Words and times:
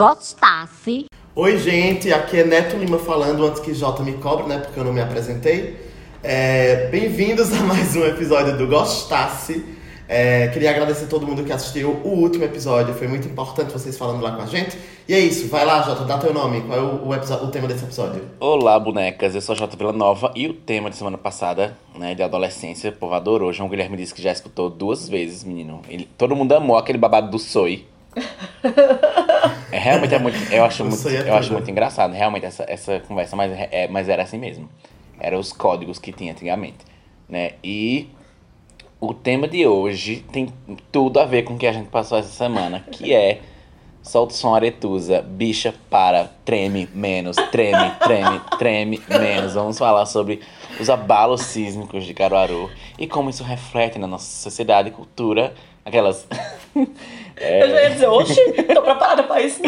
gostasse. 0.00 1.04
Oi, 1.36 1.58
gente, 1.58 2.10
aqui 2.10 2.38
é 2.38 2.44
Neto 2.44 2.74
Lima 2.74 2.98
falando 2.98 3.44
antes 3.44 3.60
que 3.60 3.74
Jota 3.74 4.02
me 4.02 4.14
cobre, 4.14 4.46
né? 4.46 4.56
Porque 4.56 4.80
eu 4.80 4.84
não 4.84 4.94
me 4.94 5.00
apresentei. 5.02 5.76
É, 6.22 6.88
Bem-vindos 6.88 7.52
a 7.60 7.62
mais 7.64 7.94
um 7.94 8.06
episódio 8.06 8.56
do 8.56 8.66
Gostasse. 8.66 9.62
É, 10.08 10.48
queria 10.48 10.70
agradecer 10.70 11.04
a 11.04 11.06
todo 11.06 11.26
mundo 11.26 11.44
que 11.44 11.52
assistiu 11.52 12.00
o 12.02 12.08
último 12.08 12.44
episódio, 12.44 12.94
foi 12.94 13.08
muito 13.08 13.28
importante 13.28 13.74
vocês 13.74 13.98
falando 13.98 14.22
lá 14.22 14.32
com 14.32 14.40
a 14.40 14.46
gente. 14.46 14.78
E 15.06 15.12
é 15.12 15.20
isso, 15.20 15.48
vai 15.48 15.66
lá, 15.66 15.82
Jota, 15.82 16.04
dá 16.04 16.16
teu 16.16 16.32
nome. 16.32 16.62
Qual 16.62 16.78
é 16.78 16.82
o, 16.82 17.08
o, 17.08 17.14
episódio, 17.14 17.46
o 17.46 17.50
tema 17.50 17.68
desse 17.68 17.84
episódio? 17.84 18.22
Olá, 18.40 18.80
bonecas, 18.80 19.34
eu 19.34 19.42
sou 19.42 19.52
a 19.52 19.56
Jota 19.56 19.76
Vila 19.76 19.92
Nova 19.92 20.32
e 20.34 20.48
o 20.48 20.54
tema 20.54 20.88
de 20.88 20.96
semana 20.96 21.18
passada, 21.18 21.76
né, 21.94 22.14
de 22.14 22.22
adolescência, 22.22 22.88
o 22.88 22.94
povo 22.94 23.12
adorou. 23.12 23.52
João 23.52 23.68
Guilherme 23.68 23.98
disse 23.98 24.14
que 24.14 24.22
já 24.22 24.32
escutou 24.32 24.70
duas 24.70 25.06
vezes, 25.06 25.44
menino. 25.44 25.82
Ele, 25.90 26.08
todo 26.16 26.34
mundo 26.34 26.52
amou 26.52 26.78
aquele 26.78 26.96
babado 26.96 27.30
do 27.30 27.38
Soi. 27.38 27.84
É, 29.72 29.78
realmente 29.78 30.14
é 30.14 30.18
muito. 30.18 30.36
Eu 30.52 30.64
acho, 30.64 30.84
muito, 30.84 31.08
é 31.08 31.12
eu 31.12 31.24
tudo. 31.24 31.34
acho 31.34 31.52
muito 31.52 31.70
engraçado, 31.70 32.12
realmente, 32.12 32.44
essa, 32.44 32.64
essa 32.66 33.00
conversa, 33.00 33.36
mas, 33.36 33.52
é, 33.52 33.88
mas 33.88 34.08
era 34.08 34.22
assim 34.22 34.38
mesmo. 34.38 34.68
Eram 35.18 35.38
os 35.38 35.52
códigos 35.52 35.98
que 35.98 36.12
tinha 36.12 36.32
antigamente. 36.32 36.78
Né? 37.28 37.52
E 37.62 38.08
o 39.00 39.14
tema 39.14 39.46
de 39.46 39.66
hoje 39.66 40.24
tem 40.32 40.52
tudo 40.90 41.20
a 41.20 41.24
ver 41.24 41.44
com 41.44 41.54
o 41.54 41.58
que 41.58 41.66
a 41.66 41.72
gente 41.72 41.88
passou 41.88 42.18
essa 42.18 42.30
semana, 42.30 42.84
que 42.90 43.14
é 43.14 43.40
solta 44.02 44.32
o 44.32 44.36
som 44.36 44.54
aretusa, 44.54 45.22
bicha 45.22 45.74
para, 45.88 46.30
treme 46.44 46.88
menos, 46.94 47.36
treme, 47.50 47.90
treme, 48.00 48.40
treme 48.58 49.02
menos. 49.08 49.54
Vamos 49.54 49.78
falar 49.78 50.06
sobre 50.06 50.40
os 50.78 50.90
abalos 50.90 51.42
sísmicos 51.42 52.04
de 52.04 52.14
Caruaru 52.14 52.70
e 52.98 53.06
como 53.06 53.30
isso 53.30 53.44
reflete 53.44 53.98
na 53.98 54.06
nossa 54.06 54.26
sociedade 54.42 54.88
e 54.88 54.92
cultura, 54.92 55.54
aquelas 55.84 56.26
Eu 57.40 57.70
já 57.70 57.82
ia 57.82 57.90
dizer, 57.90 58.06
oxe, 58.08 58.52
tô 58.74 58.82
preparada 58.82 59.22
pra 59.22 59.40
isso. 59.40 59.60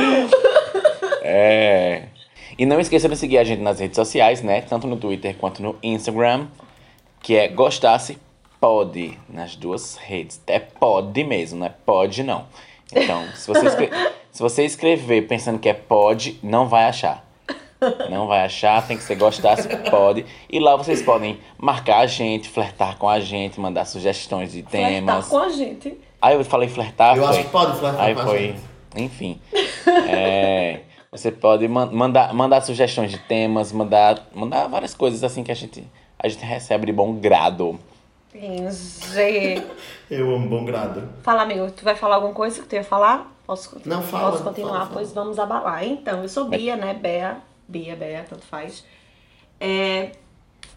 É. 1.23 2.03
E 2.59 2.67
não 2.67 2.79
esqueça 2.79 3.09
de 3.09 3.17
seguir 3.17 3.39
a 3.39 3.45
gente 3.45 3.61
nas 3.63 3.81
redes 3.81 3.97
sociais, 3.97 4.43
né? 4.43 4.61
Tanto 4.61 4.87
no 4.87 4.97
Twitter 4.97 5.35
quanto 5.39 5.63
no 5.63 5.77
Instagram, 5.83 6.47
que 7.21 7.37
é 7.37 7.49
Gostasse 7.49 8.19
Pode, 8.61 9.19
nas 9.29 9.57
duas 9.57 9.97
redes. 9.97 10.41
É 10.47 10.61
pode 10.61 11.25
mesmo, 11.25 11.59
não 11.61 11.67
é 11.67 11.73
pode 11.85 12.23
não. 12.23 12.45
Então, 12.95 13.25
se 13.35 13.49
você, 13.49 13.67
escre- 13.67 13.91
se 14.31 14.41
você 14.43 14.65
escrever 14.65 15.23
pensando 15.27 15.59
que 15.59 15.69
é 15.69 15.75
pode, 15.75 16.39
não 16.43 16.69
vai 16.69 16.85
achar. 16.85 17.27
Não 18.09 18.29
vai 18.29 18.45
achar, 18.45 18.87
tem 18.87 18.97
que 18.97 19.03
ser 19.03 19.17
Gostasse 19.17 19.67
Pode. 19.91 20.25
E 20.49 20.61
lá 20.61 20.77
vocês 20.77 21.03
podem 21.03 21.41
marcar 21.59 21.99
a 21.99 22.07
gente, 22.07 22.49
flertar 22.49 22.97
com 22.97 23.09
a 23.09 23.19
gente, 23.19 23.59
mandar 23.59 23.85
sugestões 23.87 24.53
de 24.53 24.63
Flertar 24.63 24.91
temas. 24.93 25.27
com 25.27 25.39
a 25.39 25.49
gente. 25.49 25.99
Aí 26.23 26.37
eu 26.37 26.45
falei 26.45 26.69
flertar, 26.69 27.17
eu 27.17 27.23
foi? 27.27 27.31
acho 27.37 27.45
que 27.45 27.51
pode 27.51 27.79
flertar 27.79 28.01
Aí 28.05 28.15
com 28.15 28.21
a 28.21 28.25
foi. 28.27 28.39
gente. 28.39 28.61
Enfim. 28.95 29.41
É, 30.09 30.81
você 31.11 31.33
pode 31.33 31.67
man- 31.67 31.91
mandar, 31.91 32.33
mandar 32.33 32.61
sugestões 32.61 33.11
de 33.11 33.19
temas, 33.19 33.73
mandar, 33.73 34.29
mandar 34.33 34.69
várias 34.69 34.95
coisas 34.95 35.25
assim 35.25 35.43
que 35.43 35.51
a 35.51 35.55
gente, 35.55 35.85
a 36.19 36.29
gente 36.29 36.45
recebe 36.45 36.87
de 36.87 36.93
bom 36.93 37.15
grado. 37.15 37.77
Enze. 38.35 39.63
Eu 40.11 40.35
amo 40.35 40.49
bom 40.49 40.65
grado. 40.65 41.09
Fala, 41.23 41.43
amigo, 41.43 41.71
tu 41.71 41.83
vai 41.85 41.95
falar 41.97 42.17
alguma 42.17 42.35
coisa 42.35 42.61
que 42.63 42.69
tu 42.69 42.75
ia 42.75 42.85
falar? 42.85 43.31
Posso, 43.47 43.81
Não, 43.85 44.01
fala, 44.03 44.31
Posso 44.31 44.45
continuar? 44.45 44.71
fala, 44.73 44.85
fala. 44.85 44.95
Pois 44.95 45.13
vamos 45.13 45.39
abalar. 45.39 45.85
Então, 45.85 46.23
eu 46.23 46.29
sou 46.29 46.45
Bia, 46.45 46.77
né? 46.77 46.95
Bea. 46.95 47.39
Bia, 47.67 47.97
Bea, 47.97 48.25
tanto 48.29 48.45
faz. 48.47 48.85
É, 49.61 50.13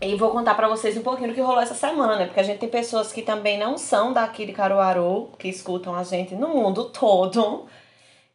e 0.01 0.15
vou 0.15 0.29
contar 0.29 0.55
pra 0.55 0.67
vocês 0.67 0.97
um 0.97 1.01
pouquinho 1.01 1.29
do 1.29 1.35
que 1.35 1.41
rolou 1.41 1.61
essa 1.61 1.73
semana, 1.73 2.17
né? 2.17 2.25
Porque 2.25 2.39
a 2.39 2.43
gente 2.43 2.59
tem 2.59 2.69
pessoas 2.69 3.13
que 3.13 3.21
também 3.21 3.57
não 3.57 3.77
são 3.77 4.11
daqui 4.11 4.45
de 4.45 4.51
Caruaru, 4.51 5.29
que 5.39 5.47
escutam 5.47 5.95
a 5.95 6.03
gente 6.03 6.35
no 6.35 6.49
mundo 6.49 6.85
todo. 6.85 7.65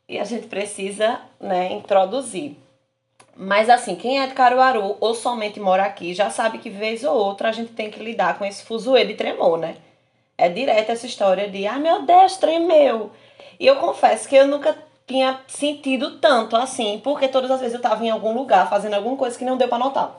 E 0.08 0.18
a 0.18 0.24
gente 0.24 0.46
precisa, 0.48 1.20
né, 1.38 1.72
introduzir. 1.72 2.56
Mas 3.36 3.70
assim, 3.70 3.94
quem 3.94 4.20
é 4.20 4.26
de 4.26 4.34
Caruaru 4.34 4.96
ou 5.00 5.14
somente 5.14 5.60
mora 5.60 5.84
aqui 5.84 6.14
já 6.14 6.30
sabe 6.30 6.58
que 6.58 6.68
vez 6.68 7.04
ou 7.04 7.14
outra 7.16 7.48
a 7.50 7.52
gente 7.52 7.72
tem 7.72 7.90
que 7.90 8.02
lidar 8.02 8.38
com 8.38 8.44
esse 8.44 8.64
fuzuê 8.64 9.04
de 9.04 9.14
tremor, 9.14 9.58
né? 9.58 9.76
É 10.36 10.48
direto 10.48 10.90
essa 10.90 11.06
história 11.06 11.48
de, 11.48 11.66
ai 11.66 11.78
meu 11.78 12.02
Deus, 12.02 12.36
tremeu. 12.38 13.10
E 13.58 13.66
eu 13.66 13.76
confesso 13.76 14.28
que 14.28 14.36
eu 14.36 14.48
nunca 14.48 14.76
tinha 15.06 15.40
sentido 15.46 16.18
tanto 16.18 16.56
assim, 16.56 17.00
porque 17.04 17.28
todas 17.28 17.50
as 17.50 17.60
vezes 17.60 17.74
eu 17.74 17.82
tava 17.82 18.04
em 18.04 18.10
algum 18.10 18.34
lugar 18.34 18.68
fazendo 18.68 18.94
alguma 18.94 19.16
coisa 19.16 19.38
que 19.38 19.44
não 19.44 19.56
deu 19.56 19.68
pra 19.68 19.78
notar. 19.78 20.18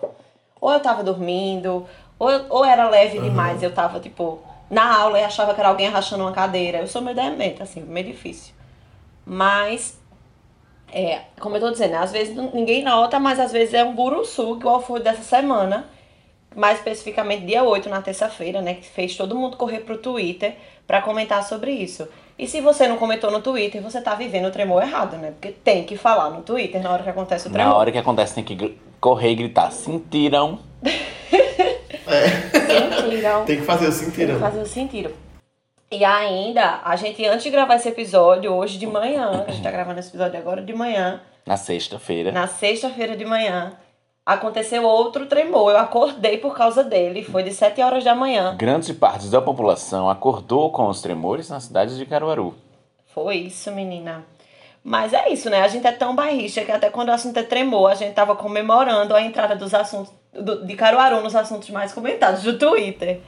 Ou 0.62 0.72
eu 0.72 0.80
tava 0.80 1.04
dormindo, 1.04 1.86
ou, 2.20 2.30
ou 2.50 2.64
era 2.64 2.88
leve 2.88 3.20
demais, 3.20 3.64
eu 3.64 3.74
tava 3.74 4.00
tipo 4.00 4.40
na 4.70 4.96
aula 4.96 5.20
e 5.20 5.24
achava 5.24 5.54
que 5.54 5.60
era 5.60 5.70
alguém 5.70 5.88
arrastando 5.88 6.24
uma 6.24 6.32
cadeira. 6.32 6.78
Eu 6.78 6.88
sou 6.88 7.02
meio 7.02 7.16
demente, 7.16 7.62
assim, 7.62 7.82
meio 7.82 8.06
difícil. 8.06 8.54
Mas 9.26 10.00
é, 10.94 11.22
como 11.40 11.56
eu 11.56 11.62
tô 11.62 11.72
dizendo, 11.72 11.96
às 11.96 12.12
vezes 12.12 12.36
ninguém 12.54 12.84
nota, 12.84 13.20
mas 13.20 13.40
às 13.40 13.52
vezes 13.52 13.74
é 13.74 13.84
um 13.84 13.96
buruçu, 13.96 14.58
igual 14.58 14.82
foi 14.82 15.00
dessa 15.00 15.24
semana. 15.24 15.86
Mais 16.54 16.80
especificamente 16.80 17.46
dia 17.46 17.64
8, 17.64 17.90
na 17.90 18.02
terça-feira, 18.02 18.62
né? 18.62 18.74
Que 18.74 18.86
fez 18.86 19.16
todo 19.16 19.36
mundo 19.36 19.56
correr 19.56 19.80
pro 19.80 19.98
Twitter 19.98 20.58
pra 20.86 21.02
comentar 21.02 21.44
sobre 21.44 21.72
isso. 21.72 22.06
E 22.38 22.46
se 22.46 22.60
você 22.60 22.90
não 22.90 22.98
comentou 22.98 23.32
no 23.32 23.42
Twitter, 23.42 23.82
você 23.82 24.02
tá 24.02 24.16
vivendo 24.16 24.48
o 24.48 24.52
tremor 24.52 24.84
errado, 24.84 25.16
né? 25.16 25.32
Porque 25.32 25.50
tem 25.52 25.86
que 25.86 25.96
falar 25.96 26.30
no 26.30 26.42
Twitter 26.42 26.84
na 26.84 26.92
hora 26.92 27.04
que 27.04 27.10
acontece 27.10 27.48
o 27.48 27.52
tremor. 27.52 27.72
Na 27.72 27.78
hora 27.78 27.92
que 27.92 27.98
acontece, 27.98 28.36
tem 28.36 28.44
que 28.44 28.78
correr 29.02 29.32
e 29.32 29.36
gritar. 29.36 29.72
Sentiram? 29.72 30.60
Sentiram. 32.06 33.46
Tem 33.46 33.58
que 33.58 33.64
fazer 33.66 33.88
o 33.88 33.90
Tem 33.92 34.00
que 34.00 34.06
sentido. 34.06 34.40
fazer 34.40 34.62
o 34.62 34.66
sentido. 34.66 35.14
E 35.92 36.06
ainda, 36.06 36.80
a 36.86 36.96
gente, 36.96 37.26
antes 37.26 37.44
de 37.44 37.50
gravar 37.50 37.76
esse 37.76 37.90
episódio, 37.90 38.54
hoje 38.54 38.78
de 38.78 38.88
manhã, 38.88 39.44
a 39.46 39.52
gente 39.52 39.62
tá 39.64 39.70
gravando 39.72 40.00
esse 40.00 40.08
episódio 40.10 40.40
agora 40.40 40.62
de 40.62 40.74
manhã, 40.74 41.20
Na 41.46 41.58
sexta-feira. 41.58 42.32
Na 42.32 42.48
sexta-feira 42.48 43.18
de 43.18 43.26
manhã, 43.26 43.74
aconteceu 44.26 44.84
outro 44.86 45.26
tremor. 45.26 45.72
Eu 45.72 45.80
acordei 45.80 46.38
por 46.38 46.56
causa 46.56 46.82
dele. 46.84 47.24
Foi 47.24 47.44
de 47.44 47.52
7 47.52 47.82
horas 47.82 48.04
da 48.06 48.16
manhã. 48.16 48.56
Grandes 48.56 48.92
partes 48.96 49.30
da 49.30 49.42
população 49.42 50.10
acordou 50.10 50.70
com 50.72 50.88
os 50.88 51.02
tremores 51.02 51.50
na 51.50 51.60
cidade 51.60 51.98
de 51.98 52.06
Caruaru. 52.06 52.54
Foi 53.14 53.36
isso, 53.36 53.70
menina. 53.72 54.24
Mas 54.84 55.14
é 55.14 55.30
isso, 55.30 55.50
né? 55.50 55.62
A 55.62 55.68
gente 55.68 55.86
é 55.86 55.92
tão 55.92 56.16
bairrista 56.16 56.64
que 56.66 56.72
até 56.72 56.90
quando 56.90 57.10
o 57.10 57.12
assunto 57.12 57.38
é 57.38 57.44
tremor, 57.44 57.92
a 57.92 57.96
gente 57.96 58.14
tava 58.14 58.36
comemorando 58.36 59.16
a 59.16 59.22
entrada 59.22 59.56
dos 59.56 59.74
assuntos 59.74 60.12
do- 60.34 60.66
de 60.66 60.76
Caruaru 60.76 61.22
nos 61.22 61.36
assuntos 61.36 61.70
mais 61.70 61.94
comentados 61.94 62.42
do 62.44 62.58
Twitter. 62.58 63.22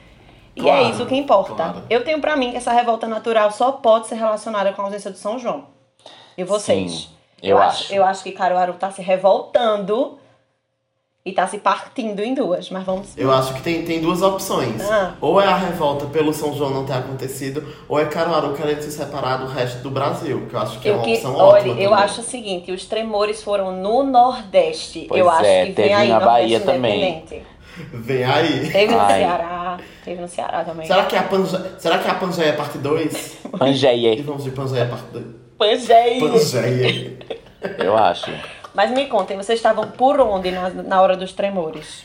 E 0.56 0.60
é 0.60 0.62
Claro, 0.62 0.90
isso 0.90 1.06
que 1.06 1.14
importa. 1.16 1.54
claro. 1.54 1.82
Eu 1.88 2.02
tenho 2.04 2.20
pra 2.20 2.36
mim 2.36 2.50
que 2.50 2.56
essa 2.56 2.72
revolta 2.72 3.06
natural 3.06 3.50
só 3.52 3.72
pode 3.72 4.06
ser 4.08 4.16
relacionada 4.16 4.72
com 4.72 4.82
a 4.82 4.84
ausência 4.86 5.10
do 5.10 5.16
São 5.16 5.38
João. 5.38 5.66
E 6.36 6.42
vocês? 6.44 6.92
Sim, 6.92 7.08
eu 7.42 7.58
acho. 7.58 7.92
Eu 7.94 8.04
acho 8.04 8.22
que 8.24 8.32
Caruaru 8.32 8.72
tá 8.74 8.90
se 8.90 9.02
revoltando 9.02 10.18
e 11.26 11.32
tá 11.32 11.46
se 11.46 11.58
partindo 11.58 12.20
em 12.20 12.34
duas. 12.34 12.68
Mas 12.70 12.84
vamos. 12.84 13.16
Eu 13.16 13.32
acho 13.32 13.54
que 13.54 13.62
tem, 13.62 13.82
tem 13.84 14.00
duas 14.00 14.20
opções. 14.20 14.82
Ah. 14.82 15.14
Ou 15.20 15.40
é 15.40 15.46
a 15.46 15.56
revolta 15.56 16.04
pelo 16.06 16.34
São 16.34 16.54
João 16.54 16.70
não 16.70 16.84
ter 16.84 16.92
acontecido, 16.92 17.64
ou 17.88 17.98
é 17.98 18.04
Caruaru 18.04 18.52
querendo 18.52 18.82
se 18.82 18.92
separar 18.92 19.38
do 19.38 19.46
resto 19.46 19.78
do 19.82 19.90
Brasil, 19.90 20.46
que 20.48 20.54
eu 20.54 20.60
acho 20.60 20.78
que 20.80 20.88
é 20.88 20.90
Eu 20.90 20.96
uma 20.96 21.04
que, 21.04 21.14
opção 21.14 21.34
olha, 21.34 21.60
ótima. 21.60 21.80
eu 21.80 21.90
também. 21.90 22.04
acho 22.04 22.20
o 22.20 22.24
seguinte, 22.24 22.72
os 22.72 22.84
tremores 22.84 23.42
foram 23.42 23.72
no 23.72 24.02
Nordeste. 24.02 25.06
Pois 25.08 25.18
eu 25.18 25.30
acho 25.30 25.44
é, 25.44 25.66
que 25.66 25.72
teve 25.72 25.88
vem 25.88 25.96
aí 25.96 26.08
na 26.08 26.20
Bahia 26.20 26.60
também. 26.60 27.24
Vem 27.92 28.24
aí. 28.24 28.70
Teve 28.70 28.94
no 28.94 29.00
Ai. 29.00 29.18
Ceará, 29.18 29.78
teve 30.04 30.20
no 30.20 30.28
Ceará 30.28 30.62
também. 30.62 30.86
Será 30.86 31.06
que, 31.06 31.16
é 31.16 31.18
a 31.18 31.22
Panje... 31.24 31.56
Será 31.78 31.98
que 31.98 32.06
é 32.06 32.10
a 32.10 32.14
Pangeia 32.14 32.52
parte 32.52 32.78
2? 32.78 33.38
E 33.44 33.48
Pangeia, 33.48 34.22
vamos 34.22 34.44
de 34.44 34.50
Pangeia 34.52 34.86
parte 34.86 35.06
2. 35.12 35.24
Pangeia. 35.58 36.20
Pangeia. 36.20 37.18
eu 37.78 37.96
acho. 37.96 38.30
Mas 38.74 38.90
me 38.90 39.06
contem, 39.06 39.36
vocês 39.36 39.58
estavam 39.58 39.88
por 39.88 40.20
onde 40.20 40.50
na, 40.50 40.68
na 40.70 41.00
hora 41.00 41.16
dos 41.16 41.32
tremores? 41.32 42.04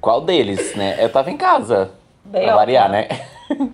Qual 0.00 0.20
deles, 0.20 0.74
né? 0.76 0.96
Eu 1.02 1.10
tava 1.10 1.30
em 1.30 1.36
casa. 1.36 1.92
Bem 2.24 2.44
pra 2.44 2.56
variar, 2.56 2.90
né? 2.90 3.08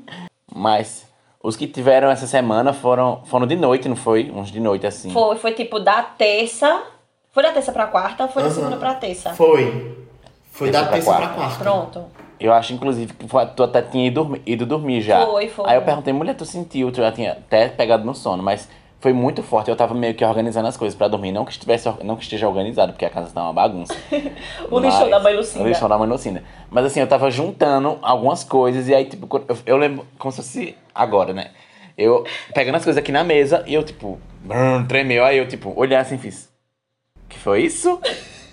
Mas 0.54 1.06
os 1.42 1.56
que 1.56 1.66
tiveram 1.66 2.08
essa 2.10 2.26
semana 2.26 2.72
foram, 2.72 3.22
foram 3.24 3.46
de 3.46 3.56
noite, 3.56 3.88
não 3.88 3.96
foi? 3.96 4.30
Uns 4.30 4.50
de 4.50 4.60
noite, 4.60 4.86
assim. 4.86 5.10
Foi, 5.10 5.36
foi 5.36 5.52
tipo 5.52 5.80
da 5.80 6.02
terça. 6.02 6.82
Foi 7.32 7.42
da 7.42 7.50
terça 7.52 7.72
pra 7.72 7.86
quarta 7.86 8.24
ou 8.24 8.28
foi 8.28 8.42
da 8.42 8.48
Aham. 8.48 8.54
segunda 8.56 8.76
pra 8.76 8.94
terça? 8.94 9.32
Foi. 9.34 9.96
Foi 10.52 10.70
Terça 10.70 10.82
da 10.84 10.88
pra 10.88 10.96
terça 10.96 11.10
pra 11.16 11.28
quarta. 11.28 11.34
quarta. 11.34 11.58
Pronto. 11.64 12.04
Eu 12.38 12.52
acho, 12.52 12.72
inclusive, 12.72 13.12
que 13.12 13.28
foi- 13.28 13.46
tu 13.46 13.62
até 13.62 13.82
tinha 13.82 14.06
ido, 14.06 14.22
dormir- 14.22 14.42
ido 14.46 14.66
dormir 14.66 15.00
já. 15.02 15.24
Foi, 15.26 15.48
foi. 15.48 15.68
Aí 15.68 15.76
eu 15.76 15.82
perguntei, 15.82 16.12
mulher, 16.12 16.34
tu 16.34 16.44
sentiu? 16.44 16.90
Tu 16.90 16.96
já 16.96 17.12
tinha 17.12 17.32
até 17.32 17.68
pegado 17.68 18.04
no 18.04 18.14
sono, 18.14 18.42
mas 18.42 18.68
foi 19.00 19.14
muito 19.14 19.42
forte. 19.42 19.70
Eu 19.70 19.76
tava 19.76 19.94
meio 19.94 20.14
que 20.14 20.24
organizando 20.24 20.68
as 20.68 20.76
coisas 20.76 20.96
pra 20.96 21.08
dormir. 21.08 21.32
Não 21.32 21.44
que, 21.44 21.52
estivesse, 21.52 21.88
não 22.04 22.16
que 22.16 22.22
esteja 22.22 22.46
organizado, 22.46 22.92
porque 22.92 23.04
a 23.04 23.10
casa 23.10 23.32
tá 23.32 23.42
uma 23.42 23.52
bagunça. 23.52 23.94
O 24.70 24.78
lixão 24.78 25.08
da 25.08 25.18
mãe 25.18 25.34
Lucinda. 25.34 25.64
O 25.64 25.68
lixão 25.68 25.88
da 25.88 25.98
mãe 25.98 26.08
Lucinda. 26.08 26.44
Mas 26.70 26.84
assim, 26.84 27.00
eu 27.00 27.06
tava 27.06 27.30
juntando 27.30 27.98
algumas 28.02 28.44
coisas 28.44 28.88
e 28.88 28.94
aí, 28.94 29.06
tipo, 29.06 29.26
eu, 29.48 29.58
eu 29.66 29.76
lembro 29.76 30.06
como 30.18 30.30
se 30.30 30.36
fosse 30.36 30.76
agora, 30.94 31.32
né? 31.32 31.50
Eu 31.96 32.24
pegando 32.54 32.76
as 32.76 32.84
coisas 32.84 32.98
aqui 32.98 33.10
na 33.10 33.24
mesa 33.24 33.64
e 33.66 33.74
eu, 33.74 33.82
tipo, 33.82 34.20
brrr, 34.44 34.86
tremeu. 34.86 35.24
Aí 35.24 35.38
eu, 35.38 35.48
tipo, 35.48 35.72
olhei 35.74 35.96
assim 35.96 36.16
e 36.16 36.18
fiz. 36.18 36.48
Que 37.28 37.38
foi 37.38 37.62
isso? 37.62 37.98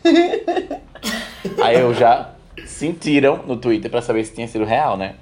aí 1.62 1.80
eu 1.80 1.94
já 1.94 2.32
sentiram 2.66 3.42
no 3.46 3.58
Twitter 3.58 3.92
pra 3.92 4.02
saber 4.02 4.24
se 4.24 4.34
tinha 4.34 4.48
sido 4.48 4.64
real, 4.64 4.96
né? 4.96 5.16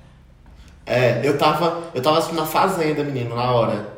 É, 0.85 1.21
eu 1.23 1.35
tava, 1.35 1.89
eu 1.95 2.01
tava 2.01 2.19
assistindo 2.19 2.39
na 2.39 2.45
fazenda, 2.45 3.03
menino, 3.03 3.35
na 3.35 3.51
hora. 3.51 3.94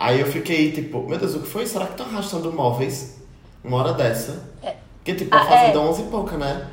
Aí 0.00 0.18
eu 0.18 0.26
fiquei 0.26 0.72
tipo, 0.72 1.02
meu 1.06 1.18
Deus, 1.18 1.34
o 1.34 1.40
que 1.40 1.46
foi? 1.46 1.66
Será 1.66 1.84
que 1.84 1.92
estão 1.92 2.06
arrastando 2.06 2.50
móveis 2.50 3.18
uma 3.62 3.76
hora 3.76 3.92
dessa? 3.92 4.42
Porque 4.96 5.14
tipo, 5.14 5.34
a 5.36 5.40
Ah, 5.40 5.44
fazenda 5.44 5.78
é. 5.78 5.82
11 5.82 6.02
e 6.02 6.04
pouca, 6.06 6.36
né? 6.38 6.66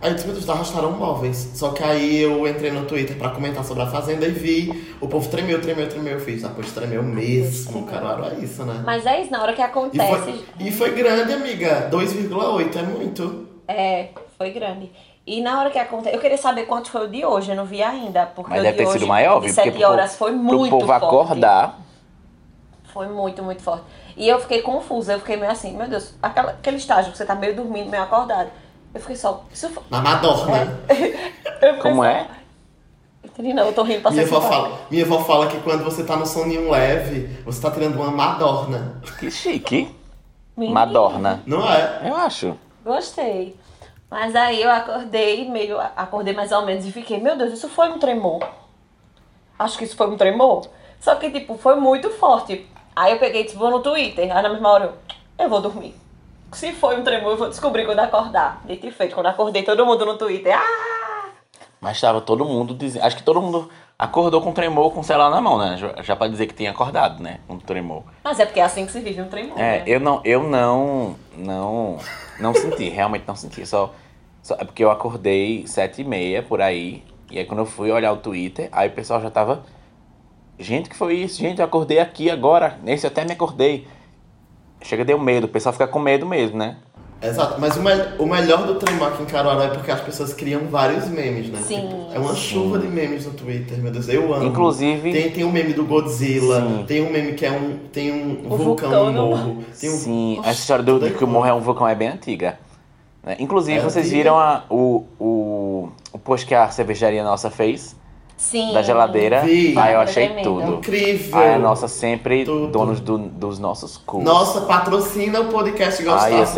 Aí 0.00 0.08
eu 0.10 0.14
disse, 0.14 0.26
meu 0.26 0.34
Deus, 0.34 0.48
arrastaram 0.48 0.92
móveis. 0.92 1.50
Só 1.54 1.72
que 1.72 1.84
aí 1.84 2.22
eu 2.22 2.48
entrei 2.48 2.70
no 2.70 2.86
Twitter 2.86 3.18
pra 3.18 3.28
comentar 3.30 3.62
sobre 3.64 3.82
a 3.82 3.86
fazenda 3.86 4.24
e 4.26 4.30
vi 4.30 4.94
o 4.98 5.06
povo 5.06 5.28
tremeu, 5.28 5.60
tremeu, 5.60 5.90
tremeu. 5.90 6.14
Eu 6.14 6.20
fiz, 6.20 6.42
ah, 6.42 6.52
pois 6.54 6.72
tremeu 6.72 7.02
mesmo, 7.02 7.84
Caruaru, 7.84 8.24
é 8.24 8.42
isso, 8.42 8.64
né? 8.64 8.82
Mas 8.82 9.04
é 9.04 9.20
isso, 9.20 9.30
na 9.30 9.42
hora 9.42 9.52
que 9.52 9.60
E 9.60 9.64
acontece. 9.64 10.22
foi, 10.22 10.44
e 10.58 10.70
foi 10.72 10.90
grande, 10.94 11.34
amiga. 11.34 11.90
2,8 11.92 12.76
é 12.78 12.82
muito. 12.82 13.46
É, 13.68 14.08
foi 14.38 14.50
grande. 14.52 14.90
E 15.26 15.42
na 15.42 15.60
hora 15.60 15.70
que 15.70 15.78
acontece. 15.78 16.16
Eu 16.16 16.20
queria 16.20 16.38
saber 16.38 16.64
quanto 16.64 16.90
foi 16.90 17.04
o 17.06 17.10
de 17.10 17.22
hoje, 17.26 17.50
eu 17.50 17.56
não 17.56 17.66
vi 17.66 17.82
ainda. 17.82 18.24
Porque 18.24 18.50
Mas 18.50 18.60
o 18.60 18.62
deve 18.62 18.78
de 18.78 18.82
ter 18.82 18.88
hoje, 18.88 18.98
sido 19.00 19.08
maior, 19.08 19.40
de 19.40 19.46
viu? 19.48 19.54
Porque 19.54 19.70
7 19.70 19.78
pro 19.78 19.90
horas 19.90 20.16
foi 20.16 20.32
muito 20.32 20.60
Pro 20.70 20.78
povo 20.78 20.86
forte. 20.86 21.04
acordar. 21.04 21.78
Foi 22.92 23.06
muito, 23.08 23.42
muito 23.42 23.62
forte. 23.62 23.84
E 24.16 24.28
eu 24.28 24.40
fiquei 24.40 24.62
confusa, 24.62 25.12
eu 25.14 25.18
fiquei 25.20 25.36
meio 25.36 25.50
assim, 25.52 25.76
meu 25.76 25.88
Deus, 25.88 26.14
aquela, 26.22 26.50
aquele 26.52 26.76
estágio 26.76 27.12
que 27.12 27.18
você 27.18 27.24
tá 27.24 27.34
meio 27.34 27.54
dormindo, 27.54 27.88
meio 27.90 28.02
acordado. 28.02 28.50
Eu 28.92 29.00
fiquei 29.00 29.16
só. 29.16 29.44
Isso 29.52 29.68
foi... 29.70 29.82
Eu 31.62 31.74
fiquei 31.74 31.82
Como 31.82 31.96
só- 32.02 32.04
é? 32.08 32.26
Entendi, 33.22 33.52
não, 33.52 33.66
eu 33.66 33.72
tô 33.72 33.82
rindo 33.82 34.00
pra 34.00 34.10
Minha 34.10 34.26
ser 34.26 34.34
avó, 34.34 34.48
fala, 34.48 34.78
minha 34.90 35.04
avó 35.04 35.18
fala 35.20 35.46
que 35.46 35.60
quando 35.60 35.84
você 35.84 36.04
tá 36.04 36.16
no 36.16 36.26
soninho 36.26 36.70
leve, 36.70 37.28
você 37.44 37.60
tá 37.60 37.70
tirando 37.70 37.94
uma 37.96 38.10
Madorna. 38.10 39.00
Que 39.18 39.30
chique. 39.30 39.94
Madorna. 40.56 41.42
Não 41.46 41.70
é? 41.70 42.08
Eu 42.08 42.16
acho. 42.16 42.56
Gostei. 42.84 43.56
Mas 44.10 44.34
aí 44.34 44.60
eu 44.62 44.70
acordei, 44.70 45.48
meio. 45.48 45.78
Acordei 45.96 46.34
mais 46.34 46.50
ou 46.50 46.64
menos 46.64 46.84
e 46.86 46.90
fiquei, 46.92 47.20
meu 47.20 47.36
Deus, 47.36 47.52
isso 47.52 47.68
foi 47.68 47.88
um 47.90 47.98
tremor. 47.98 48.42
Acho 49.58 49.78
que 49.78 49.84
isso 49.84 49.96
foi 49.96 50.08
um 50.08 50.16
tremor. 50.16 50.66
Só 50.98 51.14
que, 51.14 51.30
tipo, 51.30 51.56
foi 51.56 51.76
muito 51.76 52.10
forte. 52.10 52.66
Aí 52.94 53.12
eu 53.12 53.18
peguei 53.18 53.42
e 53.42 53.44
disse, 53.44 53.56
vou 53.56 53.70
no 53.70 53.80
Twitter. 53.80 54.34
Aí 54.34 54.42
na 54.42 54.48
mesma 54.48 54.68
hora 54.68 54.84
eu, 54.86 55.44
eu 55.44 55.48
vou 55.48 55.60
dormir. 55.60 55.94
Se 56.52 56.72
foi 56.72 56.98
um 56.98 57.04
tremor, 57.04 57.32
eu 57.32 57.36
vou 57.36 57.48
descobrir 57.48 57.86
quando 57.86 58.00
acordar. 58.00 58.60
Dito 58.64 58.86
e 58.86 58.90
feito. 58.90 59.14
Quando 59.14 59.26
acordei, 59.26 59.62
todo 59.62 59.86
mundo 59.86 60.04
no 60.04 60.16
Twitter. 60.18 60.54
Ah! 60.56 61.28
Mas 61.80 62.00
tava 62.00 62.20
todo 62.20 62.44
mundo 62.44 62.74
dizendo. 62.74 63.04
Acho 63.04 63.16
que 63.16 63.22
todo 63.22 63.40
mundo 63.40 63.70
acordou 63.98 64.42
com 64.42 64.52
tremor 64.52 64.92
com 64.92 65.00
o 65.00 65.04
celular 65.04 65.30
na 65.30 65.40
mão, 65.40 65.58
né? 65.58 65.76
Já- 66.02 66.16
pra 66.16 66.26
dizer 66.28 66.46
que 66.46 66.54
tinha 66.54 66.70
acordado, 66.70 67.22
né? 67.22 67.38
Com 67.46 67.58
tremor. 67.58 68.02
Mas 68.24 68.38
é 68.40 68.44
porque 68.44 68.60
é 68.60 68.64
assim 68.64 68.84
que 68.84 68.92
se 68.92 69.00
vive 69.00 69.22
um 69.22 69.28
tremor. 69.28 69.58
É, 69.58 69.78
né? 69.78 69.84
eu 69.86 70.00
não, 70.00 70.20
eu 70.24 70.42
não, 70.42 71.16
não, 71.36 71.98
não 72.38 72.54
senti, 72.54 72.88
realmente 72.88 73.24
não 73.26 73.36
senti. 73.36 73.64
Só, 73.64 73.94
só 74.42 74.56
é 74.58 74.64
porque 74.64 74.84
eu 74.84 74.90
acordei 74.90 75.66
sete 75.66 76.02
e 76.02 76.04
meia 76.04 76.42
por 76.42 76.60
aí. 76.60 77.02
E 77.30 77.38
aí 77.38 77.44
quando 77.44 77.60
eu 77.60 77.66
fui 77.66 77.90
olhar 77.90 78.12
o 78.12 78.16
Twitter, 78.16 78.68
aí 78.72 78.88
o 78.88 78.92
pessoal 78.92 79.20
já 79.20 79.30
tava. 79.30 79.62
Gente, 80.60 80.88
que 80.90 80.96
foi 80.96 81.14
isso? 81.14 81.40
Gente, 81.40 81.58
eu 81.58 81.64
acordei 81.64 81.98
aqui 81.98 82.30
agora. 82.30 82.78
Nesse 82.84 83.06
até 83.06 83.24
me 83.24 83.32
acordei. 83.32 83.86
Chega, 84.82 85.04
deu 85.04 85.18
medo. 85.18 85.44
O 85.44 85.48
pessoal 85.48 85.72
fica 85.72 85.86
com 85.88 85.98
medo 85.98 86.26
mesmo, 86.26 86.56
né? 86.58 86.76
Exato, 87.22 87.60
mas 87.60 87.76
o, 87.76 87.82
me- 87.82 87.90
o 88.18 88.24
melhor 88.24 88.66
do 88.66 88.76
tremor 88.76 89.08
aqui 89.08 89.22
em 89.22 89.26
Caruaru 89.26 89.60
é 89.62 89.68
porque 89.68 89.90
as 89.90 90.00
pessoas 90.00 90.32
criam 90.32 90.62
vários 90.68 91.06
memes, 91.08 91.50
né? 91.50 91.58
Sim. 91.60 91.80
Tipo, 91.86 92.06
é 92.14 92.18
uma 92.18 92.34
chuva 92.34 92.78
de 92.78 92.86
memes 92.88 93.26
no 93.26 93.32
Twitter, 93.34 93.76
meu 93.78 93.92
Deus, 93.92 94.08
eu 94.08 94.32
amo. 94.34 94.46
Inclusive- 94.46 95.12
Tem, 95.12 95.30
tem 95.30 95.44
um 95.44 95.52
meme 95.52 95.74
do 95.74 95.84
Godzilla, 95.84 96.62
Sim. 96.62 96.84
tem 96.86 97.02
um 97.06 97.10
meme 97.10 97.34
que 97.34 97.44
é 97.44 97.50
um. 97.52 97.76
Tem 97.92 98.10
um 98.10 98.46
O 98.50 98.56
vulcão 98.56 98.64
vulcão 98.90 99.12
no 99.12 99.12
no 99.12 99.26
morro. 99.36 99.64
Tem 99.78 99.90
um, 99.90 99.92
Sim, 99.92 100.36
Oxe, 100.38 100.48
essa 100.48 100.60
história 100.60 100.82
do, 100.82 100.98
de 100.98 101.10
que 101.10 101.22
o 101.22 101.26
é 101.26 101.30
morro 101.30 101.46
é 101.46 101.52
um 101.52 101.60
vulcão 101.60 101.86
é 101.86 101.94
bem 101.94 102.08
antiga. 102.08 102.58
né? 103.22 103.36
Inclusive, 103.38 103.78
É 103.78 103.82
vocês 103.82 104.06
antiga. 104.06 104.16
viram 104.22 104.38
a, 104.38 104.64
o, 104.70 105.04
o, 105.18 105.88
o 106.14 106.18
post 106.18 106.46
que 106.46 106.54
a 106.54 106.70
cervejaria 106.70 107.22
nossa 107.22 107.50
fez? 107.50 107.94
Sim. 108.40 108.72
Da 108.72 108.80
geladeira? 108.80 109.40
Vi. 109.42 109.76
Aí 109.78 109.92
eu 109.92 110.00
achei 110.00 110.24
tremendo. 110.28 110.44
tudo. 110.44 110.74
Incrível! 110.76 111.38
Aí 111.38 111.54
a 111.54 111.58
nossa 111.58 111.86
sempre 111.86 112.42
Tudo. 112.46 112.68
donos 112.68 112.98
do- 112.98 113.18
dos 113.18 113.58
nossos 113.58 113.98
cus. 113.98 114.24
Nossa, 114.24 114.62
patrocina 114.62 115.40
o 115.42 115.48
podcast 115.52 116.02
ser 116.02 116.08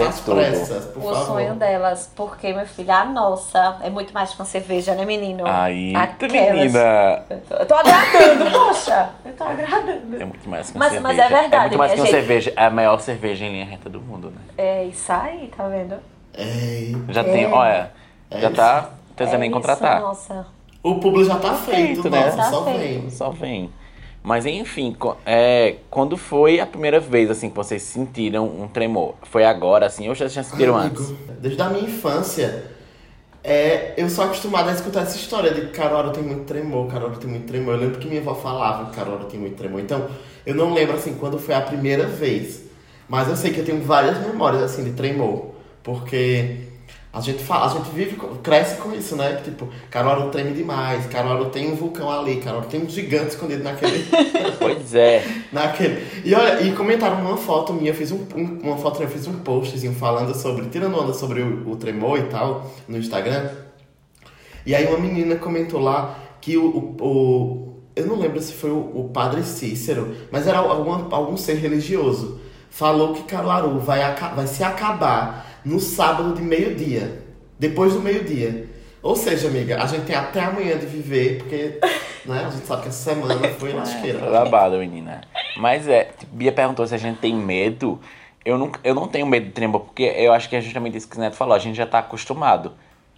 nas 0.05 0.21
tudo. 0.21 0.37
pressas, 0.37 0.85
por 0.87 0.99
O 1.03 1.09
favor. 1.13 1.27
sonho 1.27 1.55
delas, 1.57 2.09
porque, 2.15 2.53
meu 2.53 2.65
filho, 2.67 2.93
a 2.93 3.05
nossa 3.05 3.79
é 3.83 3.91
muito 3.91 4.15
mais 4.15 4.31
que 4.31 4.39
uma 4.39 4.45
cerveja, 4.45 4.95
né, 4.95 5.05
menino? 5.05 5.43
Aí, 5.45 5.93
Aquelas- 5.97 6.33
menina. 6.53 7.25
Eu 7.51 7.67
tô 7.67 7.75
agradando, 7.75 8.51
poxa! 8.53 9.11
Eu 9.25 9.33
tô 9.33 9.43
agradando. 9.43 10.23
É 10.23 10.25
muito 10.25 10.49
mais 10.49 10.71
que 10.71 10.77
uma 10.77 10.85
Mas- 10.85 10.93
cerveja. 10.93 11.01
mas 11.17 11.19
é 11.19 11.29
verdade, 11.41 11.55
É 11.57 11.61
muito 11.67 11.79
mais 11.79 11.93
que 11.95 11.99
uma 11.99 12.07
gente. 12.07 12.15
cerveja. 12.15 12.53
É 12.57 12.65
a 12.67 12.71
maior 12.71 13.01
cerveja 13.01 13.45
em 13.45 13.51
linha 13.55 13.65
reta 13.65 13.91
do 13.91 14.01
mundo, 14.01 14.29
né? 14.31 14.41
É 14.57 14.85
isso 14.85 15.11
aí, 15.13 15.51
tá 15.57 15.67
vendo? 15.67 15.97
Ei, 16.33 16.97
Já 17.09 17.23
É. 17.23 17.25
tem, 17.25 17.53
olha, 17.53 17.91
já 18.31 18.39
isso. 18.47 18.55
tá 18.57 18.91
pensando 19.17 19.43
é 19.43 19.47
em 19.47 19.49
isso, 19.51 19.57
contratar. 19.59 20.01
Nossa. 20.01 20.47
O 20.83 21.01
público 21.01 21.25
já 21.27 21.39
tá 21.39 21.55
feito, 21.55 22.03
feito, 22.03 22.11
né? 22.11 22.31
nossa, 22.31 22.37
Tá 22.37 22.51
só 22.51 22.65
feito. 22.65 22.79
vem. 22.79 23.11
Só 23.11 23.31
vem. 23.31 23.71
Mas 24.23 24.47
enfim, 24.47 24.93
co- 24.95 25.17
é, 25.27 25.79
quando 25.91 26.17
foi 26.17 26.61
a 26.61 26.67
primeira 26.67 27.01
vez 27.01 27.31
assim 27.31 27.51
que 27.51 27.57
vocês 27.57 27.83
sentiram 27.83 28.47
um 28.47 28.69
tremor? 28.69 29.17
Foi 29.23 29.45
agora, 29.45 29.87
assim, 29.87 30.09
ou 30.09 30.15
já, 30.15 30.29
já 30.29 30.43
sentiram 30.43 30.77
Amigo, 30.77 30.77
antes? 30.77 31.15
Desde 31.41 31.61
a 31.63 31.71
minha 31.71 31.85
infância, 31.85 32.71
é, 33.45 33.95
eu 33.97 34.11
sou 34.11 34.25
acostumada 34.25 34.71
a 34.71 34.75
escutar 34.75 35.03
essa 35.03 35.17
história 35.17 35.53
de 35.55 35.69
Caruaru 35.73 36.13
tem 36.13 36.23
muito 36.23 36.45
tremor, 36.47 36.89
Caruaru 36.91 37.19
tem 37.19 37.31
muito 37.31 37.47
tremor. 37.47 37.75
Eu 37.75 37.81
lembro 37.81 38.01
que 38.01 38.09
minha 38.09 38.21
avó 38.21 38.35
falava 38.35 38.91
que 38.91 38.97
Caruaru 38.97 39.27
tem 39.27 39.41
muito 39.41 39.57
tremor. 39.57 39.81
Então, 39.81 40.09
eu 40.47 40.55
não 40.55 40.75
lembro 40.75 40.97
assim 40.97 41.15
quando 41.15 41.39
foi 41.39 41.55
a 41.55 41.61
primeira 41.63 42.07
vez. 42.07 42.65
Mas 43.09 43.29
eu 43.29 43.37
sei 43.37 43.53
que 43.53 43.61
eu 43.61 43.65
tenho 43.65 43.83
várias 43.83 44.19
memórias 44.27 44.63
assim 44.63 44.85
de 44.85 44.93
tremor. 44.93 45.53
Porque 45.83 46.59
a 47.13 47.21
gente 47.21 47.45
fala, 47.45 47.67
a 47.67 47.69
gente 47.69 47.91
vive, 47.91 48.17
cresce 48.43 48.77
com 48.81 48.91
isso, 48.95 49.15
né? 49.17 49.35
Que 49.37 49.51
tipo, 49.51 49.69
Caruaru 49.91 50.31
treme 50.31 50.53
demais, 50.53 51.05
Caruaru 51.07 51.47
tem 51.51 51.71
um 51.71 51.77
vulcão 51.77 52.11
ali, 52.11 52.37
Caruaru 52.37 52.67
tem 52.67 52.81
um 52.83 52.89
gigante 52.89 53.31
escondido 53.31 53.63
naquele. 53.63 54.07
Pois 54.59 54.95
é. 54.95 55.23
Naquele. 55.53 56.07
E 56.25 56.35
olha, 56.35 56.63
e 56.63 56.73
comentaram 56.73 57.21
uma 57.21 57.37
foto 57.37 57.73
minha, 57.75 57.91
eu 57.91 57.95
fiz 57.95 58.11
um, 58.13 58.21
um- 58.35 58.61
uma 58.63 58.77
foto, 58.79 58.99
minha, 58.99 59.09
eu 59.09 59.13
fiz 59.13 59.27
um 59.27 59.35
postzinho 59.41 59.95
falando 59.95 60.35
sobre, 60.35 60.67
tirando 60.71 60.99
onda 60.99 61.13
sobre 61.13 61.43
o, 61.43 61.69
o 61.71 61.77
tremor 61.77 62.19
e 62.19 62.23
tal, 62.25 62.71
no 62.89 62.97
Instagram. 62.97 63.51
E 64.65 64.75
aí 64.75 64.87
uma 64.87 64.99
menina 64.99 65.37
comentou 65.37 65.81
lá 65.81 66.17
que 66.41 66.57
o. 66.57 66.65
o, 66.65 66.97
o- 67.07 67.73
eu 67.95 68.07
não 68.07 68.17
lembro 68.19 68.41
se 68.41 68.55
foi 68.55 68.71
o, 68.71 68.79
o 68.95 69.11
padre 69.13 69.43
Cícero, 69.43 70.17
mas 70.31 70.47
era 70.47 70.59
alguma, 70.59 71.09
algum 71.15 71.37
ser 71.37 71.57
religioso. 71.57 72.41
Falou 72.71 73.13
que 73.13 73.25
Caruaru 73.25 73.79
vai, 73.81 74.01
vai 74.35 74.47
se 74.47 74.65
acabar 74.65 75.52
no 75.65 75.79
sábado 75.81 76.35
de 76.35 76.43
meio-dia. 76.43 77.23
Depois 77.59 77.95
do 77.95 78.01
meio-dia. 78.01 78.69
Ou 79.03 79.17
seja, 79.17 79.49
amiga, 79.49 79.83
a 79.83 79.87
gente 79.87 80.05
tem 80.05 80.15
até 80.15 80.41
amanhã 80.41 80.79
de 80.79 80.87
viver, 80.87 81.39
porque 81.39 81.79
né, 82.25 82.45
a 82.47 82.51
gente 82.51 82.65
sabe 82.67 82.83
que 82.83 82.89
essa 82.89 83.11
semana 83.13 83.49
foi 83.59 83.73
lasqueira. 83.73 84.19
Foi 84.21 84.31
babado, 84.31 84.79
menina. 84.79 85.23
Mas 85.57 85.89
é, 85.89 86.11
Bia 86.33 86.53
perguntou 86.53 86.87
se 86.87 86.95
a 86.95 86.99
gente 86.99 87.19
tem 87.19 87.35
medo. 87.35 87.99
Eu 88.45 88.59
não, 88.59 88.73
eu 88.83 88.95
não 88.95 89.07
tenho 89.09 89.27
medo 89.27 89.47
de 89.47 89.53
tremor, 89.53 89.81
porque 89.83 90.03
eu 90.03 90.33
acho 90.33 90.49
que 90.49 90.57
é 90.57 90.61
justamente 90.61 90.97
isso 90.97 91.09
que 91.09 91.17
o 91.17 91.21
Neto 91.21 91.37
falou. 91.37 91.55
A 91.55 91.59
gente 91.59 91.77
já 91.77 91.87
tá 91.87 91.99
acostumado. 91.99 92.73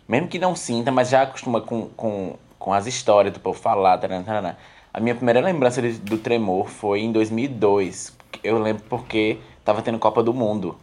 Mesmo 0.08 0.28
que 0.28 0.38
não 0.38 0.54
sinta, 0.54 0.90
mas 0.92 1.08
já 1.08 1.22
acostuma 1.22 1.60
com, 1.62 1.86
com, 1.96 2.34
com 2.58 2.72
as 2.72 2.86
histórias 2.86 3.32
do 3.32 3.40
povo 3.40 3.58
falar. 3.58 3.96
Tarana, 3.98 4.24
tarana. 4.24 4.58
A 4.92 5.00
minha 5.00 5.14
primeira 5.14 5.40
lembrança 5.40 5.80
de- 5.82 5.98
do 5.98 6.18
tremor 6.18 6.68
foi 6.68 7.00
em 7.00 7.10
2002. 7.12 8.12
Eu 8.42 8.58
lembro 8.58 8.82
porque 8.88 9.38
tava 9.64 9.80
tendo 9.82 9.98
Copa 9.98 10.22
do 10.22 10.32
Mundo. 10.34 10.76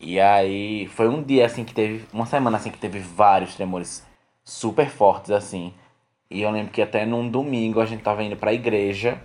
E 0.00 0.20
aí 0.20 0.86
foi 0.88 1.08
um 1.08 1.22
dia 1.22 1.46
assim 1.46 1.64
que 1.64 1.74
teve. 1.74 2.04
Uma 2.12 2.26
semana 2.26 2.56
assim 2.56 2.70
que 2.70 2.78
teve 2.78 3.00
vários 3.00 3.54
tremores 3.54 4.06
super 4.44 4.88
fortes 4.88 5.30
assim. 5.30 5.74
E 6.30 6.42
eu 6.42 6.50
lembro 6.50 6.72
que 6.72 6.82
até 6.82 7.06
num 7.06 7.28
domingo 7.28 7.80
a 7.80 7.86
gente 7.86 8.02
tava 8.02 8.22
indo 8.22 8.36
pra 8.36 8.52
igreja 8.52 9.20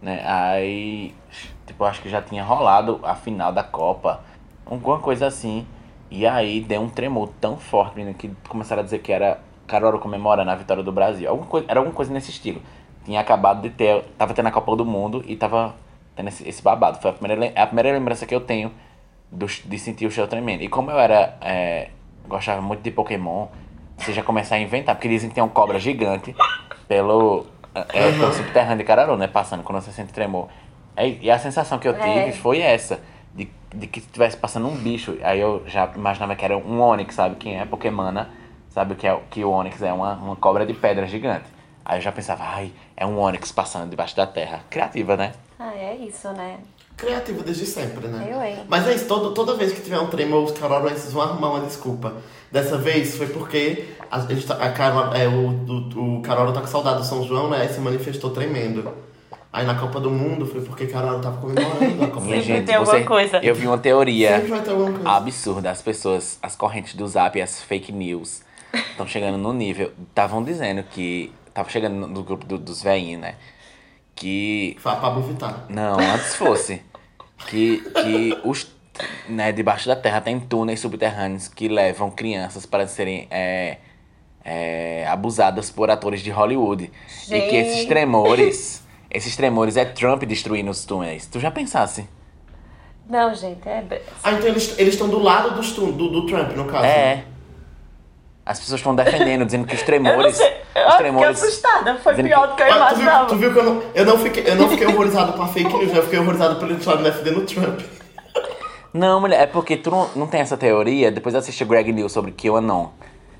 né? 0.00 0.22
Aí, 0.24 1.14
tipo, 1.66 1.84
acho 1.84 2.00
que 2.00 2.08
já 2.08 2.22
tinha 2.22 2.42
rolado 2.44 3.00
a 3.02 3.14
final 3.14 3.52
da 3.52 3.62
Copa, 3.62 4.20
alguma 4.64 4.98
coisa 4.98 5.26
assim. 5.26 5.66
E 6.10 6.26
aí 6.26 6.60
deu 6.60 6.80
um 6.80 6.88
tremor 6.88 7.28
tão 7.40 7.56
forte, 7.56 7.96
menino, 7.96 8.14
que 8.14 8.30
começaram 8.48 8.80
a 8.80 8.84
dizer 8.84 9.00
que 9.00 9.12
era 9.12 9.40
Caruaru 9.66 9.98
comemorando 9.98 10.50
a 10.50 10.54
vitória 10.54 10.82
do 10.82 10.92
Brasil. 10.92 11.28
Alguma 11.28 11.48
coisa, 11.48 11.66
era 11.68 11.80
alguma 11.80 11.94
coisa 11.94 12.12
nesse 12.12 12.30
estilo. 12.30 12.62
Tinha 13.04 13.20
acabado 13.20 13.62
de 13.62 13.70
ter, 13.70 14.02
tava 14.16 14.34
tendo 14.34 14.46
a 14.46 14.50
Copa 14.50 14.74
do 14.76 14.84
Mundo 14.84 15.22
e 15.26 15.36
tava 15.36 15.74
tendo 16.16 16.28
esse, 16.28 16.48
esse 16.48 16.62
babado. 16.62 16.98
Foi 17.00 17.10
a 17.10 17.14
primeira, 17.14 17.62
a 17.62 17.66
primeira 17.66 17.92
lembrança 17.92 18.26
que 18.26 18.34
eu 18.34 18.40
tenho 18.40 18.72
do, 19.30 19.46
de 19.46 19.78
sentir 19.78 20.06
o 20.06 20.10
chão 20.10 20.26
tremendo. 20.26 20.62
E 20.62 20.68
como 20.68 20.90
eu 20.90 20.98
era, 20.98 21.36
é, 21.40 21.88
gostava 22.26 22.60
muito 22.60 22.82
de 22.82 22.90
Pokémon, 22.90 23.46
você 23.96 24.12
já 24.12 24.22
começa 24.22 24.54
a 24.54 24.58
inventar, 24.58 24.94
porque 24.94 25.08
dizem 25.08 25.28
que 25.28 25.34
tem 25.34 25.44
um 25.44 25.48
cobra 25.48 25.78
gigante 25.78 26.34
pelo, 26.86 27.46
é, 27.74 28.12
pelo 28.12 28.32
subterrâneo 28.32 28.78
de 28.78 28.84
Cararu, 28.84 29.16
né? 29.16 29.26
Passando 29.26 29.62
quando 29.62 29.82
você 29.82 29.90
sente 29.90 30.12
tremor. 30.12 30.48
Aí, 30.96 31.18
e 31.22 31.30
a 31.30 31.38
sensação 31.38 31.78
que 31.78 31.86
eu 31.86 31.94
tive 31.94 32.08
É. 32.08 32.32
foi 32.32 32.60
essa, 32.60 33.00
de, 33.34 33.48
de 33.74 33.86
que 33.86 33.98
estivesse 34.00 34.36
passando 34.36 34.68
um 34.68 34.76
bicho. 34.76 35.16
Aí 35.22 35.40
eu 35.40 35.62
já 35.66 35.90
imaginava 35.94 36.34
que 36.34 36.44
era 36.44 36.56
um 36.56 36.80
Onix, 36.80 37.14
sabe? 37.14 37.36
Quem 37.36 37.58
é 37.60 37.64
Pokémona 37.64 38.30
sabe 38.70 38.92
o 38.92 38.96
que, 38.96 39.06
é, 39.06 39.18
que 39.30 39.44
o 39.44 39.50
Onix 39.50 39.82
é 39.82 39.92
uma, 39.92 40.14
uma 40.14 40.36
cobra 40.36 40.64
de 40.64 40.74
pedra 40.74 41.06
gigante. 41.06 41.46
Aí 41.84 41.98
eu 41.98 42.02
já 42.02 42.12
pensava, 42.12 42.44
ai, 42.44 42.70
é 42.96 43.06
um 43.06 43.18
Onix 43.18 43.50
passando 43.50 43.88
debaixo 43.88 44.16
da 44.16 44.26
terra. 44.26 44.60
Criativa, 44.70 45.16
né? 45.16 45.32
Ah, 45.58 45.72
é 45.74 45.96
isso, 45.96 46.28
né? 46.32 46.58
Criativo 46.96 47.42
desde 47.42 47.66
sempre, 47.66 48.08
né? 48.08 48.28
Eu, 48.30 48.42
hein? 48.42 48.58
Mas 48.68 48.86
é 48.86 48.94
isso, 48.94 49.06
todo, 49.06 49.32
toda 49.32 49.54
vez 49.54 49.72
que 49.72 49.80
tiver 49.80 49.98
um 50.00 50.06
tremor, 50.08 50.44
os 50.44 50.52
carorenses 50.52 51.12
vão 51.12 51.22
arrumar 51.22 51.50
uma 51.50 51.60
desculpa. 51.66 52.14
Dessa 52.50 52.76
vez 52.78 53.16
foi 53.16 53.26
porque 53.28 53.84
a, 54.10 54.20
gente 54.20 54.46
tá- 54.46 54.54
a 54.56 54.70
Carol, 54.72 55.14
é, 55.14 55.28
o, 55.28 55.48
o, 55.48 56.18
o 56.18 56.22
Carol 56.22 56.52
tá 56.52 56.60
com 56.60 56.66
saudade 56.66 56.98
do 56.98 57.04
São 57.04 57.22
João, 57.24 57.50
né? 57.50 57.64
E 57.66 57.68
se 57.68 57.80
manifestou 57.80 58.30
tremendo. 58.30 58.90
Aí 59.52 59.64
na 59.64 59.74
Copa 59.76 59.98
do 60.00 60.10
Mundo 60.10 60.44
foi 60.46 60.60
porque 60.60 60.86
Carol 60.86 61.20
tava 61.20 61.40
comemorando 61.40 62.04
a 62.04 62.08
Copa 62.08 62.20
Mundo. 62.20 62.40
gente, 62.42 62.66
tem 62.66 62.74
alguma 62.74 62.98
você, 62.98 63.04
coisa. 63.04 63.38
eu 63.38 63.54
vi 63.54 63.66
uma 63.66 63.78
teoria 63.78 64.36
Sempre 64.36 64.48
vai 64.50 64.60
ter 64.62 64.70
alguma 64.70 64.92
coisa. 64.92 65.08
absurda. 65.10 65.70
As 65.70 65.82
pessoas, 65.82 66.38
as 66.42 66.54
correntes 66.54 66.94
do 66.94 67.06
Zap 67.06 67.40
as 67.40 67.62
fake 67.62 67.90
news 67.92 68.42
estão 68.90 69.06
chegando 69.06 69.38
no 69.38 69.52
nível. 69.52 69.92
Estavam 70.08 70.42
dizendo 70.42 70.82
que. 70.82 71.32
Tava 71.54 71.68
chegando 71.70 71.94
no- 71.94 72.06
no 72.06 72.22
grupo 72.22 72.44
do- 72.46 72.58
dos 72.58 72.82
veinhos, 72.82 73.20
né? 73.20 73.34
Que. 74.18 74.76
Foi 74.80 74.92
a 74.92 74.96
Pablo 74.96 75.22
Vittar. 75.22 75.64
Não, 75.68 75.98
antes 75.98 76.34
fosse. 76.34 76.82
Que, 77.46 77.78
que 77.80 78.38
os. 78.44 78.66
Né, 79.28 79.52
debaixo 79.52 79.86
da 79.86 79.94
terra 79.94 80.20
tem 80.20 80.40
túneis 80.40 80.80
subterrâneos 80.80 81.46
que 81.46 81.68
levam 81.68 82.10
crianças 82.10 82.66
para 82.66 82.84
serem 82.88 83.28
é, 83.30 83.76
é, 84.44 85.06
abusadas 85.06 85.70
por 85.70 85.88
atores 85.88 86.20
de 86.20 86.30
Hollywood. 86.30 86.90
E 87.30 87.40
que 87.42 87.56
esses 87.56 87.76
Gente. 87.76 87.88
tremores. 87.88 88.82
Esses 89.10 89.36
tremores 89.36 89.76
é 89.76 89.84
Trump 89.84 90.24
destruindo 90.24 90.70
os 90.70 90.84
túneis. 90.84 91.26
Tu 91.26 91.38
já 91.38 91.50
pensasse? 91.50 92.06
Não, 93.08 93.32
gente, 93.34 93.66
é. 93.66 94.02
Ah, 94.22 94.32
então 94.32 94.48
eles 94.48 94.78
eles 94.78 94.94
estão 94.94 95.08
do 95.08 95.18
lado 95.18 95.54
dos 95.54 95.72
tu- 95.72 95.92
do, 95.92 96.08
do 96.10 96.26
Trump, 96.26 96.50
no 96.56 96.66
caso. 96.66 96.84
É. 96.84 97.24
As 98.48 98.58
pessoas 98.58 98.80
estão 98.80 98.94
defendendo, 98.94 99.44
dizendo 99.44 99.66
que 99.66 99.74
os 99.74 99.80
Eu 99.82 100.00
não 100.00 100.02
tremores. 100.04 100.36
sei. 100.36 100.46
Eu 100.46 100.52
Os 100.52 100.62
fiquei 100.92 100.96
tremores. 100.96 101.42
assustada. 101.42 101.96
Foi 101.96 102.14
pior 102.14 102.48
do 102.48 102.54
que 102.56 102.62
eu 102.62 102.66
Ah, 102.66 102.70
tu, 102.70 102.76
viu, 102.76 102.78
imaginava. 103.04 103.26
tu 103.26 103.36
viu 103.36 103.52
que 103.52 103.58
eu 103.58 103.62
não, 103.62 103.82
eu 103.94 104.04
não 104.06 104.18
fiquei, 104.18 104.44
eu 104.48 104.56
não 104.56 104.68
fiquei 104.70 104.86
horrorizado 104.86 105.32
com 105.34 105.42
a 105.42 105.48
fake 105.48 105.70
news, 105.76 105.92
né? 105.92 105.98
eu 105.98 106.02
fiquei 106.04 106.18
horrorizado 106.18 106.56
pelo 106.58 106.72
episódio 106.72 107.04
defendendo 107.04 107.38
o 107.38 107.44
Trump. 107.44 107.80
Não, 108.92 109.20
mulher, 109.20 109.42
é 109.42 109.46
porque 109.46 109.76
tu 109.76 109.90
não, 109.90 110.08
não 110.16 110.26
tem 110.26 110.40
essa 110.40 110.56
teoria. 110.56 111.10
Depois 111.10 111.34
assiste 111.34 111.62
o 111.62 111.66
Greg 111.66 111.92
News 111.92 112.10
sobre 112.10 112.32
QAnon. 112.32 112.86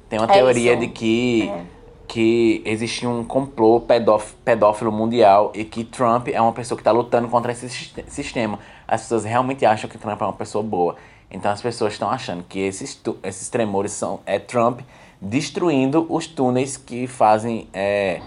Tem 0.08 0.18
uma 0.18 0.26
É 0.30 0.32
teoria 0.34 0.72
isso. 0.72 0.80
de 0.82 0.88
que, 0.88 1.48
É. 1.50 1.60
que 2.06 2.62
existe 2.66 3.06
um 3.06 3.24
complô 3.24 3.80
pedóf- 3.80 4.34
pedófilo 4.44 4.92
mundial 4.92 5.50
e 5.54 5.64
que 5.64 5.84
Trump 5.84 6.28
é 6.28 6.40
uma 6.40 6.52
pessoa 6.52 6.76
que 6.76 6.82
está 6.82 6.90
lutando 6.92 7.28
contra 7.28 7.50
esse 7.52 7.68
siste- 7.68 8.04
sistema. 8.08 8.58
As 8.86 9.02
pessoas 9.02 9.24
realmente 9.24 9.64
acham 9.64 9.88
que 9.88 9.96
Trump 9.96 10.20
é 10.20 10.24
uma 10.24 10.32
pessoa 10.34 10.62
boa. 10.62 10.96
Então 11.30 11.50
as 11.50 11.60
pessoas 11.60 11.92
estão 11.94 12.10
achando 12.10 12.42
que 12.48 12.58
esses, 12.60 13.00
esses 13.22 13.48
tremores 13.50 13.92
são 13.92 14.20
é 14.24 14.38
Trump 14.38 14.80
destruindo 15.20 16.06
os 16.08 16.26
túneis 16.26 16.76
que 16.76 17.06
fazem 17.06 17.68
é, 17.72 18.20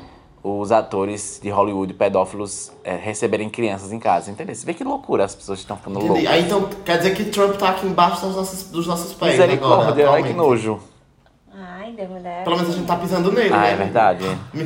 os 0.44 0.72
atores 0.72 1.40
de 1.42 1.50
Hollywood 1.50 1.94
pedófilos 1.94 2.72
é, 2.84 2.96
receberem 2.96 3.50
crianças 3.50 3.92
em 3.94 4.00
casa. 4.00 4.32
Entendeu? 4.32 4.54
Você 4.56 4.66
vê 4.66 4.74
que 4.74 4.84
loucura 4.84 5.24
as 5.24 5.34
pessoas 5.36 5.60
estão 5.60 5.78
ficando 5.78 6.00
Entendi. 6.00 6.10
loucas. 6.14 6.28
Aí 6.32 6.42
então 6.44 6.70
quer 6.84 6.98
dizer 6.98 7.16
que 7.16 7.26
Trump 7.26 7.56
tá 7.58 7.70
aqui 7.70 7.86
embaixo 7.86 8.26
das 8.26 8.36
nossas, 8.36 8.64
dos 8.72 8.88
nossos 8.88 9.14
pés. 9.14 9.34
agora, 9.40 9.48
Misericórdia, 9.48 10.10
ai 10.12 10.24
que 10.24 10.34
nojo. 10.34 10.80
Ai, 11.54 11.92
Deus 11.94 12.10
me 12.10 12.20
deve. 12.20 12.44
Pelo 12.44 12.56
menos 12.58 12.74
a 12.74 12.78
gente 12.78 12.88
tá 12.88 12.96
pisando 12.96 13.32
nele, 13.32 13.54
Ah, 13.54 13.58
né? 13.62 13.72
é 13.74 13.76
verdade. 13.76 14.26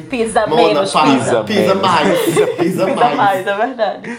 Pisa 0.10 0.46
Mona, 0.48 0.62
menos, 0.62 0.92
para, 0.92 1.04
pisa 1.12 1.44
pisa, 1.44 1.76
menos. 1.76 1.82
mais. 1.82 2.20
Pisa, 2.26 2.48
Pisa 2.58 2.88
mais. 2.96 3.18
mais, 3.18 3.48
é 3.48 3.56
verdade. 3.58 4.18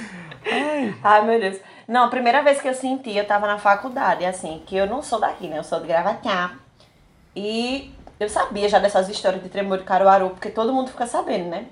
Ai, 1.02 1.24
meu 1.26 1.40
Deus. 1.40 1.56
Não, 1.88 2.04
a 2.04 2.08
primeira 2.08 2.42
vez 2.42 2.60
que 2.60 2.68
eu 2.68 2.74
senti, 2.74 3.16
eu 3.16 3.24
tava 3.24 3.46
na 3.46 3.58
faculdade, 3.58 4.24
assim, 4.24 4.60
que 4.66 4.76
eu 4.76 4.86
não 4.88 5.02
sou 5.02 5.20
daqui, 5.20 5.46
né? 5.46 5.58
Eu 5.58 5.64
sou 5.64 5.80
de 5.80 5.86
Gravatá. 5.86 6.52
E 7.34 7.92
eu 8.18 8.28
sabia 8.28 8.68
já 8.68 8.78
dessas 8.78 9.08
histórias 9.08 9.42
de 9.42 9.48
tremor 9.48 9.78
de 9.78 9.84
Caruaru, 9.84 10.30
porque 10.30 10.50
todo 10.50 10.72
mundo 10.72 10.90
fica 10.90 11.06
sabendo, 11.06 11.50
né? 11.50 11.66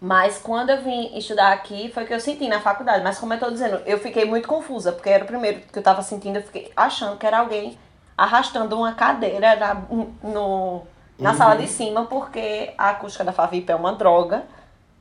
Mas 0.00 0.38
quando 0.38 0.70
eu 0.70 0.82
vim 0.82 1.16
estudar 1.16 1.52
aqui, 1.52 1.90
foi 1.92 2.04
que 2.04 2.12
eu 2.12 2.18
senti 2.18 2.48
na 2.48 2.60
faculdade. 2.60 3.04
Mas 3.04 3.18
como 3.18 3.34
eu 3.34 3.38
tô 3.38 3.50
dizendo, 3.50 3.80
eu 3.86 4.00
fiquei 4.00 4.24
muito 4.24 4.48
confusa, 4.48 4.90
porque 4.90 5.08
era 5.08 5.22
o 5.22 5.26
primeiro 5.26 5.60
que 5.60 5.78
eu 5.78 5.82
tava 5.82 6.02
sentindo, 6.02 6.36
eu 6.38 6.42
fiquei 6.42 6.72
achando 6.76 7.16
que 7.16 7.24
era 7.24 7.38
alguém 7.38 7.78
arrastando 8.16 8.76
uma 8.76 8.92
cadeira 8.94 9.54
na, 9.56 9.74
no, 10.22 10.82
na 11.18 11.34
sala 11.34 11.56
de 11.56 11.68
cima, 11.68 12.04
porque 12.06 12.74
a 12.76 12.90
acústica 12.90 13.22
da 13.22 13.32
Favip 13.32 13.70
é 13.70 13.76
uma 13.76 13.92
droga. 13.92 14.44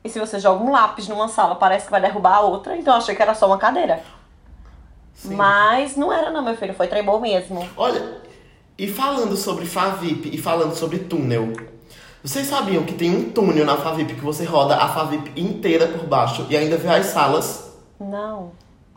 E 0.04 0.10
se 0.10 0.20
você 0.20 0.40
joga 0.40 0.64
um 0.64 0.72
lápis 0.72 1.08
numa 1.08 1.28
sala, 1.28 1.56
parece 1.56 1.86
que 1.86 1.92
vai 1.92 2.02
derrubar 2.02 2.36
a 2.36 2.42
outra. 2.42 2.78
Então 2.78 2.94
eu 2.94 3.00
achei 3.00 3.16
que 3.16 3.22
era 3.22 3.34
só 3.34 3.48
uma 3.48 3.58
cadeira. 3.58 4.04
Sim. 5.16 5.36
Mas 5.36 5.96
não 5.96 6.12
era 6.12 6.30
não, 6.30 6.44
meu 6.44 6.56
filho. 6.56 6.74
Foi 6.74 6.88
tremor 6.88 7.20
mesmo. 7.20 7.68
Olha, 7.76 8.22
e 8.78 8.88
falando 8.88 9.36
sobre 9.36 9.66
Favip 9.66 10.30
e 10.34 10.38
falando 10.38 10.74
sobre 10.76 11.00
túnel, 11.00 11.54
vocês 12.24 12.48
sabiam 12.48 12.84
que 12.84 12.94
tem 12.94 13.16
um 13.16 13.30
túnel 13.32 13.66
na 13.66 13.78
Favip 13.78 14.14
que 14.16 14.22
você 14.24 14.44
roda 14.44 14.76
a 14.76 14.88
Favip 14.90 15.32
inteira 15.36 15.88
por 15.88 16.06
baixo 16.08 16.46
e 16.50 16.58
ainda 16.58 16.78
vê 16.78 16.88
as 16.90 17.08
salas? 17.08 17.72
Não. 18.00 18.52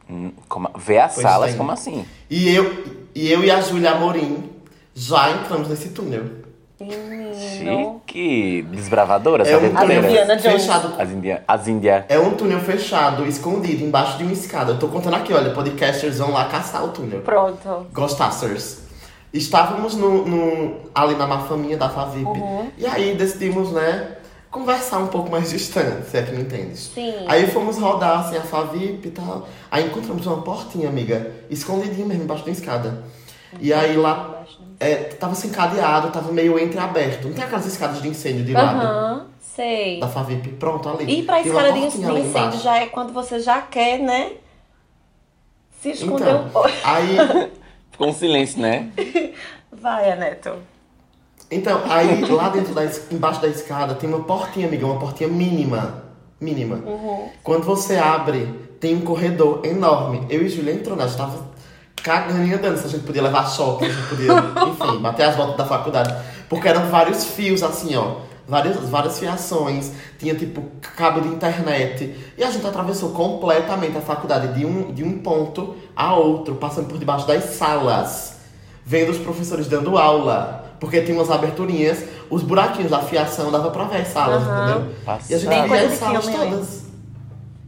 Hum, 0.08 0.32
Como, 0.48 0.68
ver 0.76 0.98
as 0.98 1.14
Pois 1.14 1.22
salas, 1.26 1.48
tem. 1.50 1.58
como 1.58 1.70
assim? 1.72 2.04
E 2.28 2.54
eu 2.54 2.84
e, 3.14 3.30
eu 3.30 3.42
e 3.44 3.50
a 3.50 3.60
Júlia 3.60 3.92
Amorim 3.92 4.50
já 4.94 5.30
entramos 5.30 5.68
nesse 5.68 5.90
túnel. 5.90 6.24
Chique! 7.34 8.62
Desbravadora, 8.70 9.44
É 9.46 9.52
essa 9.52 9.64
um 9.66 9.74
túnel 9.74 10.02
fechado. 10.40 10.94
As 10.98 11.10
Índia. 11.10 11.44
As 11.46 11.68
Índia. 11.68 12.04
É 12.08 12.18
um 12.18 12.32
túnel 12.32 12.60
fechado, 12.60 13.26
escondido, 13.26 13.82
embaixo 13.84 14.18
de 14.18 14.24
uma 14.24 14.32
escada. 14.32 14.72
Eu 14.72 14.78
tô 14.78 14.88
contando 14.88 15.14
aqui, 15.14 15.32
olha, 15.32 15.50
podcasters 15.52 16.18
vão 16.18 16.32
lá 16.32 16.44
caçar 16.46 16.84
o 16.84 16.88
túnel. 16.88 17.20
Pronto. 17.22 17.86
Ghostbusters. 17.92 18.83
Estávamos 19.38 19.96
no, 19.96 20.24
no- 20.24 20.76
ali 20.94 21.16
na 21.16 21.26
mafaminha 21.26 21.76
da 21.76 21.88
Favip. 21.90 22.24
Uhum. 22.24 22.70
E 22.78 22.86
aí 22.86 23.16
decidimos, 23.16 23.72
né, 23.72 24.16
conversar 24.48 24.98
um 24.98 25.08
pouco 25.08 25.28
mais 25.28 25.50
distante, 25.50 26.08
se 26.08 26.16
é 26.16 26.22
que 26.22 26.30
me 26.30 26.42
entendes. 26.42 26.92
Sim. 26.94 27.12
Aí 27.26 27.48
fomos 27.48 27.76
rodar 27.76 28.20
assim 28.20 28.36
a 28.36 28.42
Favip 28.42 29.08
e 29.08 29.10
tal. 29.10 29.48
Aí 29.68 29.86
encontramos 29.86 30.24
uma 30.28 30.40
portinha, 30.42 30.88
amiga, 30.88 31.32
escondidinha 31.50 32.06
mesmo, 32.06 32.22
embaixo 32.22 32.44
da 32.44 32.52
escada. 32.52 33.02
E 33.60 33.72
aí 33.72 33.96
lá, 33.96 34.44
é, 34.78 34.94
tava 34.94 35.34
sem 35.34 35.50
cadeado, 35.50 36.10
tava 36.12 36.30
meio 36.30 36.56
entreaberto. 36.56 37.26
Não 37.26 37.34
tem 37.34 37.42
aquelas 37.44 37.66
escadas 37.66 38.00
de 38.00 38.06
incêndio 38.08 38.44
de 38.44 38.52
lado 38.52 38.80
Aham, 38.80 39.26
sei. 39.40 39.98
da 39.98 40.06
Favip? 40.06 40.48
Pronto, 40.50 40.88
ali. 40.88 41.18
E 41.18 41.22
pra 41.24 41.42
Tem 41.42 41.46
escada 41.48 41.72
de 41.72 41.78
incêndio 41.80 42.60
já 42.60 42.76
é 42.76 42.86
quando 42.86 43.12
você 43.12 43.40
já 43.40 43.60
quer, 43.62 43.98
né? 43.98 44.30
Se 45.80 45.90
esconder 45.90 46.22
Então, 46.28 46.44
um 46.44 46.48
pouco. 46.50 46.68
aí 46.84 47.16
Ficou 47.94 48.08
um 48.08 48.12
silêncio, 48.12 48.60
né? 48.60 48.88
Vai, 49.70 50.10
Aneto. 50.10 50.50
Então, 51.48 51.80
aí 51.88 52.24
lá 52.24 52.48
dentro 52.48 52.74
da 52.74 52.82
embaixo 53.12 53.40
da 53.40 53.46
escada 53.46 53.94
tem 53.94 54.08
uma 54.08 54.24
portinha, 54.24 54.66
amiga, 54.66 54.84
uma 54.84 54.98
portinha 54.98 55.28
mínima. 55.28 56.02
Mínima. 56.40 56.74
Uhum. 56.84 57.28
Quando 57.44 57.62
você 57.62 57.94
abre, 57.94 58.46
tem 58.80 58.96
um 58.96 59.02
corredor 59.02 59.64
enorme. 59.64 60.26
Eu 60.28 60.42
e 60.42 60.48
Julia 60.48 60.74
entrou, 60.74 60.96
né? 60.96 61.04
A 61.04 61.06
gente 61.06 61.16
tava 61.16 61.40
cagando 62.02 62.44
e 62.44 62.52
andando 62.52 62.78
se 62.78 62.86
a 62.86 62.90
gente 62.90 63.04
podia 63.04 63.22
levar 63.22 63.48
choque, 63.48 63.84
se 63.84 63.92
a 63.92 63.94
gente 63.94 64.08
podia, 64.08 64.32
enfim, 64.66 65.00
bater 65.00 65.26
as 65.26 65.36
voltas 65.36 65.56
da 65.56 65.64
faculdade. 65.64 66.12
Porque 66.48 66.66
eram 66.66 66.90
vários 66.90 67.24
fios 67.24 67.62
assim, 67.62 67.94
ó. 67.94 68.16
Várias, 68.46 68.76
várias 68.76 69.18
fiações, 69.18 69.92
tinha 70.18 70.34
tipo 70.34 70.62
cabo 70.96 71.20
de 71.20 71.28
internet. 71.28 72.14
E 72.36 72.44
a 72.44 72.50
gente 72.50 72.66
atravessou 72.66 73.10
completamente 73.10 73.96
a 73.96 74.00
faculdade 74.00 74.52
de 74.52 74.66
um, 74.66 74.92
de 74.92 75.02
um 75.02 75.18
ponto 75.18 75.74
a 75.96 76.14
outro, 76.14 76.56
passando 76.56 76.88
por 76.88 76.98
debaixo 76.98 77.26
das 77.26 77.44
salas, 77.44 78.36
vendo 78.84 79.10
os 79.10 79.18
professores 79.18 79.66
dando 79.66 79.96
aula. 79.96 80.62
Porque 80.78 81.00
tinha 81.00 81.16
umas 81.16 81.30
aberturinhas, 81.30 82.04
os 82.28 82.42
buraquinhos 82.42 82.90
da 82.90 83.00
fiação 83.00 83.50
dava 83.50 83.70
pra 83.70 83.84
ver 83.84 84.02
as 84.02 84.08
salas, 84.08 84.42
Aham. 84.42 84.70
entendeu? 84.70 84.94
E 85.30 85.34
a 85.34 85.38
gente 85.38 85.68
via 85.68 85.86
as 85.86 85.92
salas 85.94 86.26
né? 86.26 86.36
todas. 86.36 86.83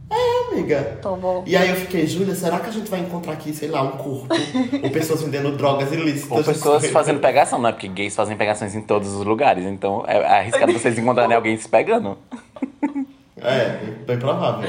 É, 0.09 0.53
amiga. 0.53 0.97
Tô 1.01 1.15
bom. 1.15 1.43
E 1.45 1.55
aí 1.55 1.69
eu 1.69 1.75
fiquei, 1.75 2.07
Júlia, 2.07 2.35
será 2.35 2.59
que 2.59 2.69
a 2.69 2.71
gente 2.71 2.89
vai 2.89 2.99
encontrar 3.01 3.33
aqui, 3.33 3.53
sei 3.53 3.69
lá, 3.69 3.81
um 3.81 3.91
corpo? 3.91 4.27
ou 4.83 4.89
pessoas 4.89 5.21
vendendo 5.21 5.55
drogas 5.55 5.91
ilícitas? 5.91 6.31
Ou 6.31 6.43
pessoas 6.43 6.89
fazendo 6.89 7.19
pegação, 7.19 7.59
não 7.59 7.69
é? 7.69 7.71
Porque 7.71 7.87
gays 7.87 8.15
fazem 8.15 8.37
pegações 8.37 8.75
em 8.75 8.81
todos 8.81 9.13
os 9.13 9.25
lugares. 9.25 9.65
Então 9.65 10.03
é 10.07 10.25
arriscado 10.25 10.71
vocês 10.73 10.97
encontrarem 10.97 11.35
alguém 11.35 11.57
se 11.57 11.67
pegando. 11.67 12.17
É, 13.39 13.77
bem 14.07 14.17
provável. 14.17 14.67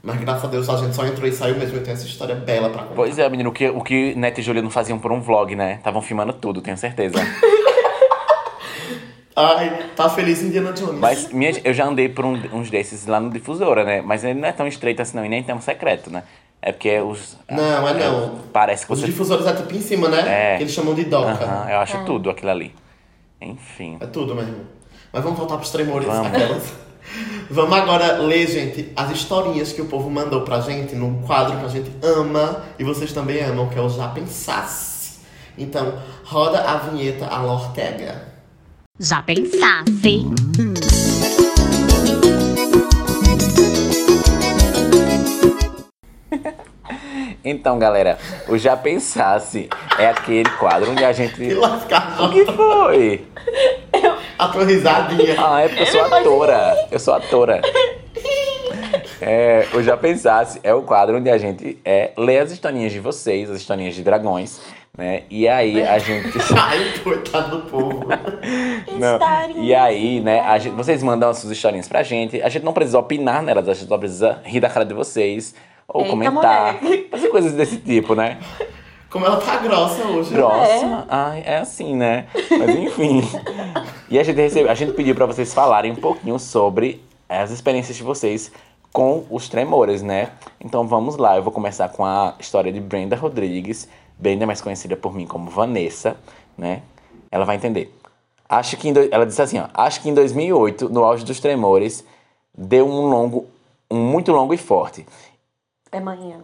Mas 0.00 0.20
graças 0.20 0.44
a 0.44 0.46
Deus 0.48 0.68
a 0.68 0.76
gente 0.76 0.94
só 0.94 1.04
entrou 1.04 1.26
e 1.26 1.32
saiu 1.32 1.56
mesmo. 1.56 1.78
Eu 1.78 1.82
tenho 1.82 1.94
essa 1.94 2.06
história 2.06 2.34
bela 2.34 2.68
pra 2.70 2.82
contar. 2.82 2.94
Pois 2.94 3.18
é, 3.18 3.28
menino, 3.28 3.50
o 3.50 3.52
que, 3.52 3.68
o 3.68 3.80
que 3.80 4.14
Neto 4.14 4.38
e 4.38 4.42
Júlia 4.42 4.62
não 4.62 4.70
faziam 4.70 4.98
por 4.98 5.10
um 5.10 5.20
vlog, 5.20 5.56
né? 5.56 5.74
Estavam 5.74 6.00
filmando 6.00 6.32
tudo, 6.32 6.60
tenho 6.60 6.76
certeza. 6.76 7.16
Ai, 9.36 9.90
tá 9.96 10.08
feliz 10.08 10.42
Indiana 10.42 10.72
Jones. 10.72 11.00
Mas 11.00 11.32
minha, 11.32 11.50
eu 11.64 11.74
já 11.74 11.86
andei 11.86 12.08
por 12.08 12.24
um- 12.24 12.40
uns 12.52 12.70
desses 12.70 13.06
lá 13.06 13.18
no 13.18 13.30
Difusora, 13.30 13.84
né? 13.84 14.00
Mas 14.00 14.22
ele 14.22 14.38
não 14.40 14.48
é 14.48 14.52
tão 14.52 14.66
estreito 14.66 15.02
assim 15.02 15.16
não, 15.16 15.24
e 15.24 15.28
nem 15.28 15.42
tão 15.42 15.60
secreto, 15.60 16.08
né? 16.10 16.22
É 16.62 16.72
porque 16.72 16.98
os... 17.00 17.36
Não, 17.50 17.86
é 17.88 17.92
não. 17.94 18.38
Parece 18.52 18.86
que 18.86 18.92
Os 18.92 19.00
você... 19.00 19.06
difusores 19.06 19.46
é 19.46 19.52
tipo 19.52 19.74
em 19.74 19.80
cima, 19.80 20.08
né? 20.08 20.52
É. 20.54 20.56
Que 20.56 20.62
eles 20.62 20.72
chamam 20.72 20.94
de 20.94 21.04
doca. 21.04 21.44
Aham, 21.44 21.68
eu 21.70 21.78
acho 21.78 22.04
tudo 22.06 22.30
aquilo 22.30 22.50
ali. 22.50 22.74
Enfim. 23.40 23.98
É 24.00 24.06
tudo 24.06 24.34
mesmo. 24.34 24.64
Mas 25.12 25.22
vamos 25.22 25.38
voltar 25.38 25.58
pros 25.58 25.70
tremores. 25.70 26.06
Vamos. 26.06 26.26
Aquelas. 26.28 26.72
Vamos 27.50 27.76
agora 27.76 28.16
ler, 28.18 28.46
gente, 28.48 28.90
as 28.96 29.10
historinhas 29.10 29.72
que 29.72 29.82
o 29.82 29.84
povo 29.86 30.08
mandou 30.08 30.40
pra 30.40 30.60
gente 30.60 30.94
no 30.94 31.22
quadro 31.26 31.58
que 31.58 31.64
a 31.66 31.68
gente 31.68 31.90
ama 32.02 32.64
e 32.78 32.84
vocês 32.84 33.12
também 33.12 33.40
amam, 33.42 33.68
que 33.68 33.78
é 33.78 33.82
o 33.82 33.88
Já 33.90 34.08
Pensasse. 34.08 35.18
Então, 35.58 35.98
roda 36.24 36.60
a 36.62 36.78
vinheta 36.78 37.26
a 37.26 37.44
Ortega. 37.44 38.33
Já 39.00 39.22
pensasse? 39.22 40.24
Então, 47.44 47.78
galera, 47.78 48.18
o 48.48 48.56
Já 48.56 48.74
Pensasse 48.74 49.68
é 49.98 50.06
aquele 50.06 50.48
quadro 50.50 50.92
onde 50.92 51.04
a 51.04 51.12
gente... 51.12 51.52
lascar 51.52 52.22
O 52.22 52.30
que 52.30 52.44
foi? 52.46 53.26
a 54.38 54.48
tua 54.48 54.64
risadinha. 54.64 55.36
Ah, 55.38 55.60
é 55.60 55.68
porque 55.68 55.82
eu 55.82 55.86
sou 55.86 56.04
atora. 56.04 56.88
Eu 56.90 56.98
sou 56.98 57.14
atora. 57.14 57.60
É, 59.20 59.66
o 59.74 59.82
Já 59.82 59.96
Pensasse 59.96 60.58
é 60.62 60.72
o 60.72 60.82
quadro 60.82 61.18
onde 61.18 61.28
a 61.28 61.36
gente 61.36 61.78
é, 61.84 62.12
lê 62.16 62.38
as 62.38 62.50
historinhas 62.50 62.92
de 62.92 63.00
vocês, 63.00 63.50
as 63.50 63.58
historinhas 63.58 63.94
de 63.94 64.02
dragões, 64.02 64.60
né? 64.96 65.22
E 65.28 65.48
aí 65.48 65.82
a 65.82 65.98
gente. 65.98 66.28
Ai, 66.56 66.94
coitado 67.02 67.58
do 67.58 67.62
povo. 67.70 68.06
Não. 68.98 69.62
E 69.62 69.74
aí, 69.74 70.20
né, 70.20 70.40
a 70.40 70.58
gente- 70.58 70.74
vocês 70.74 71.02
mandam 71.02 71.30
as 71.30 71.38
suas 71.38 71.52
historinhas 71.52 71.88
pra 71.88 72.02
gente. 72.02 72.40
A 72.42 72.48
gente 72.48 72.64
não 72.64 72.72
precisa 72.72 72.98
opinar 72.98 73.42
nelas, 73.42 73.68
a 73.68 73.74
gente 73.74 73.88
só 73.88 73.98
precisa 73.98 74.40
rir 74.44 74.60
da 74.60 74.68
cara 74.68 74.84
de 74.84 74.94
vocês. 74.94 75.54
Ou 75.88 76.02
Eita, 76.02 76.10
comentar. 76.10 76.82
moleque. 76.82 77.08
Fazer 77.10 77.28
coisas 77.28 77.52
desse 77.52 77.76
tipo, 77.78 78.14
né? 78.14 78.38
Como 79.10 79.26
ela 79.26 79.36
tá 79.36 79.58
grossa 79.58 80.02
hoje. 80.08 80.32
Grossa. 80.34 81.04
Ai, 81.08 81.42
é 81.46 81.58
assim, 81.58 81.94
né? 81.94 82.26
Mas 82.50 82.70
enfim. 82.70 83.22
e 84.10 84.18
a 84.18 84.22
gente, 84.22 84.36
recebe, 84.36 84.68
a 84.68 84.74
gente 84.74 84.92
pediu 84.92 85.14
pra 85.14 85.26
vocês 85.26 85.52
falarem 85.52 85.92
um 85.92 85.96
pouquinho 85.96 86.38
sobre 86.38 87.04
as 87.28 87.50
experiências 87.50 87.96
de 87.96 88.02
vocês 88.02 88.50
com 88.92 89.24
os 89.30 89.48
tremores, 89.48 90.02
né? 90.02 90.30
Então 90.60 90.86
vamos 90.86 91.16
lá, 91.16 91.36
eu 91.36 91.42
vou 91.42 91.52
começar 91.52 91.88
com 91.88 92.04
a 92.04 92.34
história 92.38 92.72
de 92.72 92.80
Brenda 92.80 93.14
Rodrigues, 93.16 93.88
Brenda 94.18 94.46
mais 94.46 94.60
conhecida 94.60 94.96
por 94.96 95.14
mim 95.14 95.26
como 95.26 95.50
Vanessa, 95.50 96.16
né? 96.56 96.82
Ela 97.30 97.44
vai 97.44 97.56
entender. 97.56 97.92
Acho 98.48 98.76
que 98.76 98.88
em 98.88 98.92
do- 98.92 99.08
ela 99.10 99.26
disse 99.26 99.42
assim, 99.42 99.58
ó, 99.58 99.66
acho 99.74 100.00
que 100.00 100.08
em 100.08 100.14
2008, 100.14 100.88
no 100.88 101.02
auge 101.04 101.24
dos 101.24 101.40
tremores, 101.40 102.04
deu 102.56 102.86
um 102.88 103.08
longo, 103.08 103.46
um 103.90 103.98
muito 103.98 104.30
longo 104.32 104.54
e 104.54 104.58
forte. 104.58 105.04
É 105.90 105.98
manhã. 106.00 106.36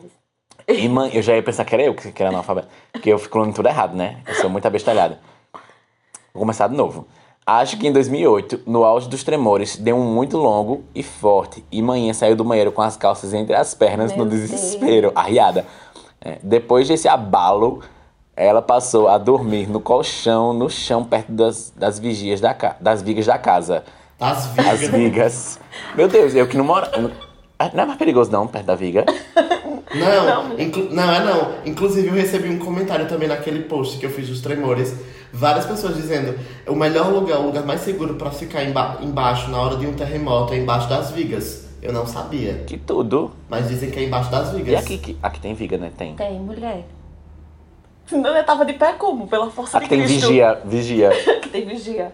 E 0.67 0.89
mãe, 0.89 1.11
eu 1.15 1.23
já 1.23 1.35
ia 1.35 1.43
pensar 1.43 1.65
que 1.65 1.75
era 1.75 1.83
eu 1.85 1.95
que 1.95 2.09
era 2.23 2.29
analfabeto. 2.31 2.69
Porque 2.93 3.11
eu 3.13 3.19
fico 3.19 3.39
falando 3.39 3.55
tudo 3.55 3.69
errado, 3.69 3.97
né? 3.97 4.21
Eu 4.27 4.35
sou 4.37 4.49
muito 4.51 4.67
abestalhado. 4.67 5.17
Vou 6.33 6.41
começar 6.41 6.69
de 6.69 6.77
novo. 6.77 7.07
Acho 7.45 7.77
que 7.79 7.89
em 7.89 7.93
2008, 7.93 8.61
no 8.67 8.85
auge 8.85 9.09
dos 9.09 9.25
tremores, 9.25 9.77
deu 9.77 9.97
um 9.97 10.05
muito 10.15 10.37
longo 10.37 10.85
e 10.95 11.03
forte. 11.03 11.65
E 11.73 11.83
manhã 11.83 12.13
saiu 12.13 12.37
do 12.37 12.45
banheiro 12.45 12.71
com 12.71 12.83
as 12.83 12.97
calças 12.97 13.35
entre 13.35 13.55
as 13.57 13.75
pernas 13.75 14.15
Meu 14.15 14.25
no 14.25 14.31
desespero, 14.31 15.11
arriada. 15.15 15.67
É, 16.23 16.39
depois 16.43 16.87
desse 16.89 17.09
abalo, 17.09 17.81
ela 18.37 18.61
passou 18.63 19.09
a 19.09 19.17
dormir 19.19 19.67
no 19.69 19.81
colchão, 19.81 20.53
no 20.53 20.69
chão, 20.69 21.05
perto 21.05 21.33
das, 21.33 21.73
das 21.77 21.99
vigias 21.99 22.41
da 22.41 22.55
das 22.81 23.03
vigas 23.03 23.27
da 23.27 23.39
casa. 23.39 23.85
Das 24.19 24.47
As 24.59 24.81
vigas. 24.81 24.91
vigas. 24.91 25.61
Meu 25.95 26.09
Deus, 26.09 26.35
eu 26.35 26.47
que 26.47 26.57
não 26.57 26.65
moro. 26.65 26.87
eu 26.95 27.03
não- 27.03 27.11
Não 27.75 27.83
é 27.83 27.87
mais 27.87 27.99
perigoso, 27.99 28.31
não, 28.31 28.47
perto 28.47 28.67
da 28.67 28.75
viga. 28.75 29.05
Não, 29.95 30.59
inclu- 30.59 30.89
não, 30.91 31.11
é 31.13 31.25
não. 31.25 31.53
Inclusive 31.67 32.09
eu 32.09 32.15
recebi 32.15 32.49
um 32.49 32.59
comentário 32.59 33.07
também 33.09 33.29
naquele 33.29 33.61
post 33.65 33.99
que 33.99 34.07
eu 34.07 34.11
fiz 34.11 34.29
dos 34.29 34.41
tremores. 34.41 34.95
Várias 35.33 35.65
pessoas 35.67 35.97
dizendo 35.97 36.39
o 36.67 36.75
melhor 36.75 37.11
lugar, 37.13 37.39
o 37.41 37.47
lugar 37.47 37.65
mais 37.65 37.81
seguro 37.81 38.15
pra 38.15 38.31
ficar 38.31 38.63
emba- 38.65 38.99
embaixo 39.03 39.51
na 39.51 39.59
hora 39.61 39.77
de 39.77 39.87
um 39.87 39.93
terremoto 39.95 40.53
é 40.55 40.59
embaixo 40.59 40.89
das 40.89 41.11
vigas. 41.11 41.67
Eu 41.83 41.93
não 41.93 42.07
sabia. 42.07 42.65
Que 42.67 42.77
tudo. 42.77 43.31
Mas 43.49 43.69
dizem 43.69 43.91
que 43.91 43.99
é 43.99 44.05
embaixo 44.05 44.31
das 44.31 44.53
vigas. 44.53 44.69
E 44.73 44.77
aqui, 44.77 44.99
que- 44.99 45.17
aqui 45.23 45.41
tem 45.41 45.55
viga, 45.55 45.79
né? 45.79 45.91
Tem. 45.97 46.15
Tem 46.15 46.39
mulher. 46.39 46.85
Não, 48.13 48.37
eu 48.37 48.45
tava 48.45 48.65
de 48.65 48.73
pé 48.73 48.93
como? 48.95 49.27
Pela 49.29 49.51
força 49.51 49.79
Aqui 49.79 49.87
de 49.87 49.91
tem 49.91 50.03
Cristo. 50.05 50.27
vigia, 50.29 50.61
vigia. 50.65 51.09
Aqui 51.39 51.49
tem 51.49 51.65
vigia. 51.65 52.13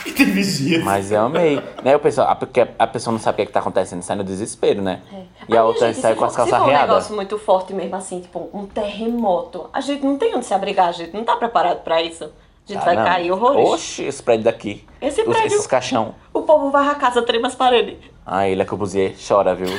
Aqui 0.00 0.12
tem 0.12 0.26
vigia. 0.26 0.84
Mas 0.84 1.10
eu 1.10 1.22
amei. 1.22 1.60
Né, 1.82 1.94
o 1.96 1.98
pessoal, 2.00 2.28
a, 2.30 2.34
porque 2.34 2.66
a 2.78 2.86
pessoa 2.86 3.12
não 3.12 3.18
sabe 3.18 3.34
o 3.34 3.36
que, 3.36 3.42
é 3.42 3.46
que 3.46 3.52
tá 3.52 3.60
acontecendo, 3.60 4.02
sai 4.02 4.16
no 4.16 4.24
desespero, 4.24 4.80
né? 4.80 5.02
E 5.48 5.54
a 5.56 5.60
Aí, 5.60 5.66
outra 5.66 5.88
gente, 5.92 6.00
sai 6.00 6.12
se 6.14 6.18
com 6.18 6.24
as 6.24 6.32
for- 6.32 6.36
calças 6.38 6.54
Se 6.54 6.58
for 6.60 6.64
um 6.64 6.68
arreadas. 6.68 6.88
negócio 6.88 7.14
muito 7.16 7.38
forte 7.38 7.72
mesmo, 7.74 7.94
assim, 7.96 8.20
tipo 8.20 8.48
um 8.54 8.64
terremoto, 8.66 9.68
a 9.72 9.80
gente 9.82 10.02
não 10.04 10.16
tem 10.16 10.34
onde 10.34 10.46
se 10.46 10.54
abrigar, 10.54 10.88
a 10.88 10.92
gente 10.92 11.12
não 11.12 11.24
tá 11.24 11.36
preparado 11.36 11.82
pra 11.82 12.00
isso. 12.00 12.24
A 12.24 12.72
gente 12.72 12.80
Ah, 12.80 12.84
vai 12.84 12.96
não. 12.96 13.04
cair 13.04 13.30
horrores. 13.32 13.68
Oxi, 13.68 14.04
esse 14.04 14.22
prédio 14.22 14.44
daqui. 14.44 14.84
Esse 15.02 15.20
Os- 15.20 15.26
prédio- 15.28 15.46
Esses 15.56 15.66
caixão. 15.66 16.14
O 16.32 16.40
povo 16.42 16.70
varra 16.70 16.92
a 16.92 16.94
casa, 16.94 17.20
trema 17.20 17.48
as 17.48 17.54
paredes. 17.54 17.98
Ah, 18.26 18.48
ele 18.48 18.62
é 18.62 18.64
Corbusier, 18.64 19.14
chora, 19.26 19.54
viu? 19.54 19.66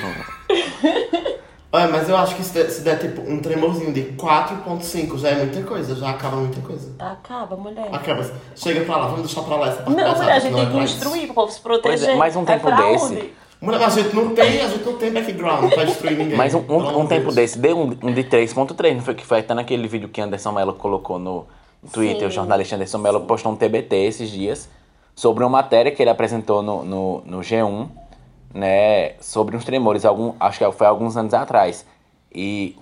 Olha, 1.72 1.90
mas 1.90 2.08
eu 2.08 2.16
acho 2.16 2.36
que 2.36 2.44
se 2.44 2.54
der, 2.54 2.70
se 2.70 2.82
der 2.84 2.98
tipo 3.00 3.22
um 3.22 3.40
tremorzinho 3.42 3.92
de 3.92 4.02
4.5 4.14 5.18
já 5.18 5.30
é 5.30 5.36
muita 5.36 5.62
coisa, 5.64 5.94
já 5.96 6.10
acaba 6.12 6.38
muita 6.38 6.62
coisa. 6.62 6.94
Acaba, 6.98 7.58
mulher. 7.58 7.90
Acaba. 7.92 8.26
Chega 8.56 8.82
pra 8.86 8.96
lá, 8.96 9.08
vamos 9.08 9.24
deixar 9.26 9.42
pra 9.42 9.58
lá 9.58 9.68
essa 9.68 9.82
parte 9.84 9.90
Não, 10.02 10.16
mulher, 10.16 10.32
a 10.32 10.40
gente 10.40 10.54
tem 10.54 10.64
é 10.64 10.70
que 10.70 10.78
instruir 10.78 11.26
pro 11.26 11.34
povo 11.34 11.52
se 11.52 11.60
proteger. 11.60 12.00
Pois 12.00 12.04
é, 12.04 12.16
mas 12.16 12.36
um 12.38 12.46
tempo 12.46 12.62
pra 12.68 12.78
desse- 12.78 13.06
onde? 13.06 13.34
Mulher, 13.60 13.80
mas 13.80 13.98
a 13.98 14.02
gente 14.02 14.16
não 14.16 14.34
tem, 14.34 14.62
a 14.62 14.68
gente 14.70 14.86
não 14.86 14.94
tem 14.94 15.12
background 15.12 15.74
pra 15.74 15.84
destruir 15.84 16.18
ninguém. 16.18 16.38
Mas 16.38 16.54
um, 16.54 16.60
um- 16.70 17.00
um 17.02 17.08
tempo 17.08 17.32
desse, 17.34 17.58
deu 17.60 17.78
um, 17.78 17.98
um 18.04 18.14
de 18.14 18.24
3.3, 18.24 18.96
não 18.96 19.02
foi 19.02 19.16
que 19.16 19.26
foi 19.26 19.40
até 19.40 19.54
naquele 19.54 19.88
vídeo 19.88 20.08
que 20.08 20.22
Anderson 20.22 20.52
Mello 20.54 20.74
colocou 20.76 21.20
no 21.20 21.46
Twitter, 21.92 22.20
Sim. 22.22 22.26
o 22.28 22.32
jornalista 22.32 22.76
Anderson 22.76 23.00
Mello 23.00 23.22
postou 23.22 23.52
um 23.52 23.56
TBT 23.56 23.96
esses 23.98 24.30
dias 24.30 24.70
sobre 25.14 25.44
uma 25.44 25.50
matéria 25.50 25.92
que 25.92 26.02
ele 26.02 26.10
apresentou 26.10 26.62
no, 26.62 26.84
no, 26.86 27.22
no 27.26 27.40
G1, 27.40 27.88
né, 28.56 29.12
sobre 29.20 29.56
uns 29.58 29.66
tremores, 29.66 30.06
algum, 30.06 30.34
acho 30.40 30.58
que 30.58 30.72
foi 30.72 30.88
alguns 30.88 31.18
anos 31.18 31.34
atrás. 31.34 31.86
E 32.34 32.76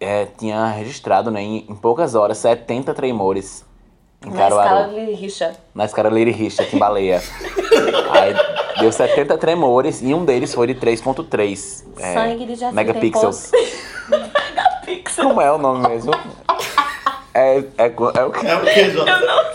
é, 0.00 0.26
tinha 0.38 0.66
registrado, 0.68 1.30
né, 1.30 1.42
em, 1.42 1.66
em 1.68 1.74
poucas 1.76 2.14
horas, 2.14 2.38
70 2.38 2.94
tremores 2.94 3.64
em 4.26 4.30
Na 4.30 4.48
escala 4.48 4.64
Caruaru. 4.64 4.94
de 5.06 5.12
rixa. 5.12 5.52
Na 5.74 5.84
escala 5.84 6.08
Lady 6.08 6.30
Richard, 6.30 6.74
em 6.74 6.78
baleia. 6.78 7.22
Aí 8.10 8.34
deu 8.80 8.90
70 8.90 9.36
tremores 9.38 10.00
e 10.02 10.12
um 10.14 10.24
deles 10.24 10.54
foi 10.54 10.66
de 10.66 10.74
3.3 10.74 11.84
é, 11.98 12.14
Sangue 12.14 12.46
de 12.46 12.54
Jacintha 12.54 12.72
megapixels. 12.72 13.50
Megapixel. 14.08 15.24
Como 15.24 15.40
é 15.40 15.52
o 15.52 15.58
nome 15.58 15.86
mesmo? 15.88 16.12
É, 17.32 17.58
é, 17.58 17.64
é 17.86 18.24
o 18.24 18.30
que? 18.32 18.46
É 18.46 18.56
o 18.56 18.60
que, 18.64 18.90
Jota? 18.90 19.10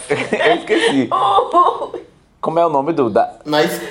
Eu 0.10 0.56
esqueci. 0.56 1.10
Como 2.39 2.58
é 2.60 2.65
o 2.65 2.69
nome 2.69 2.93
do. 2.93 3.10
Da, 3.10 3.34
Na 3.45 3.62
es- 3.63 3.82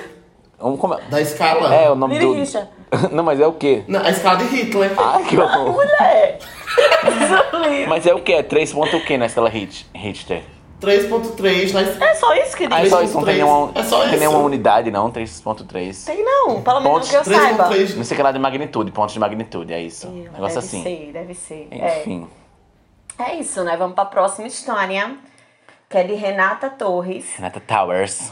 um, 0.68 0.76
como 0.76 0.94
é, 0.94 1.00
da 1.02 1.20
escala. 1.20 1.74
é 1.74 1.90
o 1.90 1.94
nome 1.94 2.14
Lady 2.14 2.26
do. 2.26 2.32
Richard. 2.34 2.68
Não, 3.12 3.24
mas 3.24 3.40
é 3.40 3.46
o 3.46 3.52
quê? 3.52 3.82
Na 3.88 4.02
a 4.06 4.10
escala 4.10 4.38
de 4.38 4.44
Hitler. 4.44 4.92
Ai, 4.98 5.24
que 5.24 5.38
horror. 5.38 5.72
Mulher. 5.72 6.38
Mas 7.88 8.06
é 8.06 8.14
o 8.14 8.20
quê? 8.20 8.32
É 8.34 8.42
3 8.42 8.72
ponto 8.72 8.96
o 8.96 9.04
quê 9.04 9.16
na 9.16 9.26
escala 9.26 9.48
Rich- 9.48 9.86
Richter? 9.94 10.42
3.3 10.80 11.72
na 11.72 11.82
es- 11.82 12.00
É 12.00 12.14
só 12.14 12.34
isso 12.34 12.56
que 12.56 12.66
Ah, 12.70 12.84
é 12.84 12.88
só 12.90 13.00
isso, 13.02 13.14
não 13.14 13.24
tem 13.24 13.36
3.3. 13.36 13.36
nenhuma, 13.44 13.72
É 13.74 13.82
só 13.84 13.98
tem 14.00 14.08
isso. 14.10 14.18
nenhuma 14.18 14.38
unidade, 14.40 14.90
não? 14.90 15.10
3.3. 15.10 16.04
Tem 16.04 16.22
não, 16.24 16.60
pelo 16.62 16.80
menos 16.80 16.92
Pontos 16.94 17.08
que 17.10 17.16
eu 17.16 17.24
saiba. 17.24 17.64
3.3 17.68 17.96
Não 17.96 18.04
sei 18.04 18.14
o 18.14 18.16
que 18.16 18.22
lá 18.22 18.32
de 18.32 18.38
magnitude, 18.38 18.90
pontos 18.90 19.14
de 19.14 19.20
magnitude, 19.20 19.72
é 19.72 19.80
isso. 19.80 20.08
Ih, 20.08 20.28
Negócio 20.32 20.40
deve 20.40 20.58
assim. 20.58 20.82
ser, 20.82 21.10
deve 21.12 21.34
ser. 21.34 21.68
É. 21.70 22.00
Enfim. 22.00 22.28
É 23.18 23.34
isso, 23.36 23.62
né? 23.64 23.76
Vamos 23.76 23.94
pra 23.94 24.04
próxima 24.04 24.46
história, 24.48 25.16
que 25.88 25.96
é 25.96 26.02
de 26.02 26.14
Renata 26.14 26.68
Torres. 26.68 27.36
Renata 27.36 27.60
Towers. 27.60 28.30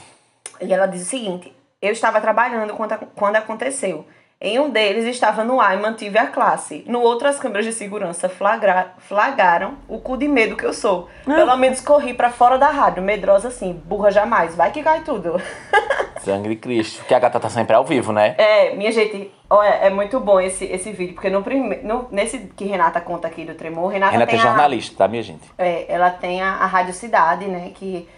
E 0.60 0.72
ela 0.72 0.86
diz 0.86 1.02
o 1.02 1.06
seguinte: 1.06 1.52
Eu 1.82 1.90
estava 1.92 2.20
trabalhando 2.20 2.74
quando, 2.74 2.96
quando 3.16 3.36
aconteceu. 3.36 4.06
Em 4.40 4.58
um 4.58 4.70
deles 4.70 5.04
estava 5.04 5.44
no 5.44 5.60
ar 5.60 5.76
e 5.78 5.80
mantive 5.80 6.18
a 6.18 6.26
classe. 6.26 6.84
No 6.88 7.00
outro, 7.00 7.28
as 7.28 7.38
câmeras 7.38 7.64
de 7.64 7.72
segurança 7.72 8.28
flagra, 8.28 8.92
flagraram 8.98 9.74
o 9.88 10.00
cu 10.00 10.16
de 10.16 10.26
medo 10.26 10.56
que 10.56 10.64
eu 10.64 10.72
sou. 10.72 11.08
Pelo 11.24 11.56
menos 11.56 11.80
corri 11.80 12.12
pra 12.14 12.30
fora 12.30 12.58
da 12.58 12.68
rádio, 12.68 13.02
medrosa 13.02 13.48
assim, 13.48 13.72
burra 13.84 14.10
jamais, 14.10 14.56
vai 14.56 14.72
que 14.72 14.82
cai 14.82 15.02
tudo. 15.02 15.40
Sangue 16.22 16.48
de 16.50 16.56
Cristo. 16.56 17.04
Que 17.04 17.14
a 17.14 17.18
gata 17.20 17.38
tá 17.38 17.48
sempre 17.48 17.74
ao 17.76 17.84
vivo, 17.84 18.12
né? 18.12 18.34
É, 18.38 18.74
minha 18.74 18.90
gente, 18.90 19.32
olha, 19.50 19.68
é 19.68 19.90
muito 19.90 20.18
bom 20.18 20.40
esse, 20.40 20.64
esse 20.64 20.90
vídeo, 20.92 21.14
porque 21.14 21.30
no 21.30 21.42
prime, 21.42 21.76
no, 21.82 22.08
nesse 22.10 22.38
que 22.56 22.64
Renata 22.64 23.00
conta 23.00 23.28
aqui 23.28 23.44
do 23.44 23.54
Tremor, 23.54 23.88
Renata, 23.90 24.12
Renata 24.12 24.30
é 24.30 24.34
tem 24.34 24.40
a- 24.40 24.42
jornalista, 24.48 24.96
tá, 24.98 25.08
minha 25.08 25.22
gente? 25.22 25.42
É, 25.58 25.84
ela 25.88 26.10
tem 26.10 26.42
a, 26.42 26.54
a 26.54 26.66
Rádio 26.66 26.94
Cidade, 26.94 27.46
né? 27.46 27.70
Que 27.74 28.08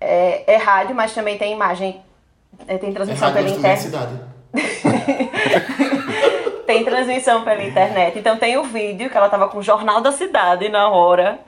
é, 0.00 0.44
é 0.54 0.56
rádio, 0.56 0.94
mas 0.94 1.14
também 1.14 1.36
tem 1.36 1.52
imagem. 1.52 2.02
É, 2.66 2.76
tem 2.78 2.90
É 2.90 2.92
transmissão 2.92 3.32
pela 3.32 3.48
é 3.48 3.52
internet. 3.52 3.90
Tem 6.66 6.84
transmissão 6.84 7.42
pela 7.44 7.62
internet. 7.64 8.18
Então 8.18 8.36
tem 8.36 8.58
o 8.58 8.64
vídeo 8.64 9.08
que 9.08 9.16
ela 9.16 9.28
tava 9.30 9.48
com 9.48 9.58
o 9.58 9.62
Jornal 9.62 10.02
da 10.02 10.12
Cidade 10.12 10.68
na 10.68 10.88
hora. 10.90 11.38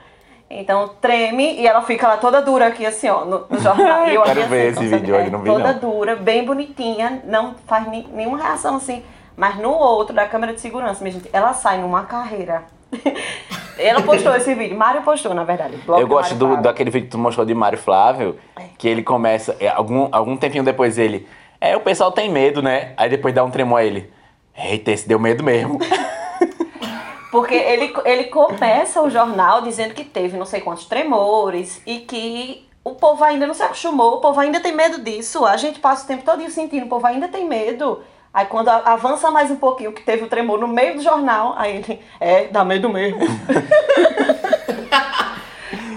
Então 0.49 0.89
treme 0.99 1.59
e 1.59 1.67
ela 1.67 1.81
fica 1.83 2.07
lá 2.07 2.17
toda 2.17 2.41
dura 2.41 2.67
aqui, 2.67 2.83
assim, 2.85 3.07
ó, 3.07 3.23
no, 3.23 3.45
no 3.47 3.59
jornal. 3.59 4.07
Eu 4.07 4.23
Quero 4.23 4.47
ver 4.47 4.69
assim, 4.71 4.85
esse 4.85 4.95
vídeo 4.95 5.15
É, 5.15 5.21
hoje, 5.21 5.29
não 5.29 5.39
vi, 5.39 5.45
Toda 5.45 5.73
não. 5.73 5.79
dura, 5.79 6.15
bem 6.15 6.43
bonitinha, 6.43 7.21
não 7.25 7.53
faz 7.67 7.87
ni- 7.87 8.07
nenhuma 8.11 8.37
reação 8.39 8.75
assim. 8.77 9.03
Mas 9.37 9.57
no 9.57 9.69
outro, 9.71 10.13
da 10.15 10.27
câmera 10.27 10.53
de 10.53 10.59
segurança, 10.59 11.03
minha 11.03 11.13
gente, 11.13 11.29
ela 11.31 11.53
sai 11.53 11.77
numa 11.77 12.03
carreira. 12.03 12.63
ela 13.77 14.01
postou 14.01 14.35
esse 14.35 14.53
vídeo, 14.53 14.77
Mário 14.77 15.01
postou, 15.01 15.33
na 15.33 15.43
verdade. 15.43 15.79
Eu 15.87 16.07
gosto 16.07 16.35
do, 16.35 16.47
Flávio. 16.47 16.63
daquele 16.63 16.89
vídeo 16.89 17.05
que 17.05 17.11
tu 17.11 17.17
mostrou 17.17 17.45
de 17.45 17.53
Mário 17.53 17.77
Flávio, 17.77 18.37
que 18.77 18.87
ele 18.87 19.03
começa, 19.03 19.55
é, 19.59 19.67
algum, 19.67 20.07
algum 20.11 20.37
tempinho 20.37 20.63
depois 20.63 20.97
ele, 20.97 21.27
é, 21.59 21.75
o 21.75 21.81
pessoal 21.81 22.11
tem 22.11 22.29
medo, 22.29 22.61
né? 22.61 22.93
Aí 22.97 23.09
depois 23.09 23.33
dá 23.33 23.43
um 23.43 23.51
tremor 23.51 23.79
a 23.79 23.85
ele, 23.85 24.11
eita, 24.55 24.91
esse 24.91 25.07
deu 25.07 25.19
medo 25.19 25.43
mesmo. 25.43 25.79
Porque 27.31 27.55
ele, 27.55 27.93
ele 28.03 28.25
começa 28.25 29.01
o 29.01 29.09
jornal 29.09 29.61
dizendo 29.61 29.93
que 29.93 30.03
teve 30.03 30.37
não 30.37 30.45
sei 30.45 30.59
quantos 30.59 30.85
tremores 30.85 31.81
e 31.85 31.99
que 31.99 32.67
o 32.83 32.95
povo 32.95 33.23
ainda 33.23 33.47
não 33.47 33.53
se 33.53 33.63
acostumou, 33.63 34.15
o 34.15 34.21
povo 34.21 34.39
ainda 34.39 34.59
tem 34.59 34.75
medo 34.75 35.01
disso. 35.01 35.45
A 35.45 35.55
gente 35.55 35.79
passa 35.79 36.03
o 36.03 36.07
tempo 36.07 36.23
todo 36.25 36.47
sentindo, 36.49 36.85
o 36.85 36.89
povo 36.89 37.07
ainda 37.07 37.29
tem 37.29 37.47
medo. 37.47 38.01
Aí 38.33 38.45
quando 38.45 38.69
avança 38.69 39.29
mais 39.29 39.51
um 39.51 39.57
pouquinho, 39.57 39.91
que 39.91 40.01
teve 40.03 40.23
o 40.23 40.27
tremor 40.27 40.57
no 40.59 40.67
meio 40.67 40.95
do 40.95 41.01
jornal, 41.01 41.53
aí 41.57 41.77
ele, 41.77 41.99
é, 42.19 42.47
dá 42.47 42.63
medo 42.63 42.87
mesmo. 42.89 43.19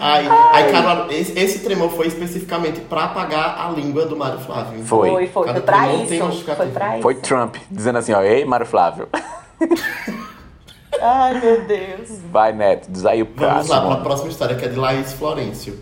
Ai, 0.07 0.27
ai, 0.29 0.71
Caruaru, 0.71 1.11
esse, 1.11 1.39
esse 1.39 1.61
tremor 1.61 1.89
foi 1.89 2.09
especificamente 2.09 2.79
pra 2.81 3.05
apagar 3.05 3.67
a 3.67 3.71
língua 3.71 4.05
do 4.05 4.15
Mário 4.15 4.39
Flávio. 4.39 4.85
Foi. 4.85 5.09
Foi, 5.09 5.27
foi, 5.29 5.49
foi 5.49 5.61
pra 5.63 5.95
isso. 5.95 6.45
Foi 6.55 6.67
pra 6.67 6.93
isso. 6.93 7.03
Foi 7.03 7.15
Trump 7.15 7.57
dizendo 7.71 7.97
assim, 7.99 8.13
ó, 8.13 8.21
ei, 8.21 8.45
Mário 8.45 8.67
Flávio, 8.67 9.09
Ai, 11.01 11.41
meu 11.41 11.65
Deus. 11.65 12.21
vai, 12.31 12.53
Neto, 12.53 12.91
diz 12.91 13.07
aí 13.07 13.23
o 13.23 13.29
Vamos 13.35 13.69
lá 13.69 13.77
para 13.77 13.77
a 13.77 13.81
próximo. 13.81 14.05
próxima 14.05 14.29
história, 14.31 14.57
que 14.57 14.65
é 14.65 14.69
de 14.69 14.77
Laís 14.77 15.13
Florencio. 15.15 15.79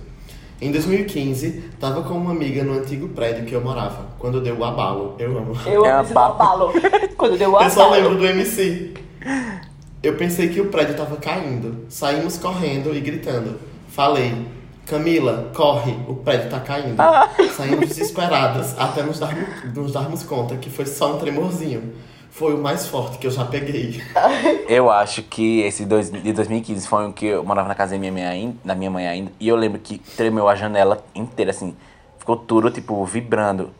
Em 0.63 0.71
2015, 0.71 1.71
tava 1.81 2.03
com 2.05 2.15
uma 2.15 2.31
amiga 2.31 2.63
no 2.63 2.75
antigo 2.75 3.09
prédio 3.09 3.45
que 3.45 3.53
eu 3.53 3.61
morava, 3.61 4.07
quando 4.17 4.41
deu 4.41 4.57
o 4.57 4.65
abalo. 4.65 5.17
Eu 5.19 5.37
amo. 5.37 5.57
Eu 5.67 5.85
É 5.85 5.91
amo 5.91 5.99
uma 5.99 6.03
esse 6.05 6.17
abalo. 6.17 6.73
Quando 7.19 7.37
deu 7.37 7.53
o 7.53 7.61
Eu 7.61 7.69
só 7.69 7.87
abalo. 7.87 8.01
lembro 8.01 8.17
do 8.19 8.25
MC. 8.25 8.95
Eu 10.01 10.15
pensei 10.15 10.49
que 10.51 10.61
o 10.61 10.67
prédio 10.67 10.95
tava 10.97 11.17
caindo. 11.17 11.85
Saímos 11.89 12.39
correndo 12.39 12.95
e 12.95 13.01
gritando. 13.01 13.59
Falei, 13.89 14.35
Camila, 14.87 15.51
corre, 15.53 15.97
o 16.09 16.15
prédio 16.15 16.49
tá 16.49 16.61
caindo. 16.61 16.97
Saímos 17.57 17.89
desesperadas 17.89 18.79
até 18.79 19.03
nos 19.03 19.19
darmos, 19.19 19.49
nos 19.75 19.93
darmos 19.93 20.23
conta 20.23 20.57
que 20.57 20.71
foi 20.71 20.87
só 20.87 21.17
um 21.17 21.19
tremorzinho. 21.19 21.93
Foi 22.33 22.55
o 22.55 22.59
mais 22.59 22.87
forte 22.87 23.19
que 23.19 23.27
eu 23.27 23.31
já 23.31 23.45
peguei. 23.45 24.03
Eu 24.67 24.91
acho 24.91 25.23
que 25.23 25.61
esse 25.61 25.85
dois, 25.85 26.11
de 26.11 26.33
2015 26.33 26.89
foi 26.89 27.05
um 27.05 27.13
que 27.13 27.27
eu 27.27 27.45
morava 27.45 27.69
na 27.69 27.75
casa 27.75 27.93
da 27.93 27.99
minha 27.99 28.11
mãe 28.11 28.25
ainda, 28.25 28.57
da 28.65 28.75
minha 28.75 28.91
mãe 28.91 29.07
ainda, 29.07 29.31
e 29.39 29.49
eu 29.49 29.55
lembro 29.55 29.79
que 29.79 29.99
tremeu 29.99 30.49
a 30.49 30.55
janela 30.55 31.05
inteira, 31.15 31.51
assim, 31.51 31.77
ficou 32.19 32.37
tudo, 32.37 32.71
tipo, 32.71 33.05
vibrando. 33.05 33.71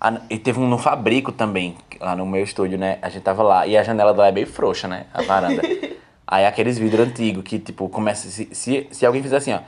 Ah, 0.00 0.20
e 0.28 0.38
teve 0.40 0.58
um 0.58 0.68
no 0.68 0.76
Fabrico 0.76 1.30
também, 1.30 1.76
lá 2.00 2.16
no 2.16 2.26
meu 2.26 2.42
estúdio, 2.42 2.76
né? 2.76 2.98
A 3.00 3.08
gente 3.08 3.22
tava 3.22 3.44
lá, 3.44 3.64
e 3.64 3.76
a 3.76 3.82
janela 3.84 4.10
lá 4.10 4.26
é 4.26 4.32
bem 4.32 4.44
frouxa, 4.44 4.88
né? 4.88 5.06
A 5.14 5.22
varanda. 5.22 5.62
Aí 6.26 6.44
aqueles 6.44 6.78
vidros 6.78 7.06
antigos 7.06 7.44
que, 7.44 7.60
tipo, 7.60 7.88
começa. 7.88 8.28
Se, 8.28 8.48
se, 8.52 8.88
se 8.90 9.06
alguém 9.06 9.22
fizer 9.22 9.36
assim, 9.36 9.52
ó. 9.52 9.60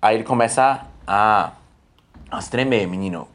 Aí 0.00 0.14
ele 0.14 0.24
começa 0.24 0.86
a, 1.04 1.52
a 2.30 2.40
se 2.40 2.50
tremer, 2.50 2.86
menino. 2.86 3.26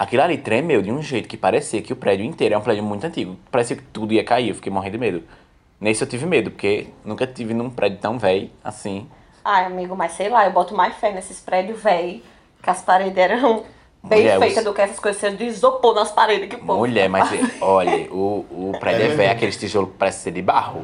Aquilo 0.00 0.22
ali 0.22 0.38
tremeu 0.38 0.80
de 0.80 0.90
um 0.90 1.02
jeito 1.02 1.28
que 1.28 1.36
parecia 1.36 1.82
que 1.82 1.92
o 1.92 1.96
prédio 1.96 2.24
inteiro 2.24 2.54
é 2.54 2.56
um 2.58 2.62
prédio 2.62 2.82
muito 2.82 3.06
antigo. 3.06 3.36
Parecia 3.50 3.76
que 3.76 3.82
tudo 3.82 4.14
ia 4.14 4.24
cair, 4.24 4.48
eu 4.48 4.54
fiquei 4.54 4.72
morrendo 4.72 4.92
de 4.92 4.98
medo. 4.98 5.22
Nesse 5.78 6.02
eu 6.02 6.08
tive 6.08 6.24
medo, 6.24 6.50
porque 6.50 6.86
nunca 7.04 7.26
tive 7.26 7.52
num 7.52 7.68
prédio 7.68 7.98
tão 7.98 8.18
velho 8.18 8.48
assim. 8.64 9.06
Ai, 9.44 9.66
amigo, 9.66 9.94
mas 9.94 10.12
sei 10.12 10.30
lá, 10.30 10.46
eu 10.46 10.52
boto 10.52 10.74
mais 10.74 10.96
fé 10.96 11.12
nesses 11.12 11.38
prédios 11.40 11.82
velho, 11.82 12.22
que 12.62 12.70
as 12.70 12.80
paredes 12.80 13.18
eram 13.18 13.62
bem 14.02 14.20
Mulher, 14.22 14.38
feitas 14.38 14.56
os- 14.60 14.64
do 14.64 14.72
que 14.72 14.80
essas 14.80 14.98
coisas 14.98 15.20
sendo 15.20 15.36
de 15.36 15.44
isopor 15.44 15.94
nas 15.94 16.10
paredes 16.10 16.48
que 16.48 16.56
o 16.56 16.60
povo 16.60 16.78
Mulher, 16.78 17.10
mas 17.10 17.28
faz. 17.28 17.60
olha, 17.60 18.10
o, 18.10 18.46
o 18.70 18.72
prédio 18.80 19.04
é, 19.04 19.08
velho, 19.08 19.32
aqueles 19.32 19.58
tijolos 19.58 19.90
que 19.90 19.98
parecem 19.98 20.22
ser 20.22 20.30
de 20.30 20.40
barro. 20.40 20.82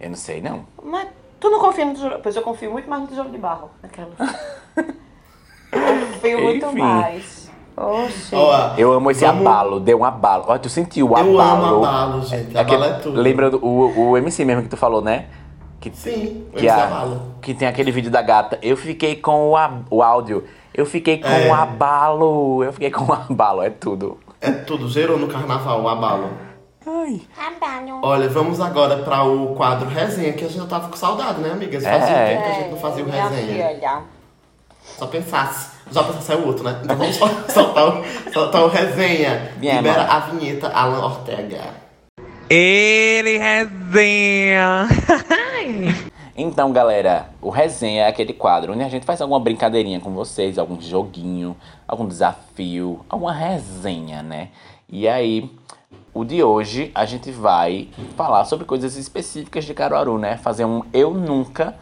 Eu 0.00 0.08
não 0.08 0.16
sei, 0.16 0.40
não. 0.40 0.66
Mas 0.82 1.06
tu 1.38 1.48
não 1.48 1.60
confia 1.60 1.84
no 1.84 1.94
tijolo? 1.94 2.18
Pois 2.20 2.34
eu 2.34 2.42
confio 2.42 2.72
muito 2.72 2.90
mais 2.90 3.02
no 3.02 3.06
tijolo 3.08 3.30
de 3.30 3.38
barro. 3.38 3.70
Naquela. 3.80 4.10
confio 5.70 6.42
muito 6.42 6.66
Enfim. 6.66 6.78
mais. 6.78 7.37
Oxi. 7.80 8.34
Eu 8.76 8.92
amo 8.92 9.10
esse 9.10 9.24
vamos- 9.24 9.46
abalo, 9.46 9.78
deu 9.80 10.00
um 10.00 10.04
abalo. 10.04 10.44
Olha, 10.48 10.58
tu 10.58 10.68
sentiu 10.68 11.08
o 11.10 11.16
abalo. 11.16 11.32
Eu 11.34 11.40
amo 11.40 11.84
abalo, 11.84 12.22
gente. 12.22 12.56
Abalo 12.56 12.84
é 12.84 12.92
tudo. 12.94 13.20
Lembra 13.20 13.50
do, 13.50 13.64
o, 13.64 14.10
o 14.10 14.16
MC 14.16 14.44
mesmo 14.44 14.62
que 14.62 14.68
tu 14.68 14.76
falou, 14.76 15.00
né? 15.00 15.26
Que, 15.80 15.90
Sim, 15.94 16.44
o 16.52 16.56
que, 16.56 16.66
MC 16.66 16.68
a- 16.68 16.84
abalo. 16.84 17.22
que 17.40 17.54
tem 17.54 17.68
aquele 17.68 17.92
vídeo 17.92 18.10
da 18.10 18.20
gata. 18.20 18.58
Eu 18.62 18.76
fiquei 18.76 19.14
com 19.16 19.50
o, 19.50 19.56
ab- 19.56 19.84
o 19.90 20.02
áudio. 20.02 20.44
Eu 20.74 20.84
fiquei 20.84 21.18
com 21.18 21.28
É. 21.28 21.48
o 21.48 21.54
abalo. 21.54 22.62
Eu 22.64 22.72
fiquei 22.72 22.90
com 22.90 23.04
o 23.04 23.12
abalo, 23.12 23.62
é 23.62 23.70
tudo. 23.70 24.18
É 24.40 24.50
tudo, 24.50 24.88
gerou 24.88 25.18
no 25.18 25.26
carnaval 25.28 25.82
o 25.82 25.88
abalo. 25.88 26.28
Ai. 26.86 27.20
Olha, 28.02 28.28
vamos 28.28 28.60
agora 28.60 28.96
para 28.98 29.22
o 29.24 29.54
quadro 29.54 29.88
resenha, 29.88 30.32
que 30.32 30.44
a 30.44 30.48
gente 30.48 30.58
já 30.58 30.66
tava 30.66 30.88
com 30.88 30.96
saudade, 30.96 31.40
né, 31.40 31.50
amigas? 31.50 31.84
Fazia 31.84 32.16
É. 32.16 32.28
tempo 32.34 32.42
que 32.44 32.48
a 32.48 32.54
gente 32.54 32.70
não 32.70 32.78
fazia 32.78 33.04
o 33.04 33.08
minha 33.08 33.28
resenha. 33.28 33.68
filha. 33.68 34.02
Só 34.98 35.06
pensasse. 35.06 35.78
Já 35.90 36.02
pensasse 36.02 36.26
saiu 36.26 36.46
outro, 36.46 36.64
né? 36.64 36.80
Então 36.82 36.96
vamos 36.96 37.16
só- 37.16 37.28
soltar 37.48 37.88
o, 37.88 38.32
soltar 38.32 38.62
o 38.64 38.68
resenha. 38.68 39.52
Minha 39.58 39.76
Libera 39.76 40.02
mãe. 40.02 40.06
a 40.10 40.18
vinheta 40.20 40.68
Alan 40.68 41.04
Ortega. 41.06 41.60
Ele 42.50 43.38
resenha. 43.38 44.88
Então, 46.40 46.70
galera, 46.70 47.30
o 47.42 47.50
resenha 47.50 48.04
é 48.04 48.06
aquele 48.08 48.32
quadro 48.32 48.72
onde 48.72 48.84
a 48.84 48.88
gente 48.88 49.04
faz 49.04 49.20
alguma 49.20 49.40
brincadeirinha 49.40 49.98
com 49.98 50.12
vocês, 50.12 50.56
algum 50.56 50.80
joguinho, 50.80 51.56
algum 51.86 52.06
desafio, 52.06 53.04
alguma 53.08 53.32
resenha, 53.32 54.22
né? 54.22 54.50
E 54.88 55.08
aí, 55.08 55.50
o 56.14 56.24
de 56.24 56.40
hoje 56.40 56.92
a 56.94 57.04
gente 57.04 57.32
vai 57.32 57.88
falar 58.16 58.44
sobre 58.44 58.64
coisas 58.66 58.96
específicas 58.96 59.64
de 59.64 59.74
Caruaru, 59.74 60.16
né? 60.16 60.36
Fazer 60.36 60.64
um 60.64 60.84
Eu 60.92 61.12
Nunca 61.12 61.74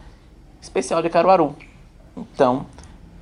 especial 0.59 1.03
de 1.03 1.09
Caruaru. 1.11 1.55
Então, 2.17 2.65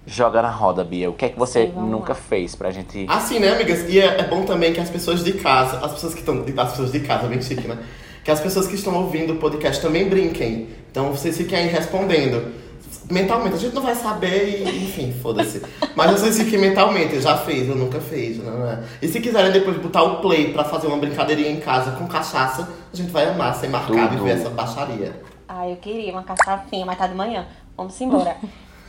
joga 0.06 0.41
na 0.41 0.50
roda, 0.50 0.84
Bia. 0.84 1.10
O 1.10 1.13
que 1.13 1.26
é 1.26 1.30
que 1.30 1.38
você 1.38 1.72
nunca 1.76 2.13
lá. 2.13 2.15
fez 2.15 2.56
pra 2.56 2.72
gente. 2.72 3.06
Assim, 3.10 3.39
né, 3.39 3.54
amigas? 3.54 3.89
E 3.89 4.00
é, 4.00 4.20
é 4.20 4.24
bom 4.24 4.44
também 4.44 4.74
que 4.74 4.80
as 4.80 4.89
pessoas 4.89 5.24
de 5.24 5.34
casa, 5.34 5.84
as 5.84 5.94
pessoas 5.94 6.13
que 6.13 6.20
estão. 6.20 6.44
As 6.58 6.72
pessoas 6.72 6.91
de 6.91 7.00
casa, 7.00 7.28
bem 7.28 7.41
chique, 7.41 7.68
né? 7.68 7.78
Que 8.24 8.32
as 8.32 8.39
pessoas 8.39 8.68
que 8.68 8.76
estão 8.76 8.96
ouvindo 8.96 9.34
o 9.34 9.36
podcast 9.38 9.82
também 9.82 10.08
brinquem. 10.10 10.70
Então 10.91 11.12
vocês 11.12 11.38
fiquem 11.38 11.58
aí 11.58 11.68
respondendo. 11.68 12.65
Mentalmente, 13.10 13.56
a 13.56 13.60
gente 13.60 13.76
não 13.76 13.84
vai 13.84 13.94
saber 13.94 14.63
e, 14.63 14.86
enfim, 14.86 15.13
foda-se. 15.22 15.62
Mas 15.96 16.12
vocês 16.12 16.38
fiquem 16.39 16.58
mentalmente, 16.58 17.13
eu 17.13 17.22
já 17.22 17.38
fiz, 17.38 17.68
eu 17.70 17.76
nunca 17.76 18.00
fiz, 18.00 18.44
não 18.44 18.68
é? 18.68 18.80
E 19.00 19.08
se 19.08 19.20
quiserem 19.20 19.52
depois 19.52 19.78
botar 19.78 20.02
o 20.02 20.22
play 20.22 20.52
pra 20.52 20.63
fazer 20.63 20.88
uma 20.88 20.98
brincadeirinha 20.98 21.52
em 21.52 21.60
casa 21.60 21.91
com 21.91 22.08
cachaça, 22.08 22.68
a 22.91 22.96
gente 22.96 23.12
vai 23.12 23.30
amar 23.30 23.54
ser 23.56 23.68
marcado 23.68 24.15
Tudo. 24.15 24.22
e 24.22 24.24
ver 24.24 24.39
essa 24.39 24.50
baixaria. 24.50 25.22
Ai, 25.48 25.74
eu 25.74 25.78
queria 25.78 26.12
uma 26.13 26.24
caçafinha, 26.24 26.84
mas 26.84 26.98
tá 26.98 27.06
de 27.06 27.13
manhã. 27.13 27.46
Vamos 27.78 28.00
embora. 28.02 28.38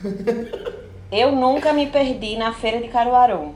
eu 1.10 1.32
nunca 1.32 1.72
me 1.72 1.86
perdi 1.86 2.36
na 2.36 2.52
feira 2.52 2.80
de 2.80 2.88
Caruaru. 2.88 3.54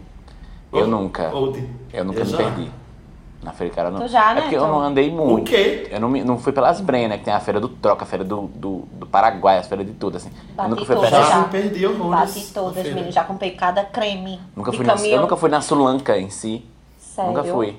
Eu 0.72 0.86
nunca. 0.86 1.30
de- 1.52 1.68
Eu 1.92 2.04
nunca 2.04 2.20
eu 2.20 2.24
me 2.24 2.30
já. 2.30 2.36
perdi. 2.38 2.70
Na 3.42 3.52
Feira 3.52 3.70
de 3.70 3.76
Caruaru. 3.76 4.04
Tu 4.04 4.08
já, 4.08 4.32
É 4.32 4.34
né, 4.34 4.40
porque 4.42 4.56
eu 4.56 4.66
não 4.66 4.80
andei 4.80 5.10
muito. 5.10 5.40
O 5.48 5.50
quê? 5.50 5.88
Eu 5.90 5.98
não, 5.98 6.10
me- 6.10 6.22
não 6.22 6.38
fui 6.38 6.52
pelas 6.52 6.78
Brenhas, 6.78 7.08
né? 7.08 7.16
Que 7.18 7.24
tem 7.24 7.32
a 7.32 7.40
Feira 7.40 7.58
do 7.58 7.70
Troca, 7.70 8.04
a 8.04 8.06
Feira 8.06 8.22
do, 8.22 8.42
do, 8.54 8.86
do 8.92 9.06
Paraguai, 9.06 9.56
a 9.56 9.62
Feira 9.62 9.82
de 9.82 9.92
tudo, 9.94 10.18
assim. 10.18 10.28
eu 10.50 10.54
Bati 10.54 10.70
nunca 10.70 10.84
fui 10.84 10.94
todas 10.94 11.10
pra 11.10 11.22
Já 11.22 11.38
me 11.38 11.48
perdi 11.48 11.86
horrores. 11.86 12.34
Bati 12.34 12.52
todas, 12.52 12.84
menino. 12.84 13.10
Já 13.10 13.24
comprei 13.24 13.52
cada 13.52 13.82
creme. 13.82 14.38
Nunca 14.54 14.70
fui 14.72 14.84
na, 14.84 14.94
eu 14.94 15.20
nunca 15.22 15.36
fui 15.38 15.48
na 15.48 15.62
Sulanca 15.62 16.18
em 16.18 16.28
si. 16.28 16.66
Sério? 16.98 17.30
Nunca 17.32 17.44
fui. 17.44 17.78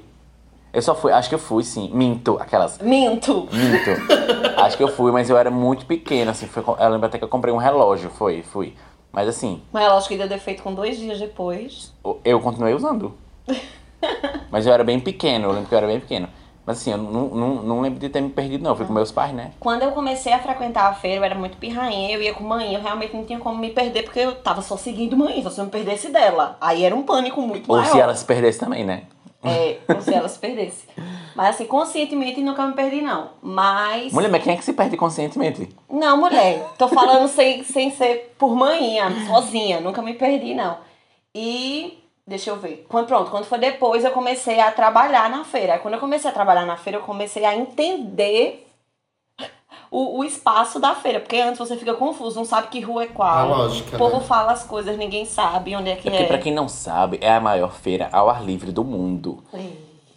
Eu 0.74 0.82
só 0.82 0.96
fui, 0.96 1.12
acho 1.12 1.30
que 1.30 1.36
eu 1.36 1.40
fui, 1.40 1.64
sim. 1.64 1.92
Minto, 1.94 2.38
aquelas. 2.42 2.80
Minto. 2.80 3.48
Minto. 3.52 3.92
acho 4.64 4.76
que 4.78 4.84
eu 4.84 4.88
fui, 4.88 5.12
mas 5.12 5.30
eu 5.30 5.38
era 5.38 5.52
muito 5.52 5.86
pequena, 5.86 6.32
assim. 6.32 6.48
Foi, 6.48 6.64
eu 6.66 6.90
lembro 6.90 7.06
até 7.06 7.20
que 7.20 7.24
eu 7.24 7.30
comprei 7.30 7.54
um 7.54 7.58
relógio, 7.58 8.10
foi, 8.10 8.42
fui. 8.42 8.74
Mas 9.12 9.28
assim, 9.28 9.62
Mas 9.72 9.84
ela 9.84 9.98
acho 9.98 10.08
que 10.08 10.18
deu 10.18 10.28
defeito 10.28 10.64
com 10.64 10.74
dois 10.74 10.98
dias 10.98 11.20
depois. 11.20 11.94
eu 12.24 12.40
continuei 12.40 12.74
usando. 12.74 13.14
mas 14.50 14.66
eu 14.66 14.74
era 14.74 14.84
bem 14.84 15.00
pequeno, 15.00 15.46
eu 15.48 15.52
lembro 15.52 15.68
que 15.68 15.74
eu 15.74 15.78
era 15.78 15.88
bem 15.88 16.00
pequeno. 16.00 16.28
Mas 16.66 16.78
assim, 16.78 16.92
eu 16.92 16.98
não, 16.98 17.28
não, 17.30 17.56
não 17.64 17.82
lembro 17.82 18.00
de 18.00 18.08
ter 18.08 18.22
me 18.22 18.30
perdido, 18.30 18.64
não. 18.64 18.72
Eu 18.72 18.76
fui 18.76 18.86
com 18.86 18.94
meus 18.94 19.12
pais, 19.12 19.34
né? 19.34 19.52
Quando 19.60 19.82
eu 19.82 19.92
comecei 19.92 20.32
a 20.32 20.40
frequentar 20.40 20.90
a 20.90 20.94
feira, 20.94 21.18
eu 21.18 21.24
era 21.24 21.36
muito 21.36 21.58
pirrainha, 21.58 22.16
eu 22.16 22.22
ia 22.22 22.34
com 22.34 22.44
mãe, 22.44 22.74
eu 22.74 22.82
realmente 22.82 23.16
não 23.16 23.26
tinha 23.26 23.40
como 23.40 23.58
me 23.58 23.72
perder, 23.72 24.04
porque 24.04 24.20
eu 24.20 24.36
tava 24.36 24.62
só 24.62 24.78
seguindo 24.78 25.18
mãe, 25.18 25.44
se 25.50 25.60
eu 25.60 25.66
me 25.66 25.72
perdesse 25.72 26.10
dela. 26.10 26.58
Aí 26.62 26.84
era 26.84 26.96
um 26.96 27.02
pânico 27.04 27.42
muito 27.42 27.70
Ou 27.70 27.78
maior. 27.78 27.92
se 27.92 28.00
ela 28.00 28.16
se 28.16 28.24
perdesse 28.24 28.60
também, 28.60 28.86
né? 28.86 29.04
É, 29.44 29.80
ou 29.88 30.02
se 30.02 30.14
ela 30.14 30.28
se 30.28 30.38
perdesse. 30.38 30.86
Mas 31.36 31.56
assim, 31.56 31.66
conscientemente 31.66 32.42
nunca 32.42 32.66
me 32.66 32.74
perdi, 32.74 33.02
não. 33.02 33.32
Mas. 33.42 34.14
Mulher, 34.14 34.30
mas 34.30 34.44
quem 34.44 34.54
é 34.54 34.58
que 34.58 34.64
se 34.64 34.74
perde 34.74 34.96
conscientemente? 34.96 35.70
Não, 35.90 36.18
mulher. 36.18 36.64
Tô 36.78 36.88
falando 36.88 37.28
sem, 37.28 37.64
sem 37.64 37.92
ser 37.92 38.36
por 38.38 38.56
manhã, 38.56 39.10
sozinha. 39.28 39.80
Nunca 39.80 40.02
me 40.02 40.14
perdi, 40.14 40.54
não. 40.54 40.78
E. 41.34 41.98
Deixa 42.26 42.52
eu 42.52 42.58
ver. 42.58 42.86
Quando, 42.88 43.08
pronto, 43.08 43.32
quando 43.32 43.46
foi 43.46 43.58
depois, 43.58 44.06
eu 44.06 44.12
comecei 44.12 44.60
a 44.60 44.72
trabalhar 44.72 45.30
na 45.30 45.44
feira. 45.44 45.80
Quando 45.80 45.96
eu 45.96 46.00
comecei 46.00 46.30
a 46.30 46.34
trabalhar 46.34 46.66
na 46.66 46.78
feira, 46.78 47.00
eu 47.00 47.04
comecei 47.04 47.44
a 47.44 47.56
entender 47.56 48.71
o, 49.92 50.20
o 50.20 50.24
espaço 50.24 50.80
da 50.80 50.96
feira. 50.96 51.20
Porque 51.20 51.36
antes 51.38 51.60
você 51.60 51.76
fica 51.76 51.94
confuso, 51.94 52.38
não 52.38 52.46
sabe 52.46 52.68
que 52.70 52.80
rua 52.80 53.04
é 53.04 53.08
A 53.08 53.10
qual. 53.10 53.50
lógica, 53.50 53.96
O 53.96 54.00
povo 54.00 54.18
né? 54.18 54.24
fala 54.24 54.54
as 54.54 54.64
coisas, 54.64 54.98
ninguém 54.98 55.26
sabe 55.26 55.76
onde 55.76 55.90
é 55.92 55.96
que 55.96 56.08
É 56.08 56.12
porque, 56.12 56.24
é. 56.24 56.28
pra 56.28 56.38
quem 56.38 56.54
não 56.54 56.68
sabe, 56.70 57.20
é 57.22 57.32
a 57.34 57.40
maior 57.42 57.74
feira 57.74 58.08
ao 58.12 58.30
ar 58.30 58.44
livre 58.44 58.72
do 58.72 58.84
mundo. 58.86 59.44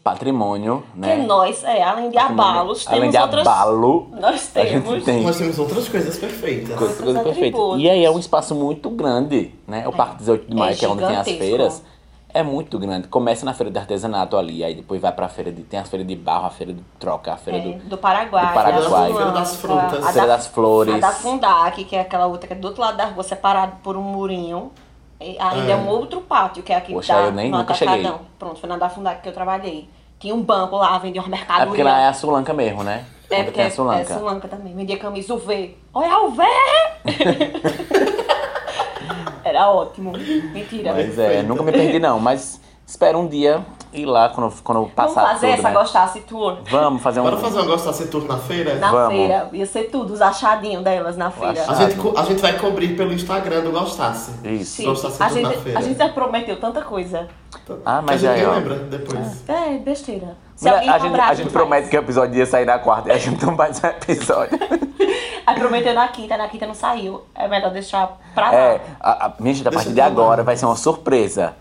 Patrimônio, 0.03 0.85
né? 0.95 1.17
nós, 1.27 1.65
é, 1.65 1.83
além 1.83 2.11
de 2.11 2.19
abalos, 2.19 2.87
Além 2.87 3.01
temos 3.11 3.15
de 3.17 3.23
outras. 3.23 3.47
abalo, 3.47 4.09
Nós 4.13 4.51
a 4.55 4.65
gente 4.65 4.83
temos. 4.85 5.03
tem 5.05 5.23
Nós 5.23 5.39
temos 5.39 5.59
outras 5.59 5.89
coisas 5.89 6.19
perfeitas. 6.19 6.69
coisa, 6.77 6.85
outros 6.85 6.99
coisa 7.05 7.21
perfeita. 7.23 7.49
atributos. 7.57 7.81
E 7.83 7.89
aí 7.89 8.05
é 8.05 8.11
um 8.11 8.19
espaço 8.19 8.55
muito 8.55 8.91
grande, 8.91 9.55
né? 9.67 9.89
O 9.89 9.93
Parque 9.93 10.17
18 10.19 10.47
de 10.47 10.53
É 10.53 10.59
Maio, 10.59 10.77
que 10.77 10.85
é 10.85 10.89
onde 10.91 11.07
tem 11.07 11.17
as 11.17 11.27
feiras, 11.27 11.83
é 12.35 12.43
muito 12.43 12.79
grande. 12.79 13.09
Começa 13.09 13.47
na 13.47 13.55
feira 13.55 13.71
de 13.71 13.79
artesanato 13.79 14.37
ali, 14.37 14.63
aí 14.65 14.75
depois 14.75 15.01
vai 15.01 15.13
pra 15.13 15.29
feira 15.29 15.51
de. 15.53 15.63
Tem 15.63 15.79
as 15.81 15.89
feiras 15.89 16.07
de 16.07 16.15
barro, 16.17 16.47
a 16.47 16.51
feira 16.51 16.73
de 16.75 16.83
troca, 16.99 17.33
a 17.33 17.37
feira 17.39 17.59
É, 17.61 17.63
do. 17.63 17.89
do 17.91 17.97
Paraguai, 17.97 18.49
do 18.49 18.53
Paraguai. 18.55 19.09
da 19.13 19.17
Feira 19.17 19.31
das 19.33 19.57
frutas. 19.57 20.05
a 20.05 20.13
Feira 20.13 20.27
da- 20.27 20.37
das 20.37 20.47
flores. 20.49 20.95
A 20.97 20.99
da 20.99 21.13
Fundac, 21.13 21.85
que 21.85 21.95
é 21.97 22.01
aquela 22.01 22.27
outra 22.27 22.47
que 22.49 22.53
é 22.53 22.57
do 22.57 22.67
outro 22.67 22.83
lado 22.83 22.97
da 22.97 23.05
rua, 23.07 23.23
separado 23.23 23.77
por 23.83 23.97
um 23.97 24.03
murinho. 24.03 24.71
E 25.21 25.39
ainda 25.39 25.71
é. 25.71 25.75
É. 25.75 25.77
um 25.77 25.89
outro 25.89 26.21
pátio, 26.21 26.63
que 26.63 26.73
é 26.73 26.77
aqui 26.77 26.93
Poxa, 26.93 27.15
da, 27.15 27.21
eu 27.23 27.33
nem 27.33 27.51
no 27.51 27.59
nunca 27.59 27.73
Atacadão. 27.73 28.03
cheguei. 28.03 28.21
Pronto, 28.39 28.59
foi 28.61 28.69
na 28.69 28.77
da 28.77 28.89
Fundac 28.91 29.23
que 29.23 29.29
eu 29.29 29.33
trabalhei. 29.33 29.89
Tinha 30.19 30.35
um 30.35 30.43
banco 30.43 30.77
lá, 30.77 30.99
vendia 30.99 31.23
um 31.23 31.27
É 31.27 31.29
mercadoria. 31.29 31.67
porque 31.69 31.83
lá 31.83 32.01
é 32.01 32.09
a 32.09 32.13
Sulanca 32.13 32.53
mesmo, 32.53 32.83
né? 32.83 33.05
É, 33.31 33.37
Onde 33.37 33.45
porque 33.45 33.57
tem 33.57 33.65
é, 33.65 33.69
a 33.69 33.71
Sulanca. 33.71 34.01
é 34.13 34.19
Sulanca 34.19 34.49
também. 34.49 34.75
Vendia 34.75 34.99
camisa 34.99 35.33
UV. 35.35 35.77
Olha, 35.95 36.19
UV! 36.25 36.43
Era 39.55 39.71
ótimo. 39.71 40.13
Mentira. 40.53 40.93
Pois 40.93 41.17
é, 41.17 41.43
nunca 41.43 41.63
me 41.63 41.71
perdi 41.71 42.01
não, 42.01 42.19
mas 42.19 42.61
espero 42.85 43.19
um 43.21 43.29
dia 43.29 43.65
ir 43.93 44.05
lá 44.05 44.29
quando, 44.29 44.53
quando 44.63 44.79
Vamos 44.79 44.93
passar 44.95 45.23
fazer 45.29 45.47
tudo, 45.47 45.59
essa 45.59 45.69
né? 45.69 45.75
gostasse 45.75 46.21
tour? 46.23 46.59
Vamos 46.69 47.01
fazer 47.01 47.21
um... 47.21 47.23
Bora 47.23 47.37
fazer 47.37 47.61
um 47.61 47.67
gostasse 47.67 48.09
tour 48.09 48.25
na 48.27 48.37
feira? 48.37 48.75
Na 48.75 48.91
Vamos. 48.91 49.15
feira. 49.15 49.49
Ia 49.53 49.67
ser 49.67 49.85
tudo, 49.85 50.13
os 50.13 50.21
achadinhos 50.21 50.83
delas 50.83 51.17
na 51.17 51.31
feira. 51.31 51.65
A 51.69 51.75
gente, 51.75 51.97
a 52.17 52.23
gente 52.25 52.43
vai 52.43 52.59
cobrir 52.59 52.97
pelo 52.97 53.13
Instagram 53.13 53.61
do 53.61 53.71
Gostasse. 53.71 54.33
Isso. 54.45 54.77
Sim. 54.77 54.87
Gostasse 54.87 55.23
A 55.23 55.27
na 55.27 55.33
gente, 55.33 55.63
feira. 55.63 55.79
a 55.79 55.83
gente 55.83 55.99
já 55.99 56.09
prometeu 56.09 56.59
tanta 56.59 56.83
coisa. 56.83 57.29
Ah, 57.85 58.03
mas 58.03 58.21
que 58.21 58.27
a 58.27 58.37
gente 58.37 58.45
aí, 58.45 58.55
lembra 58.55 58.75
depois. 58.77 59.49
É, 59.49 59.79
besteira. 59.79 60.37
Se 60.65 60.69
alguém 60.69 60.89
a 60.89 60.99
gente, 60.99 61.21
a 61.21 61.35
gente 61.35 61.51
promete 61.51 61.89
que 61.89 61.97
o 61.97 62.01
episódio 62.01 62.37
ia 62.37 62.47
sair 62.47 62.65
na 62.65 62.79
quarta 62.79 63.09
e 63.09 63.13
a 63.13 63.19
gente 63.19 63.45
não 63.45 63.57
faz 63.57 63.83
um 63.83 63.87
episódio. 63.87 64.59
Aí 65.47 65.59
prometeu 65.59 65.95
na 65.95 66.09
quinta, 66.09 66.37
na 66.37 66.49
quinta 66.49 66.67
não 66.67 66.75
saiu. 66.75 67.23
É 67.35 67.47
melhor 67.47 67.71
deixar 67.71 68.19
pra 68.35 68.51
lá. 68.51 68.57
É, 68.57 68.81
a, 68.99 69.27
a, 69.27 69.33
minha 69.39 69.55
gente, 69.55 69.69
a 69.69 69.71
Deixa 69.71 69.85
partir 69.85 69.95
de 69.95 70.01
agora 70.01 70.43
vai 70.43 70.57
ser 70.57 70.65
uma 70.65 70.77
surpresa 70.77 71.55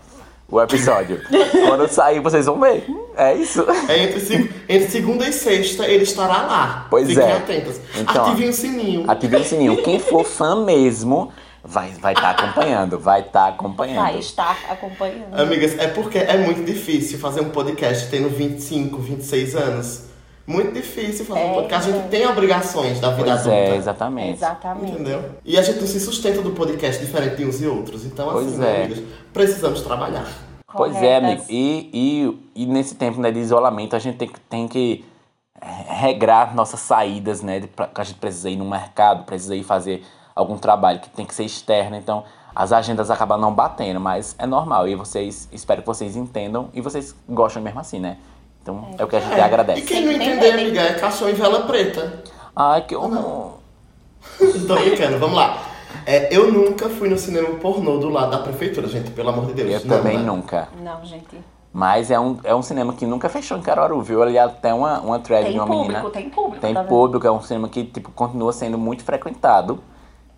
o 0.50 0.60
episódio. 0.60 1.20
Quando 1.68 1.88
sair, 1.88 2.20
vocês 2.20 2.46
vão 2.46 2.60
ver. 2.60 2.86
É 3.16 3.34
isso. 3.34 3.64
É 3.88 4.04
entre, 4.04 4.54
entre 4.68 4.88
segunda 4.88 5.28
e 5.28 5.32
sexta 5.32 5.86
ele 5.86 6.04
estará 6.04 6.42
lá. 6.42 6.86
Pois 6.90 7.08
Fiquem 7.08 7.24
é. 7.24 7.36
atentas. 7.36 7.80
Então, 7.96 8.26
Ativem 8.26 8.48
o 8.48 8.52
sininho. 8.52 9.04
Ative 9.10 9.36
o 9.36 9.44
sininho. 9.44 9.82
Quem 9.82 9.98
for 9.98 10.24
fã 10.24 10.64
mesmo 10.64 11.32
vai 11.64 11.88
estar 11.90 12.00
vai 12.02 12.14
tá 12.14 12.30
acompanhando. 12.30 12.98
Vai 12.98 13.20
estar 13.22 13.48
acompanhando. 13.48 13.96
Vai 14.04 14.18
estar 14.18 14.56
acompanhando. 14.70 15.34
Amigas, 15.40 15.78
é 15.78 15.88
porque 15.88 16.18
é 16.18 16.36
muito 16.36 16.64
difícil 16.64 17.18
fazer 17.18 17.40
um 17.40 17.50
podcast 17.50 18.08
tendo 18.10 18.28
25, 18.28 18.98
26 18.98 19.56
anos. 19.56 20.04
Muito 20.46 20.72
difícil 20.74 21.24
fazer 21.24 21.40
um 21.40 21.50
É, 21.50 21.54
podcast. 21.54 21.88
A 21.88 21.92
gente 21.94 22.08
tem 22.10 22.26
obrigações 22.26 23.00
da 23.00 23.08
vida 23.12 23.24
Pois 23.30 23.40
adulta. 23.40 23.56
é, 23.56 23.76
exatamente. 23.76 24.32
Exatamente. 24.34 24.92
Entendeu? 24.92 25.24
E 25.42 25.56
a 25.56 25.62
gente 25.62 25.80
não 25.80 25.86
se 25.86 25.98
sustenta 25.98 26.42
do 26.42 26.50
podcast 26.50 27.02
diferente 27.02 27.36
de 27.36 27.46
uns 27.46 27.62
e 27.62 27.66
outros. 27.66 28.04
Então, 28.04 28.30
Pois 28.30 28.48
assim, 28.52 28.62
é. 28.62 28.84
amigas, 28.84 29.02
precisamos 29.32 29.80
trabalhar. 29.80 30.26
Pois 30.70 30.94
é, 30.96 31.16
amigo. 31.16 31.32
Corretas. 31.42 31.46
E, 31.48 31.90
e, 32.54 32.62
e 32.62 32.66
nesse 32.66 32.94
tempo 32.94 33.18
né, 33.22 33.30
de 33.30 33.38
isolamento, 33.38 33.96
a 33.96 33.98
gente 33.98 34.18
tem, 34.18 34.28
que- 34.28 34.40
tem 34.40 34.68
que 34.68 35.02
regrar 35.88 36.54
nossas 36.54 36.80
saídas, 36.80 37.40
né? 37.40 37.60
de 37.60 37.66
pra- 37.68 37.86
que 37.86 38.00
a 38.00 38.04
gente 38.04 38.18
precisa 38.18 38.50
ir 38.50 38.56
no 38.56 38.68
mercado, 38.68 39.24
precisa 39.24 39.54
ir 39.56 39.62
fazer 39.62 40.04
algum 40.34 40.56
trabalho 40.58 41.00
que 41.00 41.08
tem 41.10 41.24
que 41.24 41.34
ser 41.34 41.44
externo. 41.44 41.96
Então, 41.96 42.24
as 42.54 42.72
agendas 42.72 43.10
acabam 43.10 43.40
não 43.40 43.52
batendo, 43.52 44.00
mas 44.00 44.34
é 44.38 44.46
normal. 44.46 44.88
E 44.88 44.94
vocês, 44.94 45.48
espero 45.52 45.80
que 45.82 45.86
vocês 45.86 46.16
entendam 46.16 46.68
e 46.72 46.80
vocês 46.80 47.14
gostam 47.28 47.62
mesmo 47.62 47.80
assim, 47.80 47.98
né? 48.00 48.16
Então, 48.62 48.88
é, 48.96 49.04
o 49.04 49.08
que 49.08 49.16
a 49.16 49.20
gente 49.20 49.36
E 49.36 49.40
agradece. 49.40 49.82
quem 49.82 50.04
não 50.04 50.12
entender, 50.12 50.52
amiga, 50.52 50.80
é 50.80 50.94
cachorro 50.94 51.30
em 51.30 51.34
vela 51.34 51.62
preta. 51.66 52.22
Ai, 52.56 52.82
que 52.82 52.96
horror. 52.96 53.54
Tô 54.66 54.74
brincando, 54.76 55.18
vamos 55.18 55.36
lá. 55.36 55.58
É, 56.06 56.34
eu 56.34 56.50
nunca 56.50 56.88
fui 56.88 57.08
no 57.08 57.18
cinema 57.18 57.48
pornô 57.58 57.98
do 57.98 58.08
lado 58.08 58.30
da 58.30 58.38
prefeitura, 58.38 58.88
gente, 58.88 59.10
pelo 59.10 59.28
amor 59.30 59.46
de 59.46 59.52
Deus. 59.54 59.82
Eu 59.82 59.88
Não, 59.88 59.96
também 59.98 60.18
né? 60.18 60.24
nunca. 60.24 60.68
Não, 60.82 61.04
gente. 61.04 61.38
Mas 61.72 62.10
é 62.10 62.18
um, 62.20 62.38
é 62.44 62.54
um 62.54 62.62
cinema 62.62 62.92
que 62.92 63.04
nunca 63.04 63.28
fechou 63.28 63.58
em 63.58 63.60
Caruaru, 63.62 64.00
viu? 64.00 64.22
Ali 64.22 64.38
até 64.38 64.72
uma, 64.72 65.00
uma 65.00 65.18
thread 65.18 65.44
Tem 65.44 65.52
de 65.54 65.58
uma 65.58 65.66
público, 65.66 65.92
menina. 65.92 66.10
tem 66.10 66.30
público. 66.30 66.60
Tem 66.60 66.74
tá 66.74 66.84
público, 66.84 67.26
é 67.26 67.30
um 67.32 67.40
cinema 67.42 67.68
que 67.68 67.84
tipo, 67.84 68.10
continua 68.12 68.52
sendo 68.52 68.78
muito 68.78 69.02
frequentado. 69.02 69.80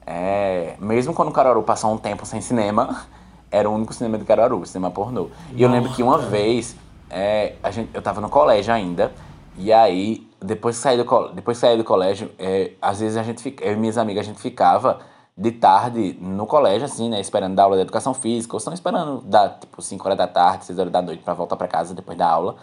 É, 0.07 0.77
mesmo 0.79 1.13
quando 1.13 1.33
Caruaru 1.33 1.63
passou 1.63 1.93
um 1.93 1.99
tempo 1.99 2.25
sem 2.25 2.41
cinema, 2.41 3.05
era 3.51 3.69
o 3.69 3.75
único 3.75 3.93
cinema 3.93 4.17
de 4.17 4.25
Caruaru, 4.25 4.65
cinema 4.65 4.91
pornô. 4.91 5.29
E 5.53 5.63
eu 5.63 5.69
lembro 5.69 5.93
que 5.93 6.03
uma 6.03 6.19
vez, 6.19 6.77
é, 7.11 7.55
a 7.63 7.71
gente, 7.71 7.91
eu 7.93 8.01
tava 8.01 8.21
no 8.21 8.29
colégio 8.29 8.73
ainda, 8.73 9.13
e 9.59 9.73
aí, 9.73 10.27
depois 10.41 10.77
que 10.77 10.83
saí 10.83 10.97
do, 10.97 11.29
depois 11.33 11.59
saí 11.59 11.77
do 11.77 11.85
colégio, 11.85 12.31
é, 12.39 12.73
às 12.81 13.01
vezes 13.01 13.17
a 13.17 13.23
gente 13.23 13.57
eu 13.61 13.73
e 13.73 13.77
minhas 13.77 13.99
amigas, 13.99 14.25
a 14.25 14.29
gente 14.29 14.41
ficava 14.41 15.01
de 15.37 15.51
tarde 15.51 16.17
no 16.21 16.47
colégio, 16.47 16.87
assim, 16.87 17.11
né, 17.11 17.21
esperando 17.21 17.55
dar 17.55 17.65
aula 17.65 17.77
de 17.77 17.83
educação 17.83 18.15
física, 18.15 18.55
ou 18.55 18.59
estão 18.59 18.73
esperando 18.73 19.21
dar, 19.23 19.59
tipo, 19.59 19.83
5 19.83 20.07
horas 20.07 20.17
da 20.17 20.27
tarde, 20.27 20.65
6 20.65 20.79
horas 20.79 20.93
da 20.93 21.03
noite 21.03 21.23
pra 21.23 21.35
voltar 21.35 21.57
pra 21.57 21.69
casa 21.69 21.95
depois 21.95 22.17
da 22.17 22.27
aula. 22.27 22.57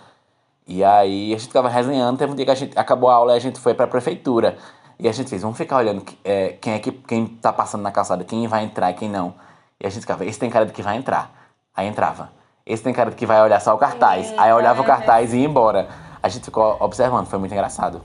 E 0.65 0.83
aí 0.83 1.33
a 1.33 1.37
gente 1.37 1.47
ficava 1.47 1.69
resenhando, 1.69 2.17
teve 2.17 2.31
um 2.31 2.35
dia 2.35 2.45
que 2.45 2.51
a 2.51 2.55
gente 2.55 2.79
acabou 2.79 3.09
a 3.09 3.13
aula 3.13 3.33
e 3.33 3.35
a 3.35 3.39
gente 3.39 3.59
foi 3.59 3.73
pra 3.73 3.85
prefeitura. 3.85 4.57
E 4.99 5.07
a 5.07 5.11
gente 5.11 5.29
fez, 5.29 5.41
vamos 5.41 5.57
ficar 5.57 5.77
olhando 5.77 6.03
é, 6.23 6.55
quem 6.61 6.73
é 6.73 6.79
que 6.79 6.91
quem 6.91 7.25
tá 7.25 7.51
passando 7.51 7.81
na 7.81 7.91
calçada, 7.91 8.23
quem 8.23 8.47
vai 8.47 8.63
entrar 8.63 8.91
e 8.91 8.93
quem 8.93 9.09
não. 9.09 9.33
E 9.79 9.85
a 9.85 9.89
gente 9.89 10.01
ficava, 10.01 10.25
esse 10.25 10.39
tem 10.39 10.49
cara 10.49 10.65
de 10.65 10.71
que 10.71 10.81
vai 10.81 10.95
entrar. 10.95 11.31
Aí 11.75 11.87
entrava. 11.87 12.29
Esse 12.65 12.83
tem 12.83 12.93
cara 12.93 13.09
de 13.09 13.15
que 13.15 13.25
vai 13.25 13.41
olhar 13.41 13.59
só 13.59 13.73
o 13.75 13.77
cartaz. 13.77 14.33
Aí 14.37 14.53
olhava 14.53 14.81
o 14.81 14.85
cartaz 14.85 15.33
e 15.33 15.37
ia 15.37 15.45
embora. 15.45 15.89
A 16.21 16.29
gente 16.29 16.45
ficou 16.45 16.77
observando, 16.79 17.27
foi 17.27 17.37
muito 17.39 17.51
engraçado. 17.51 18.01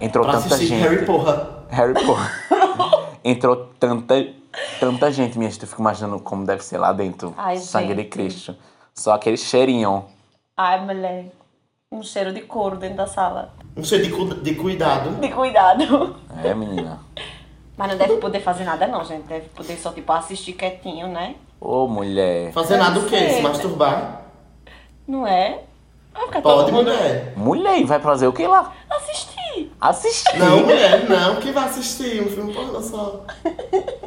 Entrou 0.00 0.24
Pra 0.24 0.40
tanta 0.40 0.56
gente. 0.56 0.74
Harry 0.82 1.06
Porra. 1.06 1.64
Harry 1.70 1.94
Potter. 1.94 3.12
Entrou 3.24 3.68
tanta, 3.78 4.14
tanta 4.80 5.12
gente, 5.12 5.38
minha 5.38 5.48
gente. 5.48 5.62
Eu 5.62 5.68
fico 5.68 5.80
imaginando 5.80 6.18
como 6.18 6.44
deve 6.44 6.64
ser 6.64 6.78
lá 6.78 6.92
dentro. 6.92 7.32
Ai, 7.36 7.58
Sangue 7.58 7.94
de 7.94 8.02
gente. 8.02 8.10
Cristo. 8.10 8.56
Só 8.92 9.12
aquele 9.12 9.36
cheirinho. 9.36 10.04
Ai, 10.56 10.84
mulher. 10.84 11.32
Um 11.92 12.02
cheiro 12.02 12.32
de 12.32 12.40
couro 12.40 12.76
dentro 12.76 12.96
da 12.96 13.06
sala. 13.06 13.52
Um 13.76 13.84
cheiro 13.84 14.04
de, 14.04 14.10
cu- 14.10 14.34
de 14.34 14.54
cuidado. 14.54 15.10
De 15.20 15.28
cuidado. 15.28 16.16
É, 16.42 16.54
menina. 16.54 16.98
Mas 17.76 17.90
não 17.90 17.98
deve 17.98 18.16
poder 18.16 18.40
fazer 18.40 18.64
nada, 18.64 18.86
não, 18.86 19.04
gente. 19.04 19.24
Deve 19.24 19.48
poder 19.50 19.76
só, 19.76 19.92
tipo, 19.92 20.10
assistir 20.12 20.54
quietinho, 20.54 21.08
né? 21.08 21.34
Ô, 21.60 21.86
mulher. 21.86 22.50
Fazer 22.52 22.78
nada 22.78 22.98
o 22.98 23.04
quê? 23.06 23.28
Se 23.28 23.42
masturbar? 23.42 24.22
Não 25.06 25.26
é? 25.26 25.60
Vai 26.14 26.26
ficar 26.26 26.40
todo 26.42 26.60
Pode, 26.60 26.72
mundo 26.72 26.90
mulher. 26.90 27.32
Mulher, 27.36 27.78
e 27.78 27.84
vai 27.84 28.00
fazer 28.00 28.26
o 28.26 28.32
que 28.32 28.46
lá? 28.46 28.72
assistir. 28.90 29.72
Assistir. 29.80 30.38
Não, 30.38 30.60
mulher, 30.60 31.08
não. 31.08 31.36
Quem 31.36 31.52
vai 31.52 31.64
assistir 31.64 32.22
um 32.22 32.28
filme 32.30 32.52
pornô 32.54 32.80
só? 32.80 33.24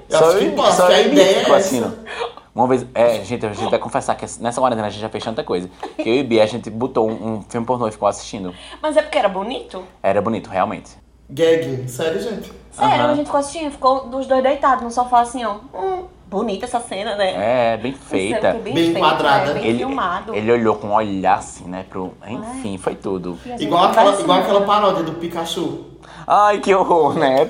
Eu 0.10 0.20
Só 0.20 0.30
acho 0.30 0.38
que 0.40 0.46
eu, 0.46 0.54
posso, 0.54 0.78
só 0.78 0.88
que 0.88 0.94
a 0.94 1.02
ideia 1.02 1.38
é 1.38 1.40
ficou 1.40 1.56
essa. 1.56 1.68
assistindo. 1.68 2.06
Uma 2.56 2.68
vez, 2.68 2.86
é, 2.96 3.22
gente, 3.22 3.46
a 3.46 3.52
gente 3.52 3.70
vai 3.70 3.78
confessar 3.78 4.16
que 4.16 4.26
nessa 4.40 4.62
quarentena 4.62 4.88
a 4.88 4.90
gente 4.90 5.02
já 5.02 5.10
fez 5.10 5.22
tanta 5.22 5.44
coisa. 5.44 5.70
Que 5.98 6.08
eu 6.10 6.16
e 6.16 6.24
Bia, 6.24 6.42
a 6.42 6.46
gente 6.46 6.70
botou 6.70 7.10
um, 7.10 7.34
um 7.36 7.42
filme 7.42 7.68
pornô 7.68 7.86
e 7.86 7.92
ficou 7.92 8.08
assistindo. 8.08 8.56
Mas 8.82 8.96
é 8.96 9.02
porque 9.02 9.18
era 9.18 9.28
bonito? 9.28 9.84
Era 10.02 10.22
bonito, 10.22 10.50
realmente. 10.50 10.92
Gagging, 11.30 11.88
sério, 11.88 12.22
gente? 12.22 12.54
Sério, 12.72 12.94
Aham. 12.96 13.12
a 13.12 13.16
gente 13.16 13.26
ficou 13.26 13.40
assistindo, 13.42 13.72
ficou 13.72 14.08
dos 14.08 14.26
dois 14.26 14.42
deitados 14.42 14.84
no 14.86 14.92
sofá 14.92 15.22
assim, 15.22 15.44
ó. 15.44 15.56
Hum, 15.74 16.06
bonita 16.28 16.66
essa 16.66 16.80
cena, 16.80 17.16
né? 17.16 17.74
É, 17.74 17.78
bem 17.78 17.92
feita. 17.92 18.52
porque 18.54 18.72
Bem 18.72 18.74
feito, 18.74 18.98
enquadrada. 18.98 19.54
né? 19.54 19.60
Bem 19.60 19.70
Ele, 19.70 19.78
filmado. 19.80 20.36
ele 20.36 20.52
olhou 20.52 20.76
com 20.76 20.88
um 20.88 20.94
olhar 20.94 21.38
assim, 21.40 21.66
né? 21.66 21.86
Pro... 21.90 22.14
Enfim, 22.26 22.78
foi 22.78 22.96
tudo. 22.96 23.38
Igual 23.60 23.86
aquela, 23.86 24.20
igual 24.20 24.38
né? 24.38 24.44
aquela 24.44 24.62
paródia 24.62 25.04
do 25.04 25.14
Pikachu. 25.14 25.86
Ai, 26.28 26.60
que 26.60 26.74
horror, 26.74 27.14
né? 27.14 27.46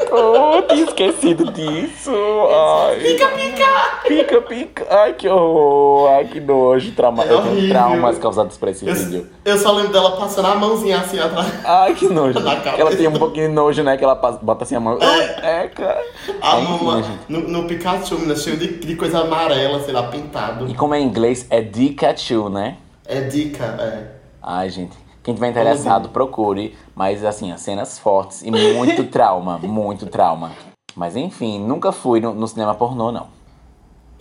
Tinha 0.69 0.83
esquecido 0.83 1.51
disso. 1.51 2.11
Ai. 2.11 2.99
Pica, 2.99 3.27
pica! 3.29 3.65
Pica, 4.07 4.41
pica. 4.41 4.87
Ai, 4.89 5.13
que 5.13 5.27
horror. 5.29 6.09
Ai, 6.11 6.25
que 6.25 6.39
nojo. 6.39 6.91
Trauma... 6.93 7.23
É 7.23 7.31
eu 7.31 7.41
tenho 7.41 7.69
traumas 7.69 8.17
causados 8.17 8.57
por 8.57 8.67
esse 8.69 8.85
vídeo. 8.85 9.27
Eu, 9.45 9.53
eu 9.53 9.59
só 9.59 9.71
lembro 9.71 9.93
dela 9.93 10.17
passando 10.17 10.47
a 10.47 10.55
mãozinha 10.55 10.99
assim 10.99 11.19
atrás. 11.19 11.47
Ai, 11.63 11.93
que 11.95 12.07
nojo. 12.07 12.37
Ela 12.77 12.95
tem 12.95 13.07
um 13.07 13.13
pouquinho 13.13 13.47
de 13.47 13.53
nojo, 13.53 13.81
né? 13.83 13.95
Que 13.97 14.03
ela 14.03 14.15
passa- 14.15 14.39
bota 14.41 14.63
assim 14.63 14.75
a 14.75 14.79
mão. 14.79 14.97
É, 15.01 15.67
cara. 15.69 16.01
A 16.41 16.59
Enfim, 16.59 16.83
mama 16.85 17.03
gente. 17.03 17.19
no, 17.29 17.39
no 17.47 17.67
Pikachu, 17.67 18.15
né, 18.19 18.35
cheio 18.35 18.57
de, 18.57 18.67
de 18.79 18.95
coisa 18.95 19.19
amarela, 19.21 19.79
sei 19.81 19.93
lá, 19.93 20.03
pintado. 20.03 20.67
E 20.69 20.73
como 20.73 20.93
é 20.93 20.99
em 20.99 21.03
inglês, 21.05 21.45
é 21.49 21.61
Pikachu, 21.61 22.49
né? 22.49 22.77
É 23.07 23.21
dica, 23.21 23.63
é. 23.79 24.07
Ai, 24.41 24.69
gente. 24.69 25.04
Quem 25.25 25.33
tiver 25.33 25.49
interessado, 25.49 26.09
procure. 26.09 26.77
Mas, 26.93 27.25
assim, 27.25 27.51
as 27.51 27.59
cenas 27.59 27.97
fortes 27.97 28.43
e 28.43 28.51
muito 28.51 29.05
trauma. 29.09 29.57
Muito 29.57 30.05
trauma. 30.05 30.51
Mas, 30.95 31.15
enfim, 31.15 31.59
nunca 31.59 31.91
fui 31.91 32.19
no, 32.19 32.31
no 32.31 32.47
cinema 32.47 32.75
pornô, 32.75 33.11
não. 33.11 33.25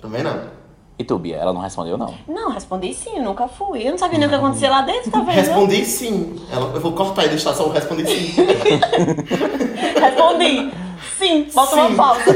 Também 0.01 0.23
não. 0.23 0.65
E 0.99 1.05
tu, 1.05 1.19
Bia? 1.19 1.37
Ela 1.37 1.53
não 1.53 1.61
respondeu, 1.61 1.99
não. 1.99 2.15
Não, 2.27 2.51
respondi 2.51 2.95
sim, 2.95 3.21
nunca 3.21 3.47
fui. 3.47 3.87
Eu 3.87 3.91
não 3.91 3.99
sabia 3.99 4.19
nem 4.19 4.27
o 4.27 4.31
que 4.31 4.37
acontecia 4.37 4.71
lá 4.71 4.81
dentro, 4.81 5.11
tá 5.11 5.19
vendo? 5.19 5.35
Respondi 5.35 5.85
sim. 5.85 6.41
Ela, 6.51 6.71
eu 6.73 6.81
vou 6.81 6.93
cortar 6.93 7.27
e 7.27 7.29
deixar 7.29 7.53
só 7.53 7.67
o 7.67 7.71
respondi 7.71 8.07
sim. 8.07 8.33
Respondi. 10.01 10.73
Sim, 11.19 11.49
bota 11.55 11.75
Sim. 11.75 11.81
uma 11.81 11.97
pausa. 11.97 12.25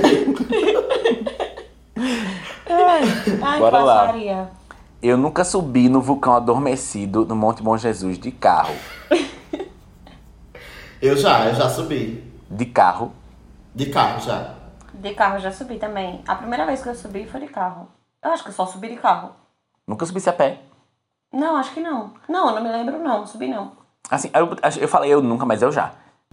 Ai, 2.70 3.02
ai 3.42 3.58
Bora 3.58 3.78
lá. 3.82 4.14
Eu 5.00 5.16
nunca 5.16 5.44
subi 5.44 5.88
no 5.88 6.00
vulcão 6.00 6.34
adormecido 6.34 7.24
no 7.24 7.36
Monte 7.36 7.62
Bom 7.62 7.78
Jesus 7.78 8.18
de 8.18 8.32
carro. 8.32 8.74
eu 11.00 11.16
já, 11.16 11.46
eu 11.46 11.54
já 11.54 11.68
subi. 11.68 12.24
De 12.50 12.66
carro. 12.66 13.12
De 13.72 13.86
carro 13.86 14.20
já. 14.20 14.54
De 14.92 15.14
carro 15.14 15.38
já 15.38 15.52
subi 15.52 15.76
também. 15.78 16.20
A 16.26 16.34
primeira 16.34 16.66
vez 16.66 16.82
que 16.82 16.88
eu 16.88 16.96
subi 16.96 17.24
foi 17.26 17.40
de 17.40 17.46
carro. 17.46 17.86
Eu 18.20 18.32
acho 18.32 18.42
que 18.42 18.48
eu 18.48 18.54
só 18.54 18.66
subi 18.66 18.88
de 18.88 18.96
carro. 18.96 19.30
Nunca 19.86 20.04
subi 20.04 20.20
a 20.26 20.32
pé. 20.32 20.62
Não, 21.32 21.56
acho 21.56 21.72
que 21.72 21.80
não. 21.80 22.14
Não, 22.28 22.48
eu 22.48 22.56
não 22.56 22.62
me 22.64 22.72
lembro 22.72 22.98
não, 22.98 23.24
subi 23.24 23.46
não. 23.46 23.70
Assim, 24.10 24.30
eu, 24.34 24.56
eu 24.80 24.88
falei 24.88 25.14
eu 25.14 25.22
nunca, 25.22 25.46
mas 25.46 25.62
eu 25.62 25.70
já. 25.70 25.92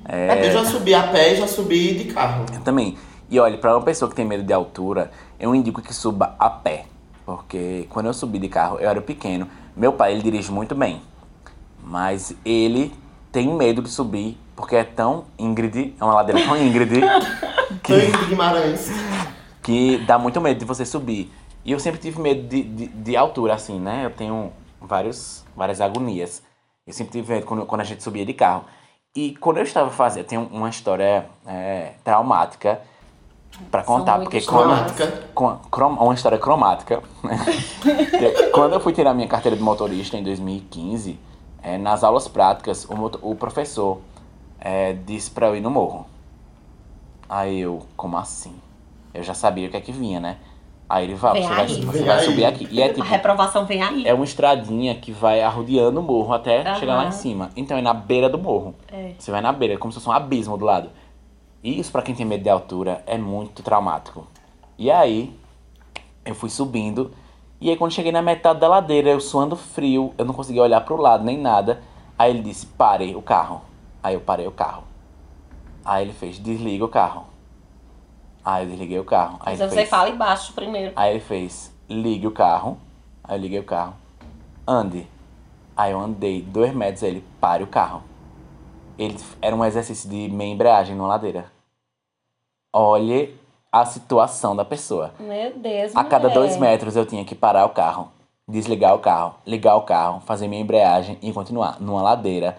Eu 0.10 0.52
já 0.52 0.66
subi 0.66 0.96
a 0.96 1.04
pé 1.10 1.34
e 1.34 1.36
já 1.36 1.48
subi 1.48 1.94
de 1.94 2.12
carro. 2.12 2.48
Eu 2.52 2.62
também. 2.62 2.98
E 3.30 3.40
olha, 3.40 3.60
pra 3.60 3.76
uma 3.78 3.86
pessoa 3.86 4.10
que 4.10 4.16
tem 4.16 4.26
medo 4.26 4.44
de 4.44 4.54
altura, 4.54 5.12
eu 5.40 5.54
indico 5.54 5.84
que 5.84 5.94
suba 5.94 6.36
a 6.40 6.50
pé. 6.50 6.86
Porque 7.26 7.88
quando 7.90 8.06
eu 8.06 8.14
subi 8.14 8.38
de 8.38 8.48
carro, 8.48 8.78
eu 8.80 8.90
era 8.90 9.02
pequeno. 9.02 9.50
Meu 9.76 9.92
pai, 9.94 10.14
ele 10.14 10.22
dirige 10.22 10.52
muito 10.52 10.76
bem. 10.76 11.02
Mas 11.84 12.36
ele 12.46 12.94
tem 13.32 13.48
medo 13.54 13.82
de 13.82 13.90
subir, 13.90 14.38
porque 14.56 14.76
é 14.76 14.84
tão 14.84 15.26
íngrede, 15.38 15.94
é 16.00 16.04
uma 16.04 16.14
ladeira 16.14 16.46
tão 16.46 16.56
íngrede, 16.56 17.02
que 17.84 18.28
Guimarães. 18.28 18.90
que 19.62 19.98
dá 20.06 20.18
muito 20.18 20.40
medo 20.40 20.60
de 20.60 20.66
você 20.66 20.86
subir. 20.86 21.32
E 21.64 21.72
eu 21.72 21.80
sempre 21.80 22.00
tive 22.00 22.22
medo 22.22 22.48
de, 22.48 22.64
de, 22.64 22.88
de 22.88 23.18
altura, 23.18 23.56
assim, 23.56 23.80
né? 23.80 24.06
Eu 24.06 24.12
tenho 24.12 24.54
vários, 24.80 25.44
várias 25.56 25.82
agonias. 25.82 26.44
Eu 26.86 26.94
sempre 26.94 27.14
tive 27.14 27.34
medo 27.34 27.46
quando, 27.46 27.66
quando 27.66 27.82
a 27.82 27.86
gente 27.86 28.04
subia 28.04 28.26
de 28.26 28.34
carro. 28.34 28.66
E 29.16 29.36
quando 29.38 29.58
eu 29.58 29.64
estava 29.64 29.90
fazendo, 29.90 30.26
tem 30.26 30.38
uma 30.38 30.70
história 30.70 31.26
é, 31.46 31.94
traumática 32.04 32.82
pra 33.72 33.84
contar, 33.84 34.20
porque 34.20 34.42
quando, 34.42 34.64
Cromática. 34.68 35.24
crom- 35.70 35.94
uma 36.00 36.14
história 36.14 36.38
cromática. 36.38 37.02
né? 37.24 37.38
Quando 38.54 38.74
eu 38.74 38.80
fui 38.80 38.94
tirar 38.94 39.14
minha 39.14 39.28
carteira 39.28 39.56
de 39.58 39.64
motorista 39.64 40.18
em 40.18 40.24
2015, 40.24 41.20
é, 41.62 41.78
nas 41.78 42.04
aulas 42.04 42.28
práticas, 42.28 42.86
o, 42.90 43.30
o 43.32 43.36
professor 43.36 44.00
é, 44.60 44.94
disse 44.94 45.32
pra 45.32 45.48
eu 45.48 45.56
ir 45.56 45.62
no 45.62 45.70
morro. 45.70 46.06
Aí 47.28 47.60
eu, 47.62 47.82
como 47.98 48.18
assim? 48.18 48.54
Eu 49.14 49.24
já 49.24 49.34
sabia 49.34 49.68
o 49.68 49.72
que 49.72 49.78
é 49.78 49.82
que 49.82 49.92
vinha, 49.92 50.20
né? 50.20 50.38
Aí 50.88 51.06
ele 51.06 51.16
vai, 51.16 51.34
Vem 51.34 51.42
você 51.44 51.50
vai, 51.50 51.62
aí. 51.62 51.68
você 51.68 51.98
Vem 51.98 52.06
vai 52.06 52.20
aí. 52.20 52.26
subir 52.26 52.46
aqui. 52.46 52.68
E 52.70 52.80
é 52.82 52.86
A 52.86 52.90
tipo, 52.94 53.02
reprovação 53.02 53.66
vem 53.66 53.82
aí. 53.82 54.06
é 54.08 54.14
uma 54.14 54.24
estradinha 54.24 54.94
que 54.96 55.12
vai 55.12 55.42
arrodeando 55.42 56.00
o 56.00 56.04
morro 56.04 56.32
até 56.34 56.62
Aham. 56.62 56.76
chegar 56.80 56.96
lá 56.96 57.08
em 57.08 57.12
cima. 57.12 57.50
Então 57.56 57.76
é 57.76 57.82
na 57.82 57.94
beira 57.94 58.30
do 58.30 58.38
morro. 58.38 58.76
É. 58.92 59.14
Você 59.18 59.32
vai 59.32 59.42
na 59.42 59.52
beira, 59.52 59.74
é 59.74 59.78
como 59.78 59.92
se 59.92 59.98
fosse 60.00 60.08
um 60.08 60.12
abismo 60.12 60.56
do 60.58 60.66
lado. 60.66 60.90
E 61.66 61.80
isso, 61.80 61.92
pra 61.92 62.04
quem 62.04 62.14
tem 62.14 62.28
medo 62.28 62.44
de 62.44 62.50
altura, 62.50 63.04
é 63.08 63.18
muito 63.18 63.64
traumático. 63.64 64.28
E 64.78 64.92
aí, 64.92 65.36
eu 66.24 66.36
fui 66.36 66.48
subindo. 66.48 67.12
E 67.60 67.72
aí, 67.72 67.76
quando 67.76 67.92
cheguei 67.92 68.12
na 68.12 68.22
metade 68.22 68.60
da 68.60 68.68
ladeira, 68.68 69.10
eu 69.10 69.20
suando 69.20 69.56
frio, 69.56 70.14
eu 70.16 70.26
não 70.26 70.34
conseguia 70.36 70.62
olhar 70.62 70.82
pro 70.82 70.96
lado 70.96 71.24
nem 71.24 71.40
nada. 71.40 71.82
Aí 72.20 72.30
ele 72.30 72.44
disse: 72.44 72.68
pare 72.68 73.16
o 73.16 73.22
carro. 73.22 73.64
Aí 74.04 74.14
eu 74.14 74.22
parei 74.22 74.46
o 74.46 74.52
carro. 74.52 74.84
Aí 75.84 76.06
ele 76.06 76.14
fez: 76.14 76.38
desliga 76.38 76.86
o 76.86 76.88
carro. 76.88 77.26
Aí 78.46 78.64
eu 78.64 78.70
desliguei 78.70 79.00
o 79.00 79.04
carro. 79.04 79.40
Aí 79.40 79.58
Mas 79.58 79.68
você 79.68 79.76
fez, 79.76 79.90
fala 79.90 80.10
embaixo 80.12 80.54
primeiro. 80.54 80.94
Aí 80.96 81.14
ele 81.14 81.20
fez, 81.20 81.76
ligue 81.90 82.28
o 82.28 82.32
carro. 82.32 82.78
Aí 83.24 83.40
eu 83.40 83.42
liguei 83.42 83.58
o 83.58 83.64
carro. 83.64 83.96
Ande. 84.68 85.08
Aí 85.76 85.94
eu 85.94 86.00
andei 86.00 86.44
dois 86.44 86.76
metros, 86.76 87.02
aí 87.02 87.10
ele, 87.10 87.24
pare 87.42 87.64
o 87.64 87.68
carro. 87.68 88.04
Ele, 89.00 89.18
era 89.42 89.56
um 89.56 89.66
exercício 89.66 90.08
de 90.08 90.30
meia 90.30 90.54
embreagem 90.54 90.96
numa 90.96 91.08
ladeira. 91.08 91.55
Olhe 92.78 93.34
a 93.72 93.86
situação 93.86 94.54
da 94.54 94.66
pessoa. 94.66 95.14
Meu 95.18 95.54
Deus, 95.56 95.96
A 95.96 96.04
cada 96.04 96.28
mulher. 96.28 96.34
dois 96.34 96.58
metros 96.58 96.98
eu 96.98 97.06
tinha 97.06 97.24
que 97.24 97.34
parar 97.34 97.66
o 97.66 97.70
carro, 97.70 98.12
desligar 98.46 98.94
o 98.94 99.00
carro, 99.00 99.36
ligar 99.48 99.78
o 99.78 99.84
carro, 99.84 100.22
fazer 100.26 100.50
minha 100.50 100.62
embreagem 100.62 101.18
e 101.22 101.32
continuar 101.32 101.78
numa 101.80 102.02
ladeira 102.02 102.58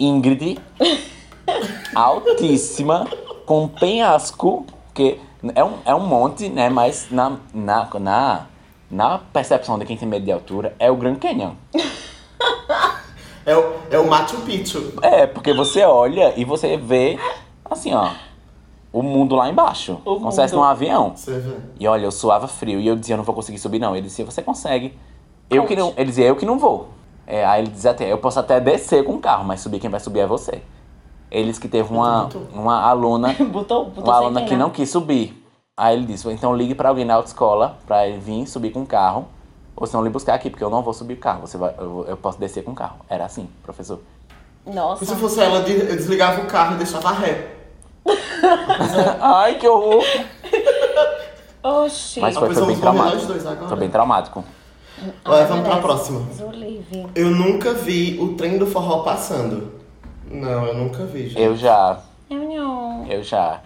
íngrede, 0.00 0.58
altíssima, 1.94 3.06
com 3.46 3.68
penhasco, 3.68 4.66
que 4.92 5.20
é 5.54 5.62
um, 5.62 5.74
é 5.84 5.94
um 5.94 6.06
monte, 6.08 6.48
né? 6.48 6.68
Mas 6.68 7.06
na, 7.08 7.36
na, 7.54 7.88
na, 8.00 8.46
na 8.90 9.18
percepção 9.32 9.78
de 9.78 9.84
quem 9.84 9.96
tem 9.96 10.08
medo 10.08 10.24
de 10.24 10.32
altura, 10.32 10.74
é 10.76 10.90
o 10.90 10.96
Grand 10.96 11.14
Canyon. 11.16 11.52
É 13.44 13.56
o, 13.56 13.74
é 13.90 13.98
o 13.98 14.06
Machu 14.08 14.36
Picchu. 14.42 14.92
É, 15.02 15.26
porque 15.26 15.52
você 15.52 15.82
olha 15.82 16.32
e 16.36 16.44
você 16.44 16.76
vê, 16.76 17.18
assim, 17.68 17.92
ó, 17.92 18.10
o 18.92 19.02
mundo 19.02 19.34
lá 19.34 19.48
embaixo. 19.48 19.94
O 20.04 20.16
como 20.16 20.30
se 20.32 20.40
mundo. 20.40 20.52
num 20.56 20.62
avião. 20.62 21.12
Você 21.16 21.38
vê. 21.38 21.56
E 21.80 21.88
olha, 21.88 22.04
eu 22.04 22.12
suava 22.12 22.46
frio 22.46 22.78
e 22.78 22.86
eu 22.86 22.94
dizia, 22.94 23.14
eu 23.14 23.18
não 23.18 23.24
vou 23.24 23.34
conseguir 23.34 23.58
subir 23.58 23.78
não. 23.78 23.96
Ele 23.96 24.06
dizia, 24.06 24.24
você 24.24 24.42
consegue. 24.42 24.96
Eu 25.48 25.64
que 25.64 25.74
não, 25.76 25.92
ele 25.96 26.06
dizia, 26.06 26.26
eu 26.26 26.36
que 26.36 26.44
não 26.46 26.58
vou. 26.58 26.88
É, 27.26 27.44
aí 27.44 27.62
ele 27.62 27.70
dizia 27.70 27.92
até, 27.92 28.10
eu 28.10 28.18
posso 28.18 28.38
até 28.38 28.60
descer 28.60 29.04
com 29.04 29.14
o 29.14 29.18
carro, 29.18 29.44
mas 29.44 29.60
subir 29.60 29.78
quem 29.78 29.88
vai 29.88 30.00
subir 30.00 30.20
é 30.20 30.26
você. 30.26 30.62
Eles 31.30 31.58
que 31.58 31.68
teve 31.68 31.92
uma, 31.92 32.28
uma 32.52 32.82
aluna, 32.82 33.32
Botou, 33.50 33.86
botou 33.86 34.04
uma 34.04 34.14
aluna 34.14 34.42
que 34.42 34.50
pena. 34.50 34.64
não 34.64 34.70
quis 34.70 34.90
subir. 34.90 35.42
Aí 35.76 35.96
ele 35.96 36.04
disse, 36.04 36.28
então 36.30 36.54
ligue 36.54 36.74
pra 36.74 36.90
alguém 36.90 37.04
na 37.04 37.14
autoescola 37.14 37.78
pra 37.86 38.06
ele 38.06 38.18
vir 38.18 38.46
subir 38.46 38.70
com 38.70 38.82
o 38.82 38.86
carro. 38.86 39.26
Ou 39.74 39.86
senão 39.86 40.04
lhe 40.04 40.10
buscar 40.10 40.34
aqui, 40.34 40.50
porque 40.50 40.62
eu 40.62 40.68
não 40.68 40.82
vou 40.82 40.92
subir 40.92 41.14
o 41.14 41.16
carro. 41.16 41.40
Você 41.40 41.56
vai, 41.56 41.74
eu, 41.78 42.04
eu 42.06 42.16
posso 42.16 42.38
descer 42.38 42.62
com 42.62 42.72
o 42.72 42.74
carro. 42.74 42.96
Era 43.08 43.24
assim, 43.24 43.48
professor. 43.62 44.00
Nossa. 44.66 45.04
Se 45.04 45.16
fosse 45.16 45.40
ela, 45.40 45.58
eu 45.60 45.96
desligava 45.96 46.42
o 46.42 46.46
carro 46.46 46.74
e 46.74 46.78
deixava 46.78 47.10
ré. 47.12 47.61
Ai, 49.20 49.54
que 49.56 49.66
horror! 49.68 50.02
Oxi. 51.62 52.20
Mas 52.20 52.36
Ah, 52.36 52.40
foi, 52.40 52.48
pois 52.48 52.58
foi 52.58 52.66
bem 52.68 52.78
traumático. 52.80 53.26
dois 53.26 53.46
agora. 53.46 53.68
Foi 53.68 53.76
bem 53.78 53.88
traumático. 53.90 54.44
Olha, 55.24 55.46
vamos 55.46 55.66
pra 55.66 55.76
próxima. 55.78 56.20
Zolive. 56.34 57.06
Eu 57.14 57.30
nunca 57.30 57.72
vi 57.72 58.18
o 58.20 58.34
trem 58.34 58.58
do 58.58 58.66
forró 58.66 59.02
passando. 59.02 59.80
Não, 60.30 60.66
eu 60.66 60.74
nunca 60.74 61.04
vi, 61.04 61.28
gente. 61.28 61.40
Eu 61.40 61.56
já, 61.56 62.00
Eu 62.30 62.38
não. 62.48 63.06
eu 63.06 63.22
já. 63.22 63.60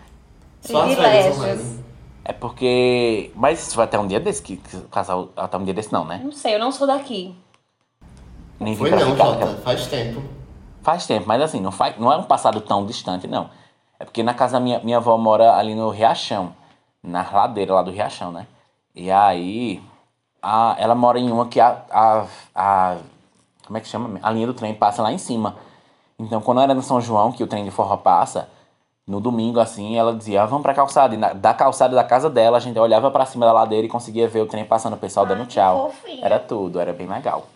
Só 0.60 0.82
as 0.82 0.94
velhas 0.94 1.36
online. 1.38 1.80
É 2.24 2.32
porque. 2.32 3.30
Mas 3.34 3.66
isso 3.66 3.76
vai 3.76 3.84
até 3.84 3.98
um 3.98 4.06
dia 4.06 4.18
desse, 4.18 4.42
que, 4.42 4.56
casal. 4.90 5.28
Até 5.36 5.56
um 5.56 5.64
dia 5.64 5.74
desse 5.74 5.92
não, 5.92 6.04
né? 6.04 6.20
Não 6.24 6.32
sei, 6.32 6.54
eu 6.54 6.58
não 6.58 6.72
sou 6.72 6.86
daqui. 6.86 7.34
Nem 8.58 8.74
Foi 8.76 8.90
não. 8.90 9.16
Jota. 9.16 9.46
Faz 9.62 9.86
tempo. 9.86 10.22
Faz 10.82 11.06
tempo, 11.06 11.24
mas 11.26 11.42
assim, 11.42 11.60
não, 11.60 11.72
faz, 11.72 11.98
não 11.98 12.12
é 12.12 12.16
um 12.16 12.22
passado 12.22 12.60
tão 12.60 12.86
distante, 12.86 13.26
não. 13.26 13.50
É 13.98 14.04
porque 14.04 14.22
na 14.22 14.34
casa 14.34 14.54
da 14.54 14.60
minha, 14.60 14.78
minha 14.80 14.98
avó 14.98 15.16
mora 15.16 15.54
ali 15.56 15.74
no 15.74 15.90
Riachão, 15.90 16.52
na 17.02 17.28
ladeira 17.30 17.74
lá 17.74 17.82
do 17.82 17.90
Riachão, 17.90 18.30
né? 18.32 18.46
E 18.94 19.10
aí, 19.10 19.82
a, 20.42 20.74
ela 20.78 20.94
mora 20.94 21.18
em 21.18 21.30
uma 21.30 21.46
que 21.46 21.60
a, 21.60 21.82
a, 21.90 22.26
a. 22.54 22.96
Como 23.66 23.76
é 23.78 23.80
que 23.80 23.88
chama? 23.88 24.18
A 24.22 24.30
linha 24.30 24.46
do 24.46 24.54
trem 24.54 24.74
passa 24.74 25.02
lá 25.02 25.12
em 25.12 25.18
cima. 25.18 25.56
Então, 26.18 26.40
quando 26.40 26.60
era 26.60 26.72
no 26.74 26.82
São 26.82 27.00
João, 27.00 27.32
que 27.32 27.42
o 27.42 27.46
trem 27.46 27.64
de 27.64 27.70
forró 27.70 27.96
passa, 27.96 28.48
no 29.06 29.20
domingo, 29.20 29.60
assim, 29.60 29.96
ela 29.98 30.14
dizia, 30.14 30.42
ah, 30.42 30.46
vamos 30.46 30.62
pra 30.62 30.72
calçada. 30.74 31.14
E 31.14 31.18
na, 31.18 31.32
da 31.32 31.52
calçada 31.52 31.94
da 31.94 32.04
casa 32.04 32.30
dela, 32.30 32.56
a 32.56 32.60
gente 32.60 32.78
olhava 32.78 33.10
pra 33.10 33.26
cima 33.26 33.44
da 33.44 33.52
ladeira 33.52 33.86
e 33.86 33.90
conseguia 33.90 34.26
ver 34.28 34.40
o 34.40 34.46
trem 34.46 34.64
passando, 34.64 34.94
o 34.94 34.98
pessoal 34.98 35.26
dando 35.26 35.42
que 35.42 35.48
tchau. 35.54 35.92
Era 36.22 36.38
tudo, 36.38 36.80
era 36.80 36.92
bem 36.92 37.06
legal. 37.06 37.46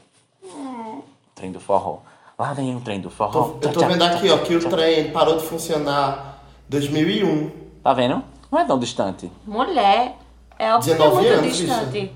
Trem 1.35 1.50
do 1.53 1.61
forró. 1.61 1.98
Lá 2.38 2.53
vem 2.53 2.74
o 2.76 2.81
trem 2.81 3.00
do 3.00 3.11
forró. 3.11 3.31
Tô- 3.61 3.68
eu 3.68 3.72
tô 3.72 3.81
vendo 3.87 4.03
aqui, 4.03 4.31
ó, 4.31 4.38
que 4.38 4.55
o 4.55 4.68
trem 4.68 5.11
parou 5.12 5.37
de 5.37 5.44
funcionar 5.44 6.29
2001. 6.70 7.50
Tá 7.83 7.92
vendo? 7.92 8.22
Não 8.50 8.59
é 8.61 8.64
tão 8.64 8.78
distante. 8.78 9.30
Mulher. 9.46 10.16
É 10.59 10.72
óbvio 10.74 10.94
que 10.96 11.02
é 11.02 11.06
19 11.06 11.26
muito 11.26 11.38
anos, 11.40 11.56
distante. 11.56 12.12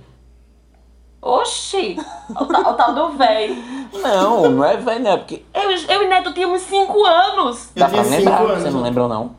Oxi! 1.21 1.97
O, 2.39 2.45
ta- 2.45 2.71
o 2.71 2.75
tal 2.75 2.95
do 2.95 3.09
véi. 3.17 3.57
Não, 3.95 4.51
não 4.51 4.65
é 4.65 4.77
velho, 4.77 5.03
não. 5.03 5.13
É 5.13 5.17
porque. 5.17 5.43
Eu, 5.55 5.71
eu 5.71 6.03
e 6.03 6.07
Neto 6.09 6.33
tínhamos 6.35 6.61
5 6.63 7.05
anos. 7.05 7.71
Eu 7.75 7.81
Dá 7.81 7.89
tinha 7.89 8.03
pra 8.03 8.11
5 8.11 8.17
lembrar. 8.25 8.41
anos. 8.43 8.63
Você 8.63 8.71
não 8.71 8.83
lembra, 8.83 9.09
não? 9.09 9.37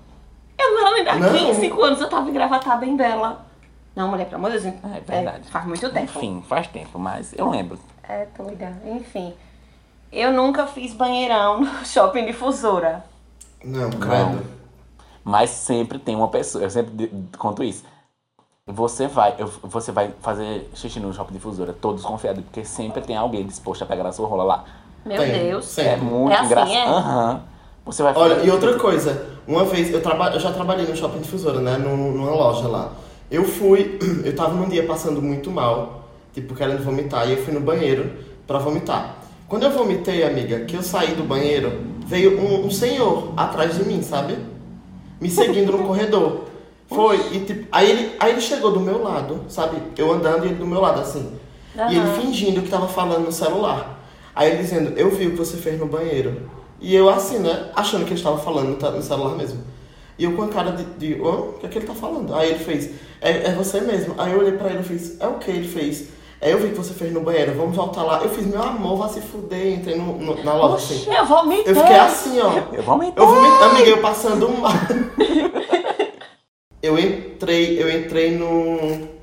Eu 0.57 0.71
não 0.73 0.87
era 0.87 0.91
nem 0.95 1.19
Não. 1.21 1.31
daqui. 1.31 1.53
5 1.55 1.83
anos 1.83 2.01
eu 2.01 2.09
tava 2.09 2.29
em 2.29 2.33
gravatar 2.33 2.79
bem 2.79 2.95
dela. 2.97 3.45
Não, 3.95 4.07
mulher, 4.09 4.25
pelo 4.25 4.37
amor 4.45 4.51
de 4.57 4.59
Deus. 4.59 4.75
É 4.83 4.99
verdade. 4.99 5.47
faz 5.49 5.65
muito 5.65 5.89
tempo. 5.91 6.17
Enfim, 6.17 6.43
faz 6.49 6.67
tempo, 6.67 6.97
mas 6.99 7.33
eu 7.37 7.49
lembro. 7.49 7.79
É 8.03 8.27
doida. 8.37 8.75
Enfim. 8.85 9.33
Eu 10.11 10.33
nunca 10.33 10.65
fiz 10.65 10.93
banheirão 10.93 11.61
no 11.61 11.67
shopping 11.85 12.25
difusora. 12.25 13.05
Não, 13.63 13.89
credo. 13.91 14.43
Mas 15.25 15.49
sempre 15.49 15.97
tem 15.99 16.15
uma 16.15 16.27
pessoa, 16.29 16.63
eu 16.63 16.69
sempre 16.69 17.11
conto 17.37 17.63
isso. 17.63 17.83
Você 18.67 19.07
vai, 19.07 19.35
eu- 19.39 19.51
você 19.63 19.91
vai 19.91 20.13
fazer 20.21 20.69
xixi 20.75 20.99
no 20.99 21.13
shopping 21.13 21.33
difusora, 21.33 21.73
todos 21.73 22.03
confiados, 22.05 22.43
porque 22.43 22.63
sempre 22.63 23.01
tem 23.01 23.17
alguém 23.17 23.45
disposto 23.45 23.81
a 23.83 23.85
pegar 23.87 24.07
a 24.07 24.11
sua 24.11 24.27
rola 24.27 24.43
lá. 24.43 24.65
Meu 25.05 25.17
Tem, 25.17 25.31
Deus. 25.31 25.65
sempre. 25.65 25.91
É 25.93 25.97
muito 25.97 26.31
É 26.31 26.35
assim, 26.37 26.45
engraçado. 26.45 26.71
é? 26.73 26.87
Aham. 26.87 27.41
Você 27.85 28.01
vai 28.03 28.13
Olha, 28.15 28.43
e 28.43 28.49
outra 28.49 28.77
coisa, 28.79 29.27
uma 29.47 29.63
vez 29.65 29.91
eu, 29.91 30.01
traba 30.01 30.29
eu 30.31 30.39
já 30.39 30.51
trabalhei 30.51 30.87
no 30.87 30.95
shopping 30.95 31.19
difusora, 31.21 31.59
né? 31.59 31.77
num- 31.77 32.11
numa 32.13 32.31
loja 32.31 32.67
lá. 32.67 32.91
Eu 33.29 33.43
fui, 33.43 33.99
eu 34.25 34.35
tava 34.35 34.53
num 34.55 34.67
dia 34.69 34.85
passando 34.87 35.21
muito 35.21 35.51
mal, 35.51 36.05
tipo, 36.33 36.55
querendo 36.55 36.83
vomitar, 36.83 37.27
e 37.27 37.33
eu 37.33 37.37
fui 37.43 37.53
no 37.53 37.59
banheiro 37.61 38.11
pra 38.47 38.57
vomitar. 38.57 39.15
Quando 39.47 39.63
eu 39.63 39.71
vomitei, 39.71 40.23
amiga, 40.23 40.65
que 40.65 40.75
eu 40.75 40.81
saí 40.81 41.13
do 41.13 41.23
banheiro, 41.23 41.71
veio 42.07 42.39
um, 42.39 42.65
um 42.65 42.71
senhor 42.71 43.31
atrás 43.37 43.75
de 43.75 43.83
mim, 43.85 44.01
sabe? 44.01 44.35
Me 45.19 45.29
seguindo 45.29 45.71
no 45.71 45.85
corredor. 45.85 46.45
Foi, 46.87 47.17
e 47.33 47.39
tipo, 47.39 47.67
aí 47.71 47.89
ele, 47.89 48.15
aí 48.19 48.31
ele 48.33 48.41
chegou 48.41 48.71
do 48.71 48.79
meu 48.79 49.01
lado, 49.01 49.45
sabe? 49.49 49.77
Eu 49.97 50.11
andando 50.11 50.45
e 50.45 50.49
ele 50.49 50.55
do 50.55 50.67
meu 50.67 50.79
lado, 50.79 51.01
assim. 51.01 51.31
E 51.89 51.95
ele 51.97 52.21
fingindo 52.21 52.61
que 52.61 52.69
tava 52.69 52.87
falando 52.87 53.25
no 53.25 53.31
celular. 53.31 53.99
Aí 54.35 54.51
ele 54.51 54.61
dizendo, 54.61 54.97
eu 54.97 55.09
vi 55.09 55.27
o 55.27 55.31
que 55.31 55.37
você 55.37 55.57
fez 55.57 55.79
no 55.79 55.87
banheiro. 55.87 56.49
E 56.79 56.93
eu 56.93 57.09
assim, 57.09 57.39
né? 57.39 57.71
Achando 57.75 58.03
que 58.03 58.11
ele 58.11 58.19
estava 58.19 58.37
falando 58.37 58.77
no, 58.79 59.01
celular 59.01 59.35
mesmo. 59.35 59.63
E 60.17 60.23
eu 60.23 60.33
com 60.33 60.43
a 60.43 60.47
cara 60.47 60.71
de, 60.71 60.83
de 60.83 61.21
"Hã? 61.21 61.31
o 61.31 61.53
que 61.53 61.65
é 61.65 61.69
que 61.69 61.77
ele 61.77 61.87
tá 61.87 61.93
falando? 61.93 62.33
Aí 62.33 62.51
ele 62.51 62.59
fez, 62.59 62.91
é, 63.21 63.47
é 63.47 63.51
você 63.53 63.81
mesmo. 63.81 64.15
Aí 64.17 64.31
eu 64.31 64.39
olhei 64.39 64.53
pra 64.53 64.69
ele 64.69 64.79
e 64.79 64.83
fiz, 64.83 65.19
é 65.19 65.27
o 65.27 65.39
que 65.39 65.51
ele 65.51 65.67
fez? 65.67 66.09
É, 66.41 66.51
eu 66.53 66.59
vi 66.59 66.69
que 66.69 66.75
você 66.75 66.93
fez 66.93 67.11
no 67.13 67.21
banheiro, 67.21 67.53
vamos 67.55 67.75
voltar 67.75 68.03
lá. 68.03 68.21
Eu 68.21 68.29
fiz, 68.29 68.45
meu 68.45 68.61
amor, 68.61 68.97
vai 68.97 69.09
se 69.09 69.21
fuder. 69.21 69.73
Entrei 69.79 69.95
no, 69.95 70.17
no- 70.17 70.43
na 70.43 70.53
loja 70.53 70.75
assim. 70.75 71.11
Eu 71.13 71.25
vomitei. 71.25 71.71
Eu 71.71 71.75
fiquei 71.75 71.95
assim, 71.95 72.39
ó. 72.41 72.51
Eu 72.73 72.83
vomitei. 72.83 73.23
Eu 73.23 73.27
vomitei, 73.27 73.67
amiga, 73.67 73.89
eu 73.89 73.97
passando 74.01 74.49
mal. 74.49 74.71
eu 76.81 76.99
entrei, 76.99 77.81
eu 77.81 77.89
entrei 77.89 78.37
no. 78.37 79.15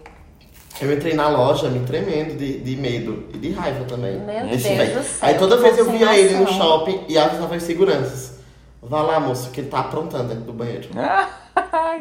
Eu 0.80 0.92
entrei 0.92 1.14
na 1.14 1.28
loja 1.28 1.68
me 1.68 1.80
tremendo 1.86 2.36
de, 2.36 2.58
de 2.58 2.76
medo 2.76 3.24
e 3.32 3.38
de 3.38 3.52
raiva 3.52 3.84
também. 3.84 4.18
Meu 4.18 4.46
Deus 4.48 4.62
do 4.62 5.02
céu, 5.04 5.18
Aí 5.20 5.34
toda 5.38 5.56
vez 5.58 5.78
eu 5.78 5.84
via 5.90 6.18
ele 6.18 6.34
no 6.34 6.48
shopping 6.48 7.04
e 7.08 7.16
avisava 7.16 7.54
as 7.54 7.62
seguranças. 7.62 8.38
Vá 8.82 9.00
lá, 9.00 9.20
moço, 9.20 9.50
que 9.50 9.60
ele 9.60 9.68
tá 9.68 9.78
aprontando 9.78 10.28
dentro 10.30 10.44
do 10.44 10.52
banheiro. 10.52 10.88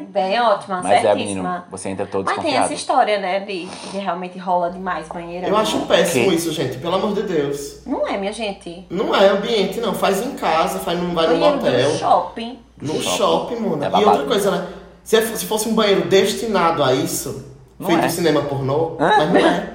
Bem 0.09 0.39
ótima, 0.39 0.81
Mas 0.81 0.91
é, 0.91 1.01
certíssima. 1.01 1.41
menino, 1.51 1.63
você 1.69 1.89
entra 1.89 2.05
todo 2.05 2.25
Mas 2.25 2.41
tem 2.41 2.55
essa 2.55 2.73
história, 2.73 3.19
né, 3.19 3.41
de, 3.41 3.65
de 3.65 3.97
realmente 3.97 4.37
rola 4.39 4.69
demais 4.69 5.07
banheira. 5.09 5.47
Eu 5.47 5.57
acho 5.57 5.79
péssimo 5.85 6.29
Que? 6.29 6.35
isso, 6.35 6.51
gente, 6.51 6.77
pelo 6.77 6.95
amor 6.95 7.13
de 7.13 7.23
Deus. 7.23 7.85
Não 7.85 8.07
é, 8.07 8.17
minha 8.17 8.31
gente. 8.33 8.85
Não 8.89 9.13
é 9.15 9.27
ambiente, 9.29 9.79
não. 9.79 9.93
Faz 9.93 10.25
em 10.25 10.31
casa, 10.35 10.79
faz 10.79 10.97
num, 10.99 11.13
vai 11.13 11.27
num 11.27 11.39
Banheiro 11.39 11.57
hotel. 11.57 11.91
do 11.91 11.97
shopping. 11.97 12.59
No 12.81 12.93
Shopping. 13.01 13.17
shopping, 13.17 13.55
Mona. 13.57 13.85
É 13.87 14.01
e 14.01 14.05
outra 14.05 14.25
coisa, 14.25 14.51
né? 14.51 14.67
Se, 15.03 15.17
é- 15.17 15.21
se 15.21 15.45
fosse 15.45 15.67
um 15.69 15.75
banheiro 15.75 16.07
destinado 16.07 16.83
a 16.83 16.93
isso, 16.93 17.45
Não 17.77 17.87
feito 17.87 18.05
é. 18.05 18.09
cinema 18.09 18.41
pornô, 18.43 18.95
mas 18.99 19.29
não 19.33 19.37
é. 19.37 19.69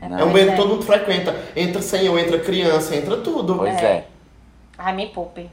É 0.00 0.24
um 0.24 0.30
banheiro 0.30 0.52
que 0.52 0.56
todo 0.56 0.68
mundo 0.70 0.84
frequenta. 0.84 1.34
Entra 1.56 1.82
senhor, 1.82 2.18
entra 2.18 2.38
criança, 2.38 2.94
entra 2.94 3.16
tudo. 3.18 3.56
Pois 3.56 3.74
é. 3.76 4.06
Ai, 4.76 4.94
me 4.94 5.06
poupe. 5.06 5.50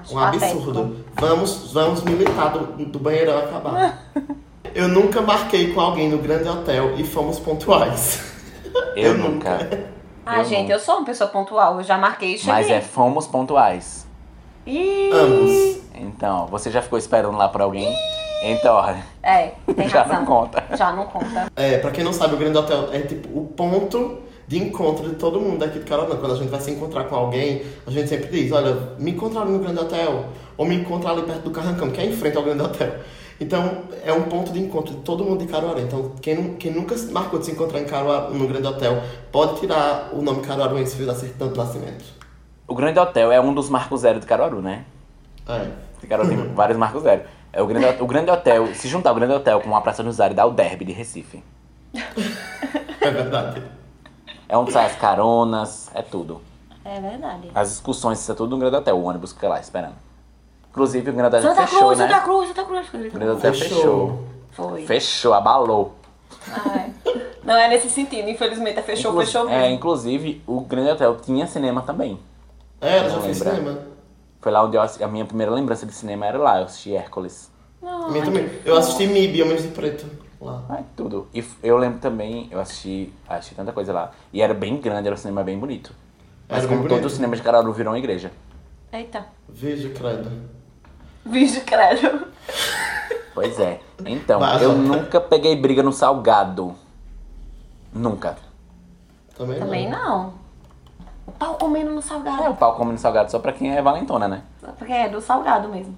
Acho 0.00 0.12
Um 0.16 0.20
patético. 0.20 0.46
absurdo. 0.58 1.04
Vamos, 1.14 1.72
vamos 1.72 2.02
militar 2.02 2.50
do, 2.52 2.84
do 2.86 2.98
banheirão 2.98 3.38
acabar. 3.38 4.02
Eu 4.74 4.88
nunca 4.88 5.22
marquei 5.22 5.72
com 5.72 5.80
alguém 5.80 6.08
no 6.10 6.18
grande 6.18 6.48
hotel 6.48 6.96
e 6.98 7.04
fomos 7.04 7.38
pontuais. 7.38 8.20
Eu, 8.94 9.12
Eu 9.12 9.18
nunca. 9.18 9.88
Ah, 10.24 10.38
Eu 10.40 10.44
gente, 10.44 10.62
nunca. 10.62 10.72
eu 10.74 10.80
sou 10.80 10.96
uma 10.96 11.04
pessoa 11.06 11.30
pontual. 11.30 11.78
Eu 11.78 11.84
já 11.84 11.96
marquei 11.96 12.34
e 12.34 12.38
cheguei. 12.38 12.52
Mas 12.52 12.68
é, 12.70 12.80
fomos 12.80 13.26
pontuais. 13.26 14.06
Ih, 14.66 15.10
Ambos. 15.12 15.78
Então, 15.94 16.46
você 16.48 16.70
já 16.70 16.82
ficou 16.82 16.98
esperando 16.98 17.36
lá 17.38 17.48
por 17.48 17.62
alguém? 17.62 17.88
Então, 18.42 18.74
olha, 18.74 19.02
É, 19.22 19.52
tem 19.74 19.88
já 19.88 20.02
razão. 20.02 20.18
não 20.20 20.26
conta. 20.26 20.64
Já 20.76 20.92
não 20.92 21.06
conta. 21.06 21.50
É, 21.56 21.78
pra 21.78 21.90
quem 21.90 22.04
não 22.04 22.12
sabe, 22.12 22.34
o 22.34 22.36
grande 22.38 22.58
hotel 22.58 22.92
é 22.92 23.00
tipo 23.00 23.28
o 23.28 23.46
ponto 23.46 24.18
de 24.46 24.58
encontro 24.58 25.08
de 25.08 25.16
todo 25.16 25.40
mundo 25.40 25.58
daqui 25.58 25.78
de 25.78 25.84
Carolina. 25.84 26.16
Quando 26.16 26.32
a 26.32 26.36
gente 26.36 26.48
vai 26.48 26.60
se 26.60 26.70
encontrar 26.70 27.04
com 27.04 27.16
alguém, 27.16 27.62
a 27.86 27.90
gente 27.90 28.08
sempre 28.08 28.28
diz, 28.28 28.52
olha, 28.52 28.76
me 28.98 29.10
encontra 29.10 29.40
ali 29.40 29.52
no 29.52 29.58
grande 29.58 29.80
hotel. 29.80 30.26
Ou 30.56 30.66
me 30.66 30.76
encontra 30.76 31.10
ali 31.10 31.22
perto 31.22 31.42
do 31.42 31.50
Carrancão, 31.50 31.90
que 31.90 32.00
é 32.00 32.06
em 32.06 32.12
frente 32.12 32.36
ao 32.36 32.42
grande 32.42 32.62
hotel. 32.62 32.94
Então, 33.38 33.82
é 34.02 34.12
um 34.12 34.22
ponto 34.22 34.50
de 34.52 34.58
encontro 34.60 34.94
de 34.94 35.00
todo 35.00 35.22
mundo 35.22 35.44
de 35.44 35.52
Caruaru. 35.52 35.80
Então, 35.80 36.12
quem, 36.22 36.54
quem 36.54 36.72
nunca 36.72 36.94
marcou 37.10 37.38
de 37.38 37.44
se 37.44 37.52
encontrar 37.52 37.80
em 37.80 37.84
Caruaru, 37.84 38.34
no 38.34 38.48
grande 38.48 38.66
hotel, 38.66 39.02
pode 39.30 39.60
tirar 39.60 40.10
o 40.12 40.22
nome 40.22 40.40
Caruaruense 40.40 41.02
da 41.04 41.14
certidão 41.14 41.52
de 41.52 41.58
nascimento. 41.58 42.04
O 42.66 42.74
Grande 42.74 42.98
Hotel 42.98 43.30
é 43.30 43.40
um 43.40 43.54
dos 43.54 43.68
marcos 43.68 44.00
zero 44.00 44.18
de 44.18 44.26
Caruaru, 44.26 44.60
né? 44.60 44.84
É. 45.46 46.06
Caruaru 46.08 46.30
tem 46.30 46.38
vários 46.54 46.78
marcos 46.78 47.02
zero. 47.02 47.22
É 47.52 47.62
o 47.62 47.66
grande, 47.66 48.02
o 48.02 48.06
grande 48.06 48.30
Hotel, 48.30 48.74
se 48.74 48.88
juntar 48.88 49.12
o 49.12 49.14
Grande 49.14 49.34
Hotel 49.34 49.60
com 49.60 49.74
a 49.76 49.80
Praça 49.80 50.02
do 50.02 50.06
Rosário, 50.06 50.34
dá 50.34 50.44
o 50.44 50.50
derby 50.50 50.84
de 50.84 50.92
Recife. 50.92 51.42
É 53.00 53.10
verdade. 53.10 53.62
É 54.48 54.56
onde 54.56 54.72
sai 54.72 54.86
as 54.86 54.96
caronas, 54.96 55.90
é 55.94 56.02
tudo. 56.02 56.40
É 56.84 57.00
verdade. 57.00 57.50
As 57.54 57.72
excursões, 57.72 58.20
isso 58.20 58.30
é 58.30 58.34
tudo 58.34 58.50
no 58.50 58.58
Grande 58.58 58.76
Hotel, 58.76 58.96
o 58.96 59.02
ônibus 59.04 59.32
fica 59.32 59.48
lá 59.48 59.58
esperando. 59.60 59.94
Inclusive, 60.70 61.10
o 61.10 61.12
Grande 61.12 61.28
Hotel 61.36 61.42
Santa 61.42 61.66
fechou, 61.66 61.86
Cruz, 61.86 61.98
né? 61.98 62.08
Santa 62.08 62.20
Cruz, 62.20 62.48
Santa 62.48 62.64
Cruz. 62.64 62.88
O 62.88 62.92
Grande 63.10 63.32
Hotel 63.32 63.54
Fechou. 63.54 63.76
fechou. 63.76 64.24
Foi. 64.52 64.86
Fechou, 64.86 65.34
abalou. 65.34 65.94
Ai. 66.48 66.92
Não 67.42 67.54
é 67.56 67.68
nesse 67.68 67.88
sentido, 67.90 68.28
infelizmente. 68.28 68.78
é 68.78 68.82
Fechou, 68.82 69.12
Inclu- 69.12 69.24
fechou 69.24 69.48
É, 69.48 69.70
inclusive, 69.70 70.42
o 70.46 70.60
Grande 70.60 70.90
Hotel 70.90 71.16
tinha 71.16 71.46
cinema 71.46 71.82
também. 71.82 72.18
É, 72.80 72.98
ela 72.98 73.08
já 73.08 73.16
Não 73.16 73.22
lembra. 73.22 73.34
cinema. 73.54 73.78
Foi 74.40 74.52
lá 74.52 74.64
onde 74.64 74.76
eu, 74.76 74.82
a 74.82 75.08
minha 75.08 75.24
primeira 75.24 75.50
lembrança 75.52 75.86
de 75.86 75.92
cinema 75.92 76.26
era 76.26 76.38
lá, 76.38 76.58
eu 76.60 76.64
assisti 76.66 76.94
Hércules. 76.94 77.50
Minha 78.10 78.24
também. 78.24 78.48
Eu 78.64 78.76
assisti 78.76 79.06
MIB, 79.06 79.42
Homens 79.42 79.62
de 79.62 79.68
Preto, 79.68 80.06
lá. 80.40 80.62
Ah, 80.68 80.82
tudo. 80.96 81.28
E 81.34 81.44
eu 81.62 81.76
lembro 81.76 81.98
também, 81.98 82.48
eu 82.50 82.60
assisti, 82.60 83.12
assisti 83.28 83.54
tanta 83.54 83.72
coisa 83.72 83.92
lá. 83.92 84.10
E 84.32 84.40
era 84.42 84.52
bem 84.54 84.76
grande, 84.80 85.06
era 85.08 85.14
um 85.14 85.18
cinema 85.18 85.42
bem 85.42 85.58
bonito. 85.58 85.92
Mas 86.48 86.58
Era 86.58 86.68
como 86.68 86.80
bem 86.80 86.88
todo 86.88 86.98
bonito. 86.98 87.12
o 87.12 87.14
cinema 87.14 87.34
de 87.36 87.42
Caruaru 87.42 87.72
virou 87.72 87.92
uma 87.92 87.98
igreja. 87.98 88.30
Eita. 88.92 89.26
Veja, 89.48 89.88
credo. 89.90 90.30
Vídeo 91.24 91.62
credo. 91.64 92.26
Pois 93.34 93.58
é. 93.58 93.80
Então, 94.04 94.38
Vai, 94.40 94.64
eu 94.64 94.72
nunca 94.74 95.20
peguei 95.20 95.56
briga 95.56 95.82
no 95.82 95.92
salgado. 95.92 96.74
Nunca. 97.92 98.36
Também, 99.36 99.58
Também 99.58 99.90
não. 99.90 100.34
O 101.26 101.32
pau 101.32 101.54
comendo 101.56 101.90
no 101.90 101.98
É, 101.98 102.02
salgado. 102.02 102.50
o 102.50 102.56
pau 102.56 102.76
come 102.76 102.92
no 102.92 102.98
salgado 102.98 103.30
só 103.30 103.38
pra 103.38 103.52
quem 103.52 103.76
é 103.76 103.82
valentona, 103.82 104.28
né? 104.28 104.42
Porque 104.78 104.92
é 104.92 105.08
do 105.08 105.20
salgado 105.20 105.68
mesmo. 105.68 105.96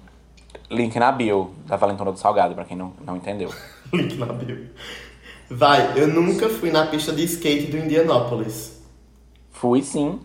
Link 0.69 0.97
na 0.99 1.11
bio 1.11 1.53
da 1.65 1.75
valentona 1.75 2.11
do 2.11 2.17
salgado, 2.17 2.55
pra 2.55 2.65
quem 2.65 2.75
não, 2.75 2.91
não 3.05 3.15
entendeu. 3.15 3.53
Link 3.93 4.15
na 4.17 4.25
bio. 4.27 4.69
Vai, 5.49 5.93
eu 5.99 6.07
nunca 6.07 6.47
fui 6.49 6.71
na 6.71 6.85
pista 6.87 7.11
de 7.11 7.23
skate 7.23 7.67
do 7.71 7.77
Indianópolis. 7.77 8.79
Fui 9.51 9.81
sim. 9.81 10.19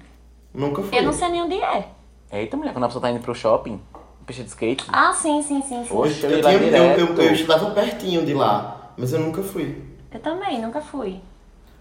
Nunca 0.52 0.82
fui. 0.82 0.98
Eu 0.98 1.02
não 1.02 1.12
sei 1.12 1.28
nem 1.28 1.42
onde 1.42 1.54
é. 1.60 1.88
Eita, 2.30 2.56
mulher, 2.56 2.72
quando 2.72 2.84
a 2.84 2.88
pessoa 2.88 3.02
tá 3.02 3.10
indo 3.10 3.20
pro 3.20 3.34
shopping, 3.34 3.80
pista 4.26 4.42
de 4.42 4.48
skate. 4.50 4.84
Ah, 4.88 5.12
sim, 5.12 5.42
sim, 5.42 5.62
sim, 5.62 5.84
sim. 5.84 5.94
Oxe, 5.96 6.22
eu 6.24 6.30
Eu, 6.30 6.40
tinha, 6.42 6.52
eu, 6.52 7.06
eu, 7.06 7.14
eu 7.16 7.32
estudava 7.32 7.70
pertinho 7.70 8.24
de 8.24 8.34
lá, 8.34 8.92
mas 8.96 9.12
eu 9.12 9.20
nunca 9.20 9.42
fui. 9.42 9.82
Eu 10.12 10.20
também, 10.20 10.60
nunca 10.60 10.80
fui. 10.80 11.20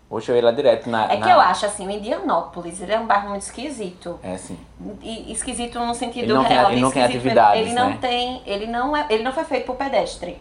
Hoje 0.09 0.31
eu 0.31 0.35
ia 0.35 0.43
lá 0.43 0.51
direto 0.51 0.89
na. 0.89 1.05
É 1.11 1.17
na- 1.17 1.25
que 1.25 1.31
eu 1.31 1.39
acho 1.39 1.65
assim, 1.65 1.87
o 1.87 1.91
Indianópolis, 1.91 2.79
ele 2.81 2.91
é 2.93 2.99
um 2.99 3.05
bairro 3.07 3.29
muito 3.29 3.41
esquisito. 3.41 4.19
É 4.23 4.37
sim. 4.37 4.57
E 5.01 5.31
esquisito 5.31 5.79
no 5.79 5.93
sentido 5.95 6.25
Ele 6.25 6.33
não 6.33 6.43
tem- 6.45 6.53
real. 6.53 6.67
ele 6.67 6.75
de 6.75 6.81
não 6.81 6.91
tem 6.91 7.03
atividades, 7.03 7.61
Ele 7.61 7.73
não 7.73 7.89
né? 7.89 7.97
tem. 7.99 8.41
Ele 8.45 8.67
não, 8.67 8.95
é, 8.95 9.07
ele 9.09 9.23
não 9.23 9.31
foi 9.33 9.43
feito 9.43 9.65
por 9.65 9.75
pedestre. 9.75 10.37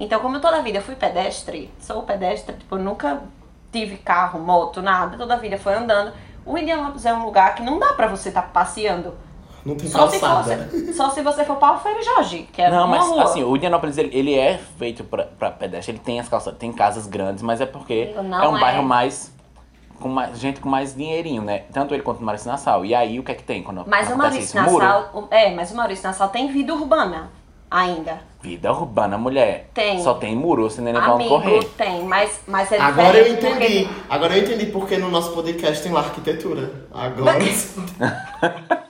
Então, 0.00 0.18
como 0.20 0.36
eu 0.36 0.40
toda 0.40 0.56
a 0.56 0.62
vida 0.62 0.80
fui 0.80 0.96
pedestre, 0.96 1.70
sou 1.78 2.02
pedestre, 2.02 2.54
tipo, 2.56 2.74
eu 2.76 2.80
nunca 2.82 3.22
tive 3.70 3.98
carro, 3.98 4.40
moto, 4.40 4.80
nada, 4.82 5.16
toda 5.18 5.34
a 5.34 5.36
vida 5.36 5.58
foi 5.58 5.74
andando. 5.74 6.12
O 6.44 6.56
Indianópolis 6.56 7.04
é 7.04 7.12
um 7.12 7.24
lugar 7.24 7.54
que 7.54 7.62
não 7.62 7.78
dá 7.78 7.92
pra 7.92 8.06
você 8.06 8.30
estar 8.30 8.42
passeando. 8.42 9.14
Não 9.64 9.76
tem 9.76 9.90
Só 9.90 10.08
se, 10.08 10.18
calçada. 10.18 10.64
fosse, 10.70 10.92
só 10.94 11.10
se 11.10 11.20
você 11.22 11.44
for 11.44 11.56
para 11.56 11.76
o 11.76 11.78
Feira 11.80 12.02
Jorge, 12.02 12.48
que 12.50 12.62
é 12.62 12.70
Não, 12.70 12.86
uma 12.86 12.96
mas 12.96 13.06
rua. 13.06 13.24
assim, 13.24 13.44
o 13.44 13.54
Indianópolis 13.54 13.98
ele, 13.98 14.10
ele 14.16 14.34
é 14.34 14.56
feito 14.78 15.04
pra, 15.04 15.24
pra 15.24 15.50
pedestre, 15.50 15.92
ele 15.92 15.98
tem 16.02 16.18
as 16.18 16.30
calçadas, 16.30 16.58
tem 16.58 16.72
casas 16.72 17.06
grandes, 17.06 17.42
mas 17.42 17.60
é 17.60 17.66
porque 17.66 18.14
Não 18.24 18.42
é 18.42 18.48
um 18.48 18.56
é. 18.56 18.60
bairro 18.60 18.82
mais. 18.82 19.30
com 20.00 20.08
mais. 20.08 20.38
gente 20.40 20.60
com 20.60 20.68
mais 20.70 20.94
dinheirinho, 20.96 21.42
né? 21.42 21.64
Tanto 21.74 21.92
ele 21.92 22.02
quanto 22.02 22.20
o 22.20 22.24
Maurício 22.24 22.50
Nassau. 22.50 22.86
E 22.86 22.94
aí 22.94 23.18
o 23.20 23.22
que 23.22 23.32
é 23.32 23.34
que 23.34 23.42
tem 23.42 23.62
quando 23.62 23.84
Mas 23.86 24.08
o 24.10 24.16
Maurício 24.16 24.40
isso? 24.40 24.56
Nassau. 24.56 25.10
o- 25.12 25.28
É, 25.30 25.54
mas 25.54 25.70
o 25.70 25.76
Maurício 25.76 26.06
Nassau 26.06 26.30
tem 26.30 26.50
vida 26.50 26.72
urbana 26.72 27.28
ainda. 27.70 28.20
Vida 28.42 28.72
urbana, 28.72 29.18
mulher. 29.18 29.68
Tem. 29.74 30.02
Só 30.02 30.14
tem 30.14 30.34
muro, 30.34 30.62
você 30.62 30.80
nem 30.80 30.96
Amigo, 30.96 31.28
correr. 31.28 31.62
tem, 31.76 32.02
mas, 32.04 32.40
mas 32.46 32.72
é 32.72 32.80
Agora 32.80 33.18
eu 33.18 33.34
diferente, 33.34 33.52
porque- 33.58 33.64
entendi. 33.82 33.90
Agora 34.08 34.36
eu 34.36 34.42
entendi 34.42 34.66
porque 34.66 34.96
no 34.96 35.10
nosso 35.10 35.32
podcast 35.32 35.82
tem 35.82 35.92
lá 35.92 36.00
arquitetura. 36.00 36.86
Agora. 36.92 37.38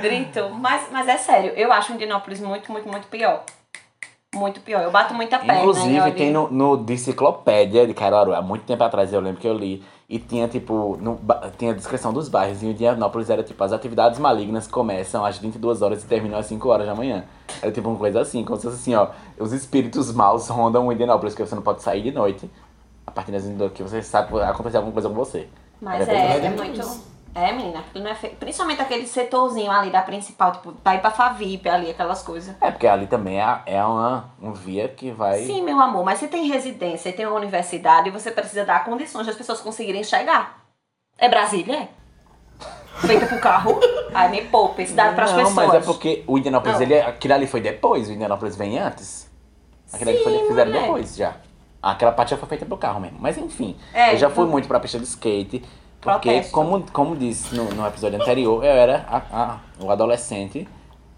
Grito, 0.00 0.48
mas, 0.50 0.88
mas 0.92 1.08
é 1.08 1.16
sério, 1.16 1.52
eu 1.56 1.72
acho 1.72 1.92
o 1.92 1.94
Indianópolis 1.96 2.40
muito, 2.40 2.70
muito, 2.70 2.88
muito 2.88 3.08
pior. 3.08 3.42
Muito 4.34 4.60
pior. 4.60 4.82
Eu 4.82 4.90
bato 4.90 5.14
muita 5.14 5.38
perna. 5.38 5.60
Inclusive, 5.60 6.00
olha. 6.00 6.12
tem 6.12 6.30
no, 6.30 6.48
no 6.50 6.76
de 6.76 6.92
Enciclopédia 6.92 7.86
de 7.86 7.94
Caruaru, 7.94 8.34
há 8.34 8.42
muito 8.42 8.64
tempo 8.64 8.84
atrás 8.84 9.12
eu 9.12 9.20
lembro 9.20 9.40
que 9.40 9.48
eu 9.48 9.54
li, 9.54 9.82
e 10.08 10.18
tinha 10.18 10.48
tipo, 10.48 10.96
no, 11.02 11.20
tinha 11.58 11.72
a 11.72 11.74
descrição 11.74 12.12
dos 12.14 12.30
bairros, 12.30 12.62
e 12.62 12.66
o 12.66 12.70
Indianópolis 12.70 13.28
era 13.28 13.42
tipo, 13.42 13.62
as 13.62 13.72
atividades 13.72 14.18
malignas 14.18 14.66
começam 14.66 15.22
às 15.22 15.36
22 15.36 15.82
horas 15.82 16.02
e 16.02 16.06
terminam 16.06 16.38
às 16.38 16.46
5 16.46 16.66
horas 16.66 16.86
da 16.86 16.94
manhã. 16.94 17.24
Era 17.60 17.70
tipo 17.70 17.88
uma 17.90 17.98
coisa 17.98 18.20
assim, 18.22 18.42
como 18.42 18.56
se 18.56 18.62
fosse 18.62 18.76
assim, 18.76 18.94
ó, 18.94 19.08
os 19.38 19.52
espíritos 19.52 20.10
maus 20.12 20.48
rondam 20.48 20.86
o 20.86 20.92
Indianópolis, 20.92 21.34
porque 21.34 21.46
você 21.46 21.54
não 21.54 21.62
pode 21.62 21.82
sair 21.82 22.02
de 22.02 22.10
noite, 22.10 22.50
a 23.06 23.10
partir 23.10 23.32
das 23.32 23.44
22 23.44 23.72
que 23.72 23.82
você 23.82 24.00
sabe 24.00 24.28
que 24.28 24.32
vai 24.32 24.48
acontecer 24.48 24.78
alguma 24.78 24.94
coisa 24.94 25.10
com 25.10 25.14
você. 25.14 25.46
Mas 25.80 26.08
Era 26.08 26.18
é, 26.18 26.46
é 26.46 26.50
muito. 26.50 27.17
É, 27.34 27.52
menina, 27.52 27.80
aquilo 27.80 28.04
não 28.04 28.10
é 28.10 28.14
feio. 28.14 28.34
Principalmente 28.36 28.80
aquele 28.82 29.06
setorzinho 29.06 29.70
ali 29.70 29.90
da 29.90 30.02
principal, 30.02 30.52
tipo, 30.52 30.72
pra 30.72 30.94
ir 30.96 31.00
pra 31.00 31.10
Favip 31.10 31.68
ali, 31.68 31.90
aquelas 31.90 32.22
coisas. 32.22 32.54
É, 32.60 32.70
porque 32.70 32.86
ali 32.86 33.06
também 33.06 33.40
é, 33.40 33.60
é 33.66 33.84
uma, 33.84 34.30
um 34.42 34.52
via 34.52 34.88
que 34.88 35.10
vai... 35.10 35.44
Sim, 35.44 35.62
meu 35.62 35.78
amor, 35.80 36.04
mas 36.04 36.18
você 36.18 36.26
tem 36.26 36.48
residência 36.48 37.10
e 37.10 37.12
tem 37.12 37.26
uma 37.26 37.36
universidade 37.36 38.10
você 38.10 38.30
precisa 38.30 38.64
dar 38.64 38.84
condições 38.84 39.26
das 39.26 39.36
pessoas 39.36 39.60
conseguirem 39.60 40.02
chegar. 40.02 40.64
É 41.16 41.28
Brasília? 41.28 41.76
é? 41.76 41.88
Feita 43.06 43.26
pro 43.26 43.38
carro? 43.38 43.78
Ai, 44.12 44.28
me 44.30 44.42
poupe, 44.46 44.84
cidade 44.86 45.14
pras 45.14 45.30
não, 45.30 45.38
pessoas. 45.38 45.54
mas 45.54 45.74
é 45.74 45.80
porque 45.80 46.24
o 46.26 46.36
Indianópolis, 46.38 46.76
Não. 46.76 46.82
ele, 46.82 46.94
é- 46.94 47.06
aquilo 47.06 47.34
ali 47.34 47.46
foi 47.46 47.60
depois, 47.60 48.08
o 48.08 48.12
Indianópolis 48.12 48.56
vem 48.56 48.78
antes. 48.78 49.30
Aquilo 49.92 50.10
ali 50.10 50.22
foi, 50.24 50.48
fizeram 50.48 50.72
depois 50.72 51.14
já. 51.16 51.36
Aquela 51.80 52.10
parte 52.10 52.30
já 52.30 52.36
foi 52.36 52.48
feita 52.48 52.66
pro 52.66 52.76
carro 52.76 53.00
mesmo. 53.00 53.18
Mas 53.20 53.38
enfim, 53.38 53.76
É, 53.94 54.12
eu 54.12 54.18
já 54.18 54.28
fui 54.28 54.46
muito 54.46 54.66
pra 54.66 54.80
pista 54.80 54.98
de 54.98 55.04
skate. 55.04 55.64
Porque, 56.12 56.30
Protesto. 56.30 56.52
como, 56.52 56.82
como 56.92 57.16
disse 57.16 57.54
no, 57.54 57.64
no 57.74 57.86
episódio 57.86 58.20
anterior, 58.20 58.64
eu 58.64 58.70
era 58.72 59.04
a, 59.08 59.16
a- 59.42 59.58
o 59.80 59.90
adolescente, 59.90 60.66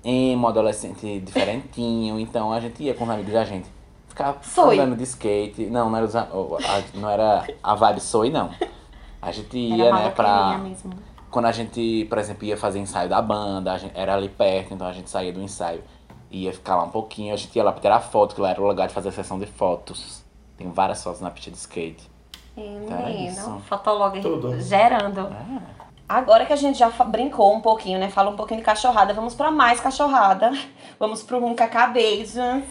emo, 0.05 0.49
adolescente 0.49 1.21
diferentinho. 1.21 2.19
Então 2.19 2.53
a 2.53 2.61
gente 2.61 2.83
ia 2.83 2.95
com 2.95 3.05
os 3.05 3.11
amigos 3.11 3.33
da 3.33 3.45
gente. 3.45 3.69
Ficava 4.09 4.39
Soy. 4.43 4.79
andando 4.79 4.97
de 4.97 5.05
skate. 5.05 5.67
Não, 5.67 5.89
não 5.89 5.97
era, 5.97 6.07
os 6.07 6.17
a- 6.17 6.23
a, 6.29 6.99
não 6.99 7.09
era 7.09 7.47
a 7.63 7.75
vibe 7.75 8.01
soy, 8.01 8.31
não. 8.31 8.51
A 9.23 9.31
gente 9.31 9.57
ia, 9.57 9.85
Era 9.87 9.95
né, 9.97 10.11
pra 10.11 10.59
mesmo. 10.59 10.93
quando 11.31 11.47
a 11.47 11.53
gente, 11.53 12.07
por 12.09 12.19
exemplo, 12.19 12.45
ia 12.45 12.57
fazer 12.57 12.79
ensaio 12.81 13.09
da 13.09 13.21
banda, 13.23 13.73
a 13.73 13.79
gente, 13.79 13.93
era 13.95 14.15
ali 14.15 14.29
perto, 14.29 14.75
então 14.75 14.87
a 14.87 14.93
gente 14.93 15.09
saía 15.11 15.33
do 15.33 15.41
ensaio, 15.41 15.83
ia 16.31 16.53
ficar 16.53 16.75
lá 16.77 16.85
um 16.85 16.91
pouquinho, 16.91 17.33
a 17.33 17.37
gente 17.37 17.55
ia 17.55 17.63
lá 17.63 17.71
pra 17.71 17.81
tirar 17.81 18.01
foto, 18.01 18.35
que 18.35 18.41
lá 18.41 18.51
era 18.51 18.61
o 18.61 18.67
lugar 18.67 18.89
de 18.89 18.95
fazer 18.95 19.13
sessão 19.13 19.39
de 19.39 19.47
fotos. 19.47 20.25
Tem 20.57 20.69
várias 20.71 21.03
fotos 21.03 21.21
na 21.21 21.31
pista 21.31 21.51
de 21.51 21.57
skate. 21.59 22.10
Então 22.61 22.99
é 22.99 23.07
Menino, 23.07 23.31
isso. 23.31 23.63
Tudo. 24.21 24.61
gerando. 24.61 25.29
Agora 26.09 26.45
que 26.45 26.53
a 26.53 26.57
gente 26.57 26.79
já 26.79 26.91
brincou 26.91 27.55
um 27.55 27.61
pouquinho, 27.61 27.99
né? 27.99 28.11
Falou 28.11 28.33
um 28.33 28.37
pouquinho 28.37 28.61
de 28.61 28.67
cachorrada, 28.67 29.15
vamos 29.15 29.35
pra 29.35 29.51
mais 29.51 29.81
cachorrada. 29.81 30.53
Vamos 30.99 31.23
pro 31.23 31.43
um 31.43 31.55
cacabeja. 31.55 32.63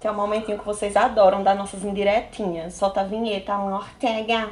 Que 0.00 0.06
é 0.06 0.10
o 0.10 0.14
momentinho 0.14 0.58
que 0.58 0.64
vocês 0.64 0.96
adoram 0.96 1.42
dar 1.42 1.54
nossas 1.54 1.84
indiretinhas. 1.84 2.74
Solta 2.74 3.02
a 3.02 3.04
vinheta, 3.04 3.52
Alan 3.52 3.76
Ortega. 3.76 4.48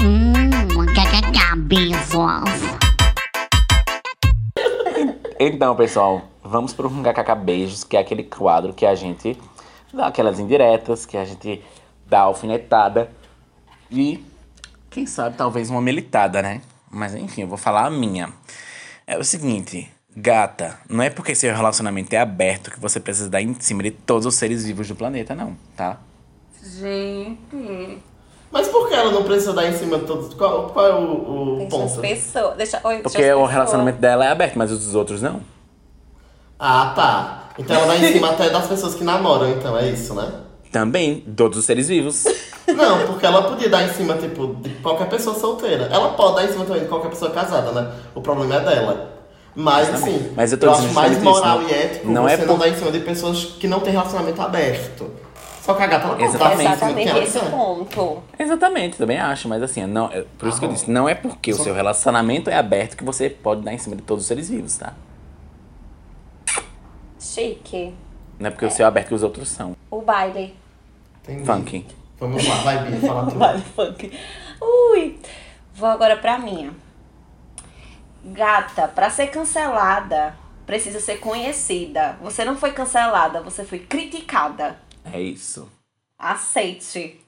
Hum. 0.00 0.32
Então, 5.38 5.74
pessoal, 5.74 6.22
vamos 6.42 6.72
pro 6.72 6.88
HKK 6.88 7.34
Beijos, 7.34 7.82
que 7.82 7.96
é 7.96 8.00
aquele 8.00 8.22
quadro 8.22 8.72
que 8.72 8.86
a 8.86 8.94
gente 8.94 9.36
dá 9.92 10.06
aquelas 10.06 10.38
indiretas, 10.38 11.04
que 11.04 11.16
a 11.16 11.24
gente 11.24 11.62
dá 12.06 12.20
alfinetada 12.20 13.10
e, 13.90 14.24
quem 14.90 15.06
sabe, 15.06 15.36
talvez 15.36 15.70
uma 15.70 15.80
militada, 15.80 16.42
né? 16.42 16.60
Mas 16.90 17.14
enfim, 17.14 17.42
eu 17.42 17.48
vou 17.48 17.58
falar 17.58 17.86
a 17.86 17.90
minha. 17.90 18.32
É 19.06 19.18
o 19.18 19.24
seguinte, 19.24 19.90
gata, 20.16 20.78
não 20.88 21.02
é 21.02 21.10
porque 21.10 21.34
seu 21.34 21.54
relacionamento 21.54 22.12
é 22.14 22.18
aberto 22.18 22.70
que 22.70 22.80
você 22.80 23.00
precisa 23.00 23.28
dar 23.28 23.42
em 23.42 23.54
cima 23.54 23.82
de 23.82 23.90
todos 23.90 24.26
os 24.26 24.34
seres 24.34 24.64
vivos 24.64 24.86
do 24.88 24.94
planeta, 24.94 25.34
não, 25.34 25.56
tá? 25.76 25.98
Gente, 26.62 27.98
Mas 28.50 28.68
por 28.68 28.88
que 28.88 28.94
ela 28.94 29.10
não 29.10 29.24
precisa 29.24 29.52
dar 29.52 29.66
em 29.66 29.76
cima 29.76 29.98
de 29.98 30.06
todos? 30.06 30.32
Qual, 30.34 30.70
qual 30.70 30.86
é 30.86 30.94
o, 30.94 31.54
o 31.54 31.56
deixa 31.58 31.84
as 31.84 31.92
ponto? 31.92 32.00
pessoas. 32.00 32.56
Deixa, 32.56 32.80
oi, 32.84 32.94
deixa 32.94 33.02
Porque 33.02 33.22
as 33.22 33.36
o 33.36 33.44
relacionamento 33.44 33.98
dela 33.98 34.24
é 34.24 34.28
aberto, 34.28 34.56
mas 34.56 34.70
os 34.70 34.78
dos 34.78 34.94
outros 34.94 35.20
não. 35.20 35.42
Ah, 36.58 36.92
tá. 36.96 37.48
Então 37.58 37.76
ela 37.76 37.86
dá 37.86 37.96
em 37.96 38.12
cima 38.12 38.30
até 38.30 38.48
das 38.48 38.66
pessoas 38.66 38.94
que 38.94 39.04
namoram, 39.04 39.50
então, 39.50 39.76
é 39.76 39.90
isso, 39.90 40.14
né? 40.14 40.40
Também, 40.74 41.20
todos 41.36 41.56
os 41.56 41.64
seres 41.64 41.86
vivos. 41.86 42.24
Não, 42.66 43.06
porque 43.06 43.24
ela 43.24 43.42
podia 43.42 43.68
dar 43.68 43.84
em 43.84 43.92
cima, 43.92 44.14
tipo, 44.16 44.56
de 44.56 44.70
qualquer 44.82 45.08
pessoa 45.08 45.38
solteira. 45.38 45.84
Ela 45.84 46.14
pode 46.14 46.34
dar 46.34 46.44
em 46.46 46.48
cima 46.48 46.64
também 46.64 46.82
de 46.82 46.88
qualquer 46.88 47.10
pessoa 47.10 47.30
casada, 47.30 47.70
né? 47.70 47.92
O 48.12 48.20
problema 48.20 48.56
é 48.56 48.60
dela. 48.60 49.10
Mas, 49.54 49.88
assim, 49.94 50.32
Mas 50.34 50.50
eu 50.50 50.58
tô 50.58 50.68
acho 50.68 50.80
dizendo 50.80 50.94
mais 50.96 51.22
moral 51.22 51.62
isso, 51.62 51.70
e 51.70 51.74
ético 51.74 52.08
não 52.10 52.24
você 52.24 52.34
é 52.42 52.44
não 52.44 52.58
dar 52.58 52.68
em 52.68 52.74
cima 52.74 52.90
de 52.90 52.98
pessoas 52.98 53.44
que 53.44 53.68
não 53.68 53.78
têm 53.78 53.92
relacionamento 53.92 54.42
aberto. 54.42 55.12
Só 55.62 55.74
que 55.74 55.82
a 55.84 55.86
gata 55.86 56.08
ela 56.08 56.16
pode 56.16 56.36
dar 56.36 56.54
em 56.54 56.56
cima 56.56 56.56
de 56.56 56.74
Exatamente 56.74 56.96
quem 57.04 57.08
ela 57.08 57.22
esse 57.22 57.38
quiser. 57.38 57.50
ponto. 57.52 58.22
Exatamente, 58.36 58.96
também 58.98 59.18
acho, 59.20 59.48
mas 59.48 59.62
assim, 59.62 59.86
não, 59.86 60.06
é- 60.06 60.24
por 60.36 60.48
isso 60.48 60.56
Ah, 60.56 60.58
que 60.58 60.64
eu 60.64 60.68
bom. 60.70 60.74
disse, 60.74 60.90
não 60.90 61.08
é 61.08 61.14
porque 61.14 61.52
o 61.52 61.56
seu 61.56 61.72
relacionamento 61.72 62.50
é 62.50 62.56
aberto 62.56 62.96
que 62.96 63.04
você 63.04 63.30
pode 63.30 63.60
dar 63.62 63.72
em 63.72 63.78
cima 63.78 63.94
de 63.94 64.02
todos 64.02 64.24
os 64.24 64.26
seres 64.28 64.48
vivos, 64.48 64.76
tá? 64.76 64.92
Chique. 67.20 67.94
Não 68.40 68.48
é 68.48 68.50
porque 68.50 68.66
o 68.66 68.70
seu 68.72 68.84
é 68.84 68.88
aberto 68.88 69.06
que 69.08 69.14
os 69.14 69.22
outros 69.22 69.48
são. 69.48 69.76
O 69.88 70.00
baile. 70.02 70.63
Entendi. 71.24 71.44
Funk. 71.44 71.86
Vamos 72.20 72.46
lá, 72.48 72.54
vai, 72.56 72.84
Bia, 72.90 73.00
fala 73.00 73.24
tudo. 73.26 73.38
Baile 73.38 73.62
funk. 73.62 74.18
Ui. 74.60 75.18
Vou 75.74 75.88
agora 75.88 76.16
pra 76.16 76.38
minha. 76.38 76.72
Gata, 78.24 78.88
pra 78.88 79.10
ser 79.10 79.26
cancelada, 79.28 80.34
precisa 80.64 80.98
ser 81.00 81.16
conhecida. 81.18 82.16
Você 82.22 82.44
não 82.44 82.56
foi 82.56 82.72
cancelada, 82.72 83.40
você 83.42 83.64
foi 83.64 83.80
criticada. 83.80 84.78
É 85.12 85.20
isso. 85.20 85.68
Aceite. 86.18 87.20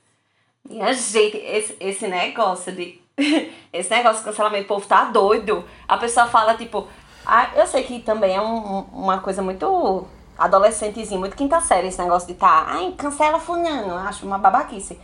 Minha 0.68 0.92
gente, 0.94 1.36
esse, 1.36 1.76
esse 1.80 2.07
negócio 2.09 2.72
de. 2.72 3.01
Esse 3.72 3.90
negócio 3.90 4.18
de 4.18 4.24
cancelamento, 4.24 4.64
o 4.64 4.68
povo 4.68 4.86
tá 4.86 5.05
doido. 5.05 5.64
A 5.88 5.97
pessoa 5.99 6.26
fala, 6.28 6.55
tipo. 6.55 6.86
Ah, 7.24 7.51
eu 7.57 7.66
sei 7.66 7.82
que 7.82 8.01
também 8.01 8.34
é 8.34 8.40
um- 8.40 8.80
uma 8.92 9.18
coisa 9.20 9.42
muito 9.42 10.07
adolescentezinha, 10.39 11.18
muito 11.18 11.37
quinta 11.37 11.61
série, 11.61 11.89
esse 11.89 12.01
negócio 12.01 12.28
de 12.28 12.34
tá. 12.34 12.64
Ai, 12.68 12.95
cancela 12.97 13.39
fulano. 13.39 13.95
Acho 13.97 14.26
uma 14.26 14.39
babaquice. 14.39 14.99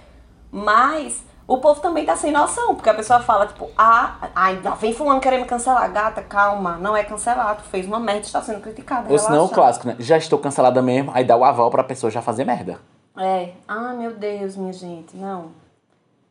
Mas 0.50 1.22
o 1.46 1.58
povo 1.58 1.80
também 1.80 2.04
tá 2.04 2.16
sem 2.16 2.30
noção, 2.30 2.74
porque 2.74 2.88
a 2.88 2.94
pessoa 2.94 3.20
fala, 3.20 3.46
tipo, 3.46 3.70
ah, 3.76 4.28
ai, 4.34 4.60
lá 4.62 4.74
vem 4.74 4.94
fulano 4.94 5.20
querer 5.20 5.38
me 5.38 5.44
cancelar. 5.44 5.90
Gata, 5.92 6.22
calma, 6.22 6.76
não 6.76 6.96
é 6.96 7.02
cancelado. 7.02 7.62
Fez 7.64 7.86
uma 7.86 7.98
merda, 7.98 8.22
está 8.22 8.40
sendo 8.40 8.60
criticada. 8.60 9.10
Ou 9.10 9.18
senão 9.18 9.44
o 9.44 9.48
relaxa. 9.48 9.54
clássico, 9.54 9.88
né? 9.88 9.96
Já 9.98 10.16
estou 10.16 10.38
cancelada 10.38 10.80
mesmo, 10.80 11.10
aí 11.14 11.24
dá 11.24 11.36
o 11.36 11.44
aval 11.44 11.70
pra 11.70 11.84
pessoa 11.84 12.10
já 12.10 12.22
fazer 12.22 12.44
merda. 12.44 12.78
É. 13.16 13.50
Ai, 13.66 13.96
meu 13.96 14.14
Deus, 14.14 14.56
minha 14.56 14.72
gente. 14.72 15.16
Não. 15.16 15.50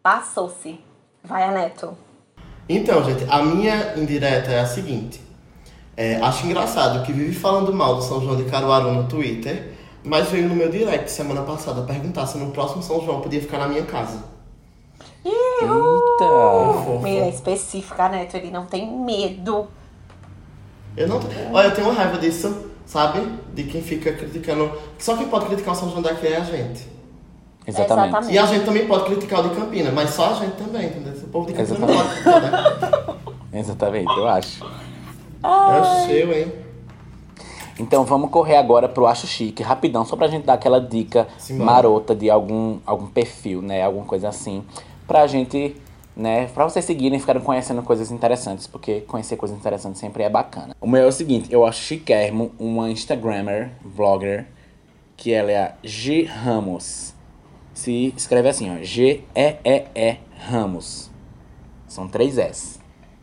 Passou-se. 0.01 0.79
Vai, 1.23 1.43
Aneto. 1.43 1.95
Então, 2.67 3.03
gente, 3.03 3.25
a 3.29 3.43
minha 3.43 3.97
indireta 3.97 4.49
é 4.49 4.61
a 4.61 4.65
seguinte. 4.65 5.21
É, 5.95 6.15
acho 6.17 6.45
engraçado 6.45 7.03
que 7.05 7.11
vive 7.11 7.33
falando 7.33 7.73
mal 7.73 7.95
do 7.95 8.01
São 8.01 8.21
João 8.21 8.35
de 8.35 8.45
Caruaru 8.45 8.91
no 8.91 9.03
Twitter, 9.07 9.73
mas 10.03 10.29
veio 10.29 10.47
no 10.47 10.55
meu 10.55 10.69
direct 10.69 11.11
semana 11.11 11.41
passada 11.41 11.81
perguntar 11.81 12.25
se 12.25 12.37
no 12.37 12.51
próximo 12.51 12.81
São 12.81 13.03
João 13.05 13.21
podia 13.21 13.41
ficar 13.41 13.59
na 13.59 13.67
minha 13.67 13.83
casa. 13.83 14.23
Eita! 15.23 16.25
Fofo. 16.25 16.99
Menina 16.99 17.27
específica, 17.27 18.09
Neto. 18.09 18.35
Ele 18.35 18.49
não 18.49 18.65
tem 18.65 18.89
medo. 18.89 19.67
Eu 20.97 21.07
não. 21.07 21.19
Olha, 21.51 21.67
eu 21.67 21.75
tenho 21.75 21.87
uma 21.87 21.93
raiva 21.93 22.17
disso, 22.17 22.71
sabe? 22.85 23.21
De 23.53 23.63
quem 23.65 23.81
fica 23.81 24.11
criticando. 24.13 24.71
Só 24.97 25.15
quem 25.15 25.27
pode 25.27 25.45
criticar 25.45 25.73
o 25.73 25.77
São 25.77 25.89
João 25.89 26.01
daqui 26.01 26.27
é 26.27 26.37
a 26.37 26.43
gente. 26.43 26.89
Exatamente. 27.67 28.07
Exatamente. 28.07 28.33
E 28.33 28.37
a 28.39 28.45
gente 28.47 28.65
também 28.65 28.87
pode 28.87 29.05
criticar 29.05 29.45
o 29.45 29.49
de 29.49 29.55
Campina, 29.55 29.91
mas 29.91 30.09
só 30.09 30.31
a 30.31 30.33
gente 30.33 30.55
também, 30.55 30.87
entendeu? 30.87 31.13
O 31.13 31.27
povo 31.27 31.47
de 31.47 31.53
Campina 31.53 31.77
não 31.79 31.89
Exatamente. 31.89 32.23
pode 32.23 32.23
criticar, 32.23 32.51
né? 32.51 33.19
Exatamente, 33.59 34.17
eu 34.17 34.27
acho. 34.27 34.65
É 35.43 35.81
o 35.81 36.05
seu, 36.07 36.33
hein? 36.33 36.51
Então 37.79 38.03
vamos 38.05 38.29
correr 38.29 38.57
agora 38.57 38.87
pro 38.87 39.07
Acho 39.07 39.25
Chique, 39.25 39.63
rapidão, 39.63 40.05
só 40.05 40.15
pra 40.15 40.27
gente 40.27 40.45
dar 40.45 40.53
aquela 40.53 40.79
dica 40.79 41.27
Simbora. 41.37 41.65
marota 41.65 42.13
de 42.13 42.29
algum, 42.29 42.79
algum 42.85 43.07
perfil, 43.07 43.61
né? 43.61 43.81
Alguma 43.81 44.05
coisa 44.05 44.29
assim. 44.29 44.63
Pra 45.07 45.25
gente, 45.25 45.75
né? 46.15 46.47
Pra 46.53 46.65
vocês 46.65 46.85
seguirem 46.85 47.17
e 47.17 47.19
ficarem 47.19 47.41
conhecendo 47.41 47.81
coisas 47.81 48.11
interessantes, 48.11 48.67
porque 48.67 49.01
conhecer 49.01 49.35
coisas 49.35 49.57
interessantes 49.57 49.99
sempre 49.99 50.21
é 50.23 50.29
bacana. 50.29 50.75
O 50.79 50.87
meu 50.87 51.03
é 51.03 51.07
o 51.07 51.11
seguinte, 51.11 51.51
eu 51.51 51.65
acho 51.65 51.81
chiquérrimo 51.81 52.51
uma 52.59 52.91
Instagrammer, 52.91 53.71
vlogger, 53.83 54.47
que 55.17 55.33
ela 55.33 55.51
é 55.51 55.57
a 55.57 55.73
G 55.83 56.23
Ramos. 56.23 57.15
Se 57.73 58.13
escreve 58.15 58.49
assim, 58.49 58.69
ó, 58.69 58.83
G-E-E-E 58.83 60.17
Ramos. 60.37 61.09
São 61.87 62.07
três 62.07 62.37
S. 62.37 62.80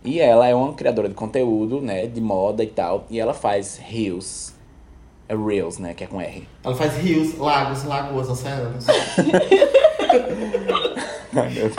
E 0.09 0.21
ela 0.21 0.49
é 0.49 0.55
uma 0.55 0.73
criadora 0.73 1.07
de 1.07 1.15
conteúdo, 1.15 1.83
né, 1.83 2.07
de 2.07 2.19
moda 2.19 2.65
e 2.65 2.67
tal, 2.67 3.05
e 3.11 3.21
ela 3.21 3.35
faz 3.35 3.77
reels. 3.77 4.55
É 5.29 5.37
reels, 5.37 5.77
né, 5.77 5.93
que 5.93 6.03
é 6.03 6.07
com 6.07 6.19
R. 6.19 6.49
Ela 6.65 6.75
faz 6.75 6.97
rios, 6.97 7.37
lagos, 7.37 7.85
lagoas, 7.85 8.31
oceanos. 8.31 8.87
Ai, 11.37 11.51
meu 11.51 11.69
Deus. 11.69 11.77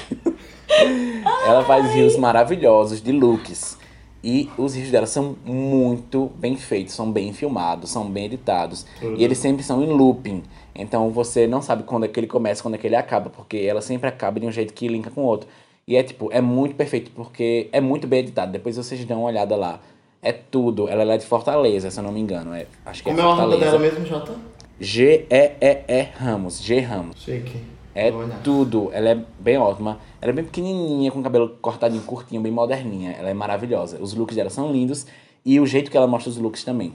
Ela 1.43 1.65
faz 1.65 1.91
rios 1.91 2.15
maravilhosos 2.17 3.01
de 3.01 3.11
looks. 3.11 3.80
E 4.23 4.47
os 4.59 4.75
rios 4.75 4.91
dela 4.91 5.07
são 5.07 5.36
muito 5.43 6.32
bem 6.36 6.55
feitos, 6.55 6.93
são 6.93 7.11
bem 7.11 7.34
filmados, 7.34 7.89
são 7.89 8.07
bem 8.07 8.25
editados. 8.25 8.86
E 9.17 9.23
eles 9.23 9.39
sempre 9.39 9.63
são 9.63 9.82
em 9.82 9.88
looping. 9.88 10.43
Então 10.75 11.09
você 11.09 11.47
não 11.47 11.63
sabe 11.63 11.82
quando 11.82 12.05
é 12.05 12.07
que 12.07 12.19
ele 12.19 12.27
começa, 12.27 12.61
quando 12.61 12.75
é 12.75 12.77
que 12.77 12.86
ele 12.86 12.95
acaba, 12.95 13.32
porque 13.32 13.57
ela 13.57 13.82
sempre 13.82 14.07
acaba 14.07 14.39
de 14.39 14.45
um 14.45 14.51
jeito 14.51 14.71
que 14.71 14.88
linka 14.88 15.09
com 15.09 15.21
o 15.21 15.25
outro. 15.25 15.49
E 15.90 15.96
é 15.96 16.04
tipo, 16.04 16.30
é 16.32 16.40
muito 16.40 16.76
perfeito, 16.76 17.10
porque 17.16 17.68
é 17.72 17.82
muito 17.82 18.06
bem 18.06 18.20
editado. 18.20 18.52
Depois 18.52 18.78
vocês 18.78 19.04
dão 19.06 19.22
uma 19.22 19.30
olhada 19.30 19.56
lá. 19.56 19.80
É 20.22 20.32
tudo. 20.32 20.88
Ela 20.88 21.16
é 21.16 21.18
de 21.18 21.26
Fortaleza, 21.26 21.90
se 21.90 22.00
eu 22.00 22.04
não 22.04 22.12
me 22.12 22.20
engano. 22.20 22.54
É, 22.54 22.68
acho 22.86 23.02
que 23.02 23.10
Como 23.10 23.20
é 23.20 23.24
é 23.24 23.26
o 23.26 23.30
arroba 23.32 23.42
Fortaleza. 23.48 23.72
dela 23.72 23.80
mesmo, 23.92 24.06
Jota? 24.06 24.36
G-E-E-E 24.80 26.10
Ramos. 26.16 26.62
G 26.62 26.80
Ramos. 26.80 27.24
Chique. 27.24 27.58
É 27.96 28.12
tudo. 28.44 28.92
Ela 28.94 29.10
é 29.10 29.24
bem 29.40 29.58
ótima. 29.58 29.98
Ela 30.22 30.32
é 30.32 30.36
bem 30.36 30.46
pequenininha, 30.46 31.10
com 31.12 31.24
cabelo 31.24 31.58
cortadinho, 31.60 32.04
curtinho, 32.04 32.40
bem 32.40 32.52
moderninha. 32.52 33.16
Ela 33.18 33.32
é 33.32 33.34
maravilhosa. 33.34 33.98
Os 34.00 34.14
looks 34.14 34.36
dela 34.36 34.52
são 34.52 34.72
lindos. 34.72 35.08
E 35.44 35.60
o 35.60 35.66
jeito 35.66 35.90
que 35.90 35.98
ela 35.98 36.06
mostra 36.06 36.30
os 36.30 36.38
looks 36.38 36.64
também. 36.64 36.94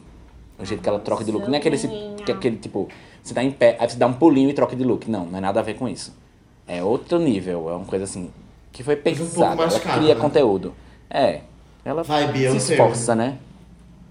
O 0.57 0.65
jeito 0.65 0.81
que 0.81 0.89
ela 0.89 1.01
troca 1.01 1.25
de 1.25 1.33
look. 1.33 1.49
Não 1.49 1.55
é 1.55 1.59
aquele, 1.59 1.77
que 1.77 2.31
é 2.31 2.35
aquele 2.35 2.59
tipo, 2.59 2.89
você 3.21 3.35
tá 3.35 3.43
em 3.43 3.51
pé, 3.51 3.77
aí 3.81 3.89
você 3.91 3.97
dá 3.97 4.07
um 4.07 4.13
pulinho 4.13 4.49
e 4.51 4.53
troca 4.53 4.77
de 4.77 4.85
look. 4.85 5.11
Não, 5.11 5.27
não 5.27 5.39
é 5.39 5.41
nada 5.41 5.59
a 5.59 5.63
ver 5.65 5.75
com 5.75 5.89
isso. 5.89 6.17
É 6.65 6.81
outro 6.81 7.19
nível. 7.19 7.69
É 7.69 7.75
uma 7.75 7.87
coisa 7.87 8.05
assim, 8.05 8.31
que 8.75 8.83
foi 8.83 8.97
um 8.97 9.01
pensada. 9.03 9.55
mais 9.57 9.73
Ela 9.75 9.81
caro, 9.83 9.99
cria 10.01 10.15
né? 10.15 10.21
conteúdo. 10.21 10.75
É. 11.09 11.41
Ela 11.85 12.03
Vai, 12.03 12.27
Bia, 12.31 12.51
se 12.51 12.73
esforça, 12.73 13.15
né? 13.15 13.39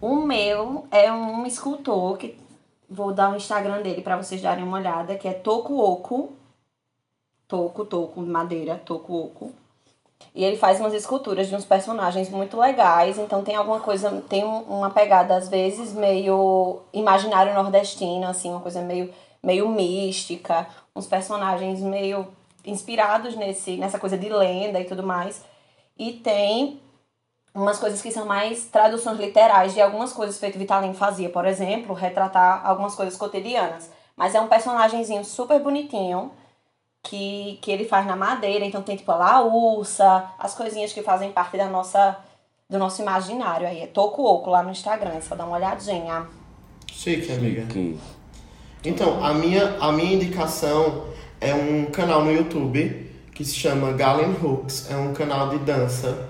O 0.02 0.16
meu 0.16 0.86
é 0.90 1.12
um 1.12 1.46
escultor 1.46 2.18
que 2.18 2.38
vou 2.90 3.14
dar 3.14 3.32
o 3.32 3.36
Instagram 3.36 3.82
dele 3.82 4.02
pra 4.02 4.18
vocês 4.18 4.42
darem 4.42 4.64
uma 4.64 4.78
olhada, 4.78 5.16
que 5.16 5.28
é 5.28 5.34
Tokuoku. 5.34 6.34
Toku, 7.48 7.86
Toku, 7.86 8.22
madeira, 8.22 8.76
Tokuoku. 8.84 9.52
E 10.34 10.44
ele 10.44 10.56
faz 10.58 10.80
umas 10.80 10.94
esculturas 10.94 11.48
de 11.48 11.56
uns 11.56 11.66
personagens 11.66 12.30
muito 12.30 12.58
legais, 12.60 13.18
então 13.20 13.44
tem 13.44 13.56
alguma 13.56 13.80
coisa, 13.80 14.24
tem 14.30 14.44
um- 14.44 14.62
uma 14.64 14.90
pegada 14.90 15.36
às 15.36 15.50
vezes 15.50 15.94
meio 15.94 16.80
imaginário 16.94 17.54
nordestino, 17.54 18.26
assim, 18.28 18.50
uma 18.50 18.62
coisa 18.62 18.82
meio 18.82 19.10
meio 19.44 19.68
mística, 19.68 20.66
uns 20.96 21.06
personagens 21.06 21.82
meio 21.82 22.26
inspirados 22.66 23.36
nesse 23.36 23.78
nessa 23.78 24.00
coisa 24.00 24.18
de 24.18 24.30
lenda 24.30 24.80
e 24.80 24.86
tudo 24.86 25.04
mais. 25.04 25.44
E 25.98 26.14
tem 26.14 26.82
umas 27.54 27.80
coisas 27.80 28.02
que 28.02 28.12
são 28.12 28.26
mais 28.26 28.66
traduções 28.66 29.20
literais 29.20 29.74
de 29.74 29.82
algumas 29.82 30.12
coisas 30.12 30.40
feito 30.40 30.58
Vitalin 30.58 30.94
fazia, 30.94 31.30
por 31.30 31.46
exemplo, 31.46 31.94
retratar 31.94 32.66
algumas 32.66 32.96
coisas 32.96 33.16
cotidianas. 33.16 33.92
Mas 34.16 34.36
é 34.36 34.42
um 34.42 34.48
personagemzinho 34.48 35.24
super 35.24 35.60
bonitinho. 35.60 36.32
que, 37.04 37.60
que 37.62 37.70
ele 37.70 37.86
faz 37.86 38.06
na 38.06 38.16
madeira. 38.16 38.66
Então 38.66 38.82
tem 38.82 38.96
tipo 38.96 39.12
a 39.12 39.18
laúça, 39.18 40.32
as 40.40 40.56
coisinhas 40.56 40.94
que 40.94 41.04
fazem 41.04 41.32
parte 41.32 41.58
da 41.58 41.68
nossa, 41.68 42.18
do 42.70 42.80
nosso 42.80 43.02
imaginário. 43.02 43.68
Aí 43.68 43.82
é 43.82 43.88
Toco 43.88 44.24
Oco 44.24 44.50
lá 44.50 44.64
no 44.64 44.72
Instagram, 44.72 45.12
é 45.12 45.22
só 45.22 45.36
dá 45.36 45.46
uma 45.46 45.58
olhadinha. 45.58 46.28
Chique, 46.88 47.32
amiga. 47.32 47.66
Que 47.66 48.00
Então, 48.86 49.24
a 49.24 49.34
minha, 49.34 49.78
a 49.80 49.92
minha 49.92 50.14
indicação 50.14 51.06
é 51.44 51.54
um 51.54 51.86
canal 51.86 52.24
no 52.24 52.32
YouTube 52.34 53.08
que 53.34 53.44
se 53.44 53.56
chama 53.56 53.92
Galen 53.94 54.36
Hooks. 54.42 54.88
É 54.92 54.96
um 54.96 55.14
canal 55.14 55.50
de 55.50 55.58
dança, 55.60 56.28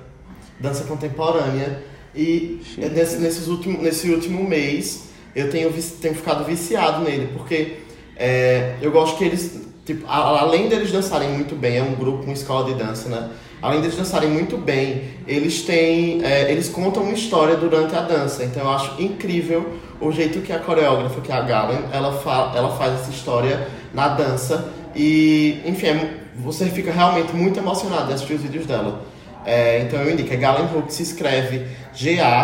dança 0.59 0.83
contemporânea. 0.85 1.83
E 2.15 2.61
nesse, 2.77 3.17
nesses 3.17 3.47
último, 3.47 3.81
nesse 3.81 4.09
último 4.09 4.43
mês 4.47 5.09
eu 5.35 5.49
tenho, 5.49 5.71
tenho 6.01 6.13
ficado 6.13 6.45
viciado 6.45 7.03
nele, 7.03 7.29
porque 7.35 7.79
é, 8.15 8.75
eu 8.81 8.91
gosto 8.91 9.17
que 9.17 9.23
eles, 9.23 9.61
tipo, 9.83 10.05
a- 10.07 10.39
além 10.41 10.69
deles 10.69 10.91
dançarem 10.91 11.29
muito 11.29 11.55
bem, 11.55 11.77
é 11.77 11.81
um 11.81 11.95
grupo, 11.95 12.23
uma 12.23 12.33
escola 12.33 12.65
de 12.71 12.75
dança, 12.75 13.09
né? 13.09 13.29
Além 13.61 13.81
deles 13.81 13.95
dançarem 13.95 14.29
muito 14.29 14.57
bem, 14.57 15.05
eles 15.25 15.61
têm. 15.63 16.23
é, 16.23 16.51
eles 16.51 16.69
contam 16.69 17.01
uma 17.03 17.13
história 17.13 17.55
durante 17.55 17.95
a 17.95 18.01
dança. 18.01 18.43
Então 18.43 18.61
eu 18.63 18.69
acho 18.69 19.01
incrível 19.01 19.65
o 19.99 20.11
jeito 20.11 20.41
que 20.41 20.51
a 20.53 20.59
coreógrafa, 20.59 21.19
que 21.21 21.31
é 21.31 21.35
a 21.35 21.41
Galen, 21.41 21.79
ela, 21.91 22.11
fa 22.11 22.51
ela 22.55 22.75
faz 22.77 22.93
essa 23.01 23.09
história 23.09 23.67
na 23.93 24.09
dança. 24.09 24.71
E, 24.95 25.61
enfim, 25.65 25.87
é 25.87 26.23
você 26.35 26.65
fica 26.67 26.91
realmente 26.91 27.33
muito 27.33 27.59
emocionado 27.59 28.07
de 28.07 28.13
assistir 28.13 28.33
os 28.33 28.41
vídeos 28.41 28.65
dela. 28.65 29.01
É, 29.45 29.81
então 29.81 30.01
eu 30.01 30.11
indico, 30.11 30.33
é 30.33 30.37
Galen 30.37 30.65
Hook, 30.73 30.91
se 30.93 31.03
escreve 31.03 31.67
G-A-L-E-N-H-O-O-K-S. 31.93 32.43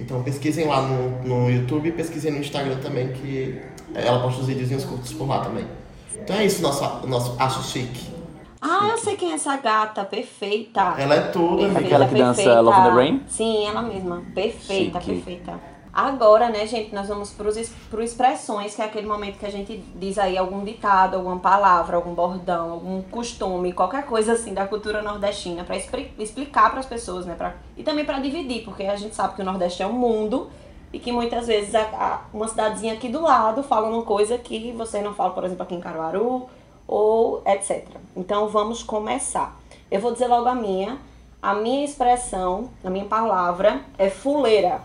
Então 0.00 0.22
pesquisem 0.22 0.64
lá 0.66 0.80
no, 0.82 1.22
no 1.22 1.50
YouTube 1.50 1.88
e 1.88 1.92
pesquisem 1.92 2.30
no 2.32 2.38
Instagram 2.38 2.76
também, 2.76 3.08
que 3.08 3.60
ela 3.94 4.20
posta 4.20 4.40
os 4.42 4.46
videozinhos 4.46 4.84
curtos 4.84 5.12
por 5.12 5.26
lá 5.28 5.40
também. 5.40 5.66
Então 6.14 6.36
é 6.36 6.44
isso, 6.44 6.62
nosso, 6.62 7.06
nosso 7.06 7.34
Acho 7.38 7.62
Chique. 7.64 8.18
Ah, 8.60 8.88
eu 8.90 8.98
sei 8.98 9.16
quem 9.16 9.30
é 9.32 9.34
essa 9.34 9.56
gata, 9.56 10.04
perfeita. 10.04 10.94
Ela 10.98 11.14
é 11.14 11.20
tudo, 11.28 11.64
amiga. 11.64 11.80
Aquela 11.80 12.08
que 12.08 12.14
dança 12.14 12.34
perfeita. 12.34 12.60
Love 12.60 12.78
in 12.78 12.82
the 12.82 12.90
Rain? 12.90 13.22
Sim, 13.28 13.66
ela 13.66 13.82
mesma. 13.82 14.22
Perfeita, 14.34 15.00
Chique. 15.00 15.14
perfeita. 15.14 15.77
Agora, 16.00 16.48
né, 16.48 16.64
gente, 16.64 16.94
nós 16.94 17.08
vamos 17.08 17.30
para 17.30 17.48
os 17.48 17.56
expressões, 17.56 18.72
que 18.72 18.80
é 18.80 18.84
aquele 18.84 19.08
momento 19.08 19.36
que 19.36 19.44
a 19.44 19.50
gente 19.50 19.78
diz 19.96 20.16
aí 20.16 20.38
algum 20.38 20.64
ditado, 20.64 21.16
alguma 21.16 21.40
palavra, 21.40 21.96
algum 21.96 22.14
bordão, 22.14 22.70
algum 22.70 23.02
costume, 23.02 23.72
qualquer 23.72 24.06
coisa 24.06 24.34
assim 24.34 24.54
da 24.54 24.64
cultura 24.64 25.02
nordestina, 25.02 25.64
para 25.64 25.76
explicar 25.76 26.70
para 26.70 26.78
as 26.78 26.86
pessoas, 26.86 27.26
né? 27.26 27.34
Pra, 27.34 27.54
e 27.76 27.82
também 27.82 28.04
para 28.04 28.20
dividir, 28.20 28.62
porque 28.64 28.84
a 28.84 28.94
gente 28.94 29.12
sabe 29.16 29.34
que 29.34 29.42
o 29.42 29.44
Nordeste 29.44 29.82
é 29.82 29.86
um 29.88 29.92
mundo 29.92 30.48
e 30.92 31.00
que 31.00 31.10
muitas 31.10 31.48
vezes 31.48 31.74
a, 31.74 31.80
a- 31.80 32.20
uma 32.32 32.46
cidadezinha 32.46 32.92
aqui 32.94 33.08
do 33.08 33.20
lado 33.20 33.64
fala 33.64 33.88
uma 33.88 34.02
coisa 34.04 34.38
que 34.38 34.70
você 34.70 35.00
não 35.02 35.14
fala, 35.14 35.30
por 35.30 35.42
exemplo, 35.42 35.64
aqui 35.64 35.74
em 35.74 35.80
Caruaru 35.80 36.48
ou 36.86 37.42
etc. 37.44 37.84
Então 38.16 38.46
vamos 38.46 38.84
começar. 38.84 39.56
Eu 39.90 40.00
vou 40.00 40.12
dizer 40.12 40.28
logo 40.28 40.48
a 40.48 40.54
minha. 40.54 40.96
A 41.42 41.54
minha 41.54 41.84
expressão, 41.84 42.70
a 42.84 42.88
minha 42.90 43.04
palavra 43.06 43.80
é 43.98 44.08
fuleira, 44.08 44.80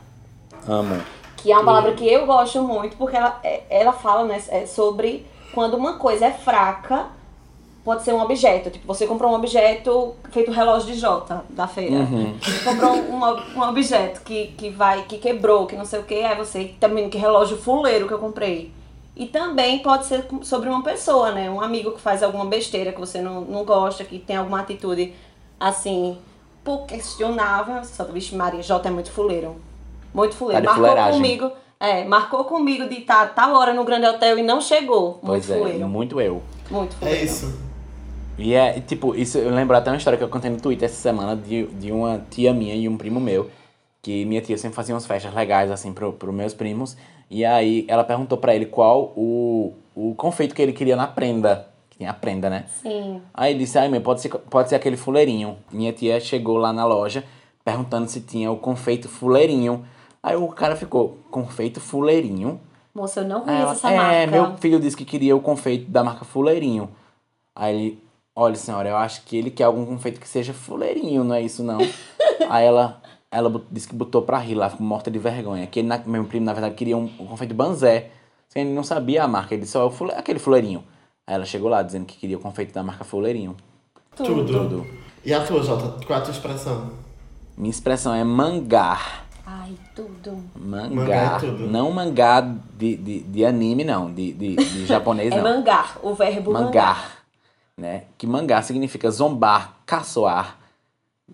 amo. 0.67 1.01
que 1.37 1.51
é 1.51 1.55
uma 1.55 1.65
palavra 1.65 1.93
que 1.93 2.07
eu 2.07 2.25
gosto 2.25 2.61
muito 2.61 2.95
porque 2.97 3.17
ela, 3.17 3.39
é- 3.43 3.63
ela 3.69 3.91
fala 3.93 4.23
né, 4.25 4.41
é 4.49 4.65
sobre 4.65 5.25
quando 5.53 5.75
uma 5.75 5.93
coisa 5.97 6.25
é 6.25 6.31
fraca, 6.31 7.07
pode 7.83 8.03
ser 8.03 8.13
um 8.13 8.21
objeto. 8.21 8.69
Tipo, 8.69 8.87
você 8.87 9.05
comprou 9.05 9.31
um 9.31 9.35
objeto 9.35 10.15
feito 10.31 10.51
relógio 10.51 10.87
de 10.93 10.99
Jota 10.99 11.43
da 11.49 11.67
feira. 11.67 11.95
Uhum. 11.95 12.35
Você 12.41 12.63
comprou 12.63 12.93
um, 12.93 13.59
um 13.59 13.61
objeto 13.69 14.21
que, 14.21 14.47
que 14.57 14.69
vai, 14.69 15.03
que 15.03 15.17
quebrou, 15.17 15.67
que 15.67 15.75
não 15.75 15.85
sei 15.85 15.99
o 15.99 16.03
que, 16.03 16.23
aí 16.23 16.35
você 16.35 16.73
também 16.79 17.09
que 17.09 17.17
relógio 17.17 17.57
fuleiro 17.57 18.07
que 18.07 18.13
eu 18.13 18.19
comprei. 18.19 18.71
E 19.15 19.27
também 19.27 19.79
pode 19.79 20.05
ser 20.05 20.25
sobre 20.41 20.69
uma 20.69 20.81
pessoa, 20.81 21.31
né? 21.33 21.47
Um 21.49 21.61
amigo 21.61 21.91
que 21.91 22.01
faz 22.01 22.23
alguma 22.23 22.45
besteira 22.45 22.91
que 22.91 22.99
você 22.99 23.21
não, 23.21 23.41
não 23.41 23.63
gosta, 23.63 24.03
que 24.03 24.17
tem 24.17 24.37
alguma 24.37 24.61
atitude 24.61 25.13
assim, 25.59 26.17
pouco 26.63 26.87
questionável. 26.87 27.83
Você 27.83 27.93
só, 27.93 28.05
vixe, 28.05 28.33
Maria, 28.35 28.63
Jota 28.63 28.87
é 28.87 28.91
muito 28.91 29.11
fuleiro. 29.11 29.55
Muito 30.13 30.35
fuleiro. 30.35 30.61
Tá 30.63 30.69
marcou 30.73 30.87
fuleiragem. 30.89 31.21
comigo, 31.21 31.51
é, 31.79 32.03
marcou 32.05 32.43
comigo 32.45 32.87
de 32.87 32.99
estar 32.99 33.33
tal 33.33 33.55
hora 33.55 33.73
no 33.73 33.83
grande 33.83 34.05
hotel 34.07 34.37
e 34.37 34.43
não 34.43 34.61
chegou. 34.61 35.19
Muito 35.21 35.25
Pois 35.25 35.49
é, 35.49 35.57
fuleiro. 35.57 35.87
muito 35.87 36.21
eu. 36.21 36.41
Muito 36.69 36.93
É 36.95 36.99
fuleiro. 36.99 37.25
isso. 37.25 37.59
E 38.37 38.53
é, 38.53 38.79
tipo, 38.79 39.13
isso 39.15 39.37
eu 39.37 39.51
lembro 39.53 39.75
até 39.77 39.91
uma 39.91 39.97
história 39.97 40.17
que 40.17 40.23
eu 40.23 40.29
contei 40.29 40.49
no 40.49 40.59
Twitter 40.59 40.85
essa 40.87 40.99
semana 41.01 41.35
de, 41.35 41.67
de 41.67 41.91
uma 41.91 42.23
tia 42.31 42.53
minha 42.53 42.73
e 42.75 42.87
um 42.89 42.97
primo 42.97 43.19
meu. 43.19 43.49
Que 44.01 44.25
minha 44.25 44.41
tia 44.41 44.57
sempre 44.57 44.75
fazia 44.75 44.93
umas 44.93 45.05
festas 45.05 45.33
legais, 45.33 45.71
assim, 45.71 45.93
pro, 45.93 46.11
pro 46.13 46.33
meus 46.33 46.53
primos. 46.53 46.97
E 47.29 47.45
aí 47.45 47.85
ela 47.87 48.03
perguntou 48.03 48.37
pra 48.37 48.53
ele 48.55 48.65
qual 48.65 49.13
o, 49.15 49.73
o 49.95 50.13
confeito 50.15 50.53
que 50.53 50.61
ele 50.61 50.73
queria 50.73 50.95
na 50.95 51.07
prenda. 51.07 51.67
Que 51.89 51.99
tem 51.99 52.07
a 52.07 52.13
prenda, 52.13 52.49
né? 52.49 52.65
Sim. 52.81 53.21
Aí 53.33 53.51
ele 53.53 53.59
disse, 53.59 53.77
ai 53.77 53.87
meu, 53.87 54.01
pode 54.01 54.19
ser, 54.21 54.29
pode 54.29 54.67
ser 54.69 54.75
aquele 54.75 54.97
fuleirinho. 54.97 55.57
Minha 55.71 55.93
tia 55.93 56.19
chegou 56.19 56.57
lá 56.57 56.73
na 56.73 56.85
loja 56.85 57.23
perguntando 57.63 58.09
se 58.09 58.19
tinha 58.19 58.51
o 58.51 58.57
confeito 58.57 59.07
fuleirinho. 59.07 59.85
Aí 60.23 60.35
o 60.37 60.47
cara 60.47 60.75
ficou, 60.77 61.17
confeito 61.29 61.81
fuleirinho? 61.81 62.59
Moça, 62.95 63.19
eu 63.21 63.27
não 63.27 63.41
conheço 63.41 63.61
ela, 63.63 63.71
essa 63.73 63.91
é, 63.91 63.97
marca. 63.97 64.31
meu 64.31 64.57
filho 64.57 64.79
disse 64.79 64.95
que 64.95 65.03
queria 65.03 65.35
o 65.35 65.41
confeito 65.41 65.89
da 65.91 66.03
marca 66.03 66.23
Fuleirinho. 66.23 66.89
Aí 67.55 67.75
ele, 67.75 68.03
olha 68.35 68.55
senhora, 68.55 68.87
eu 68.87 68.95
acho 68.95 69.23
que 69.23 69.35
ele 69.35 69.49
quer 69.51 69.63
algum 69.63 69.83
confeito 69.85 70.19
que 70.21 70.27
seja 70.27 70.53
fuleirinho, 70.53 71.23
não 71.23 71.33
é 71.35 71.41
isso 71.41 71.63
não. 71.63 71.79
Aí 72.49 72.65
ela, 72.65 73.01
ela 73.31 73.63
disse 73.71 73.87
que 73.87 73.95
botou 73.95 74.21
pra 74.21 74.37
rir 74.37 74.53
lá, 74.55 74.69
ficou 74.69 74.85
morta 74.85 75.09
de 75.09 75.17
vergonha. 75.17 75.65
Que 75.67 75.79
ele, 75.79 75.87
na- 75.87 75.97
meu 76.05 76.23
primo, 76.25 76.45
na 76.45 76.53
verdade, 76.53 76.75
queria 76.75 76.95
um, 76.95 77.05
um 77.19 77.25
confeito 77.25 77.53
banzé. 77.55 78.11
Só 78.47 78.53
que 78.53 78.59
Ele 78.59 78.73
não 78.73 78.83
sabia 78.83 79.23
a 79.23 79.27
marca, 79.27 79.55
ele 79.55 79.63
disse, 79.63 79.75
ó, 79.77 79.87
o 79.87 79.91
fule- 79.91 80.13
aquele 80.13 80.37
fuleirinho. 80.37 80.83
Aí 81.25 81.33
ela 81.35 81.45
chegou 81.45 81.69
lá 81.69 81.81
dizendo 81.81 82.05
que 82.05 82.15
queria 82.17 82.37
o 82.37 82.39
confeito 82.39 82.73
da 82.73 82.83
marca 82.83 83.03
Fuleirinho. 83.03 83.55
Tudo. 84.15 84.45
Tudo. 84.45 84.85
E 85.25 85.33
a 85.33 85.43
tua, 85.43 85.63
Jota? 85.63 86.05
Qual 86.05 86.19
é 86.19 86.21
a 86.21 86.23
tua 86.25 86.33
expressão? 86.33 86.91
Minha 87.57 87.71
expressão 87.71 88.13
é 88.13 88.23
mangar. 88.23 89.22
Ai, 89.45 89.77
tudo. 89.93 90.41
Mangar. 90.55 90.89
Mangá 90.89 91.15
é 91.15 91.39
tudo. 91.39 91.67
Não 91.67 91.91
mangá 91.91 92.41
de, 92.41 92.95
de, 92.95 93.19
de 93.19 93.45
anime, 93.45 93.83
não. 93.83 94.11
De, 94.13 94.31
de, 94.33 94.55
de 94.55 94.85
japonês, 94.87 95.33
É 95.33 95.37
não. 95.37 95.43
mangar, 95.43 95.97
o 96.01 96.13
verbo 96.13 96.53
mangar. 96.53 96.65
mangar, 96.65 97.17
né? 97.77 98.03
Que 98.17 98.25
mangar 98.25 98.63
significa 98.63 99.11
zombar, 99.11 99.75
caçoar. 99.85 100.57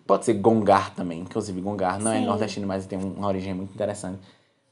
Pode 0.07 0.25
ser 0.25 0.33
gongar 0.33 0.93
também, 0.95 1.19
inclusive 1.21 1.59
gongar 1.61 1.99
não 1.99 2.11
é 2.11 2.19
Sim. 2.19 2.25
nordestino, 2.25 2.65
mas 2.67 2.85
tem 2.85 2.97
uma 2.97 3.27
origem 3.27 3.53
muito 3.53 3.73
interessante. 3.73 4.19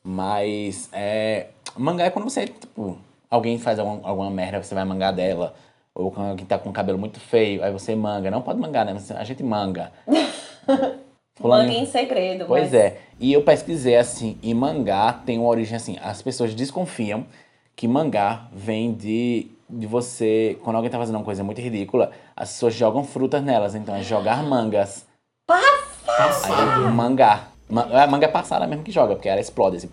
Mas 0.03 0.89
é, 0.91 1.47
mangar 1.75 2.05
é 2.05 2.09
quando 2.09 2.29
você, 2.29 2.47
tipo, 2.47 2.97
alguém 3.29 3.59
faz 3.59 3.77
algum, 3.77 4.05
alguma 4.07 4.31
merda, 4.31 4.63
você 4.63 4.73
vai 4.73 4.85
mangar 4.85 5.11
dela. 5.11 5.53
Ou 5.93 6.11
quando 6.11 6.29
alguém 6.29 6.45
tá 6.45 6.57
com 6.57 6.69
o 6.69 6.73
cabelo 6.73 6.97
muito 6.97 7.19
feio, 7.19 7.63
aí 7.63 7.71
você 7.71 7.95
manga. 7.95 8.31
Não 8.31 8.41
pode 8.41 8.59
mangar, 8.59 8.85
né? 8.85 8.95
A 9.15 9.23
gente 9.23 9.43
manga. 9.43 9.91
Manga 11.39 11.71
em 11.71 11.85
segredo. 11.85 12.45
Pois 12.47 12.63
mas- 12.65 12.73
é. 12.73 12.97
E 13.19 13.33
eu 13.33 13.41
pesquisei 13.41 13.95
assim, 13.95 14.37
e 14.43 14.53
mangá 14.53 15.11
tem 15.25 15.37
uma 15.39 15.47
origem 15.49 15.75
assim. 15.75 15.97
As 16.03 16.21
pessoas 16.21 16.53
desconfiam 16.53 17.25
que 17.75 17.87
mangá 17.87 18.47
vem 18.51 18.93
de, 18.93 19.47
de 19.69 19.85
você. 19.87 20.57
Quando 20.63 20.75
alguém 20.75 20.91
tá 20.91 20.97
fazendo 20.97 21.15
uma 21.15 21.23
coisa 21.23 21.43
muito 21.43 21.59
ridícula, 21.61 22.11
as 22.35 22.51
pessoas 22.53 22.73
jogam 22.75 23.03
frutas 23.03 23.43
nelas. 23.43 23.75
Então 23.75 23.95
é 23.95 24.01
jogar 24.03 24.43
mangas. 24.43 25.05
Passado. 26.05 26.85
Aí, 26.87 26.91
mangá. 26.91 27.47
Ma- 27.69 27.87
A 28.03 28.07
manga 28.07 28.25
é 28.25 28.29
passada 28.29 28.65
mesmo 28.65 28.83
que 28.83 28.91
joga, 28.91 29.15
porque 29.15 29.29
ela 29.29 29.41
explode 29.41 29.77
assim. 29.77 29.89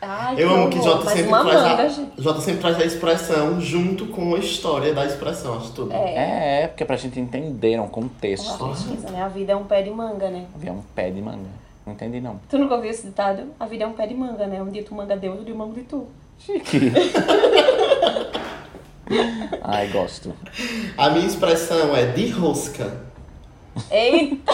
Ai, 0.00 0.34
Eu 0.38 0.50
amo 0.50 0.70
que 0.70 0.80
Jota 0.80 1.10
sempre 1.10 1.28
traz 1.28 1.44
manga, 1.44 1.82
a, 1.82 1.88
gente. 1.88 2.22
Jota 2.22 2.40
sempre 2.40 2.60
traz 2.60 2.78
a 2.80 2.84
expressão 2.84 3.60
junto 3.60 4.06
com 4.06 4.34
a 4.34 4.38
história 4.38 4.94
da 4.94 5.04
expressão, 5.04 5.56
acho 5.56 5.72
tudo. 5.72 5.92
É, 5.92 6.62
é 6.62 6.66
porque 6.68 6.82
é 6.82 6.86
pra 6.86 6.96
gente 6.96 7.18
entender 7.18 7.80
um 7.80 7.88
contexto. 7.88 8.64
Uma 8.64 8.74
pesquisa, 8.74 9.10
né? 9.10 9.22
A 9.22 9.28
vida 9.28 9.52
é 9.52 9.56
um 9.56 9.64
pé 9.64 9.82
de 9.82 9.90
manga, 9.90 10.30
né? 10.30 10.46
Havia 10.54 10.72
um 10.72 10.82
pé 10.94 11.10
de 11.10 11.20
manga. 11.20 11.48
Não 11.84 11.92
entendi 11.94 12.20
não. 12.20 12.38
Tu 12.48 12.58
nunca 12.58 12.74
ouviu 12.74 12.90
esse 12.90 13.06
ditado? 13.06 13.44
A 13.58 13.66
vida 13.66 13.84
é 13.84 13.86
um 13.86 13.92
pé 13.92 14.06
de 14.06 14.14
manga, 14.14 14.46
né? 14.46 14.62
Um 14.62 14.70
dia 14.70 14.84
tu 14.84 14.94
manga 14.94 15.16
Deus, 15.16 15.32
outro 15.32 15.46
dia 15.46 15.54
eu 15.54 15.58
mango 15.58 15.74
de 15.74 15.82
tu. 15.82 16.06
Chique. 16.38 16.92
Ai, 19.62 19.88
gosto. 19.88 20.34
A 20.96 21.10
minha 21.10 21.26
expressão 21.26 21.96
é 21.96 22.06
de 22.06 22.28
rosca. 22.28 23.00
Eita! 23.90 24.52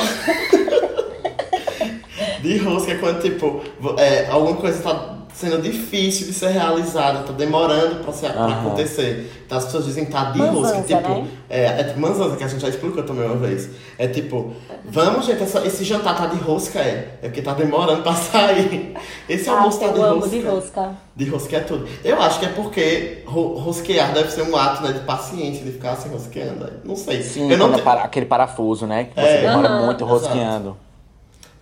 De 2.44 2.58
rosca 2.58 2.92
é 2.92 2.96
quando, 2.96 3.22
tipo, 3.22 3.60
é, 3.98 4.26
alguma 4.30 4.54
coisa 4.56 4.82
tá 4.82 5.14
sendo 5.32 5.60
difícil 5.60 6.28
de 6.28 6.32
ser 6.32 6.48
realizada, 6.50 7.20
tá 7.24 7.32
demorando 7.32 8.04
pra, 8.04 8.12
ser, 8.12 8.32
pra 8.32 8.46
acontecer. 8.52 9.32
Então 9.44 9.58
as 9.58 9.64
pessoas 9.64 9.84
dizem 9.86 10.04
tá 10.04 10.24
de 10.30 10.38
Manzanza, 10.38 10.76
rosca. 10.76 10.82
Tipo, 10.96 11.08
né? 11.08 11.26
é, 11.50 11.64
é 11.64 11.84
tipo 11.84 11.98
manzanza, 12.00 12.36
que 12.36 12.44
a 12.44 12.46
gente 12.46 12.60
já 12.60 12.68
explicou 12.68 13.02
também 13.02 13.26
uma 13.26 13.34
vez. 13.34 13.68
É 13.98 14.06
tipo, 14.06 14.52
vamos, 14.84 15.26
gente, 15.26 15.42
essa- 15.42 15.66
esse 15.66 15.82
jantar 15.84 16.16
tá 16.16 16.26
de 16.26 16.36
rosca, 16.36 16.78
é. 16.78 17.18
É 17.20 17.26
porque 17.28 17.42
tá 17.42 17.52
demorando 17.52 18.02
pra 18.02 18.12
sair. 18.14 18.94
Esse 19.28 19.48
almoço 19.48 19.80
tá 19.80 19.88
de 19.88 19.98
rosca. 20.00 20.28
de 20.28 20.40
rosca. 20.40 20.90
De 21.16 21.24
rosca 21.28 21.56
é 21.56 21.60
tudo. 21.60 21.88
Eu 22.04 22.22
acho 22.22 22.38
que 22.38 22.46
é 22.46 22.50
porque 22.50 23.22
ro- 23.26 23.54
rosquear 23.58 24.12
deve 24.12 24.30
ser 24.30 24.42
um 24.42 24.54
ato 24.56 24.84
né, 24.84 24.92
de 24.92 25.00
paciência, 25.00 25.64
de 25.64 25.72
ficar 25.72 25.92
assim 25.92 26.10
rosqueando. 26.10 26.70
Não 26.84 26.94
sei. 26.94 27.22
Sim, 27.22 27.50
eu 27.50 27.58
não 27.58 27.72
é 27.72 27.76
te- 27.78 27.82
para- 27.82 28.02
aquele 28.04 28.26
parafuso, 28.26 28.86
né? 28.86 29.04
Que 29.04 29.14
você 29.20 29.26
É. 29.26 29.40
demora 29.48 29.68
Aham. 29.68 29.86
muito 29.86 30.04
Exato. 30.04 30.76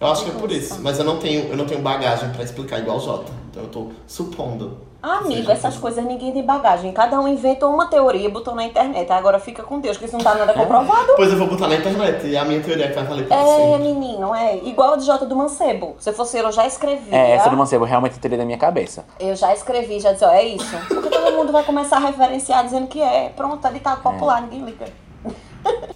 Eu 0.03 0.09
acho 0.09 0.25
que 0.25 0.31
é 0.31 0.35
por 0.35 0.51
isso. 0.51 0.81
Mas 0.83 0.99
eu 0.99 1.05
não 1.05 1.19
tenho, 1.19 1.49
eu 1.49 1.57
não 1.57 1.65
tenho 1.65 1.81
bagagem 1.81 2.31
pra 2.31 2.43
explicar 2.43 2.81
igual 2.81 2.97
o 2.97 3.01
Jota. 3.01 3.31
Então 3.49 3.63
eu 3.63 3.69
tô 3.69 3.87
supondo. 4.05 4.79
Amigo, 5.01 5.33
Seja 5.35 5.53
essas 5.53 5.65
assim. 5.67 5.81
coisas 5.81 6.05
ninguém 6.05 6.33
tem 6.33 6.45
bagagem. 6.45 6.93
Cada 6.93 7.21
um 7.21 7.29
inventou 7.29 7.73
uma 7.73 7.87
teoria 7.87 8.27
e 8.27 8.29
botou 8.31 8.53
na 8.53 8.65
internet. 8.65 9.11
Agora 9.13 9.39
fica 9.39 9.63
com 9.63 9.79
Deus, 9.79 9.97
que 9.97 10.05
isso 10.05 10.17
não 10.17 10.25
tá 10.25 10.35
nada 10.35 10.53
comprovado. 10.53 11.13
Pois 11.15 11.31
eu 11.31 11.39
vou 11.39 11.47
botar 11.47 11.69
na 11.69 11.77
internet. 11.77 12.27
E 12.27 12.37
a 12.37 12.45
minha 12.45 12.61
teoria 12.61 12.87
é 12.87 12.89
que 12.89 12.95
vai 12.97 13.05
valer 13.05 13.27
pra 13.29 13.37
É, 13.37 13.45
sempre. 13.45 13.79
menino, 13.79 14.35
é. 14.35 14.57
Igual 14.65 14.95
a 14.95 14.97
de 14.97 15.05
Jota 15.07 15.25
do 15.25 15.37
Mancebo. 15.37 15.95
Se 16.01 16.11
eu 16.11 16.15
fosse 16.15 16.37
ele, 16.37 16.49
eu 16.49 16.53
já 16.53 16.67
escrevia. 16.67 17.17
É, 17.17 17.31
essa 17.33 17.49
do 17.49 17.57
Mancebo 17.57 17.85
realmente 17.85 18.15
eu 18.17 18.21
teria 18.21 18.39
da 18.39 18.45
minha 18.45 18.59
cabeça. 18.59 19.05
Eu 19.21 19.37
já 19.37 19.53
escrevi, 19.55 20.01
já 20.01 20.13
disse, 20.13 20.25
ó, 20.25 20.31
é 20.31 20.45
isso. 20.45 20.77
Porque 20.89 21.11
todo 21.11 21.33
mundo 21.37 21.53
vai 21.53 21.63
começar 21.63 21.99
a 21.99 22.01
referenciar 22.01 22.65
dizendo 22.65 22.89
que 22.89 23.01
é. 23.01 23.29
Pronto, 23.37 23.65
é 23.65 23.71
ditado 23.71 24.03
popular, 24.03 24.43
ninguém 24.43 24.65
liga. 24.65 24.87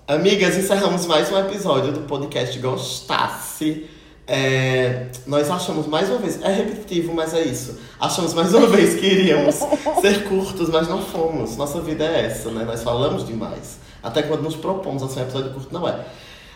Amigas, 0.06 0.56
encerramos 0.56 1.06
mais 1.06 1.30
um 1.32 1.38
episódio 1.38 1.92
do 1.92 2.00
podcast 2.02 2.56
Gostasse. 2.60 3.95
É, 4.28 5.06
nós 5.24 5.48
achamos 5.48 5.86
mais 5.86 6.08
uma 6.10 6.18
vez, 6.18 6.42
é 6.42 6.52
repetitivo, 6.52 7.14
mas 7.14 7.32
é 7.32 7.42
isso. 7.42 7.78
Achamos 8.00 8.34
mais 8.34 8.52
uma 8.52 8.66
vez 8.66 8.98
que 8.98 9.06
iríamos 9.06 9.54
ser 10.00 10.28
curtos, 10.28 10.68
mas 10.68 10.88
não 10.88 11.00
fomos. 11.00 11.56
Nossa 11.56 11.80
vida 11.80 12.04
é 12.04 12.26
essa, 12.26 12.50
né? 12.50 12.64
Nós 12.64 12.82
falamos 12.82 13.24
demais. 13.24 13.78
Até 14.02 14.22
quando 14.22 14.42
nos 14.42 14.56
propomos 14.56 15.02
a 15.02 15.08
ser 15.08 15.20
um 15.20 15.22
episódio 15.22 15.52
curto, 15.52 15.72
não 15.72 15.88
é. 15.88 16.04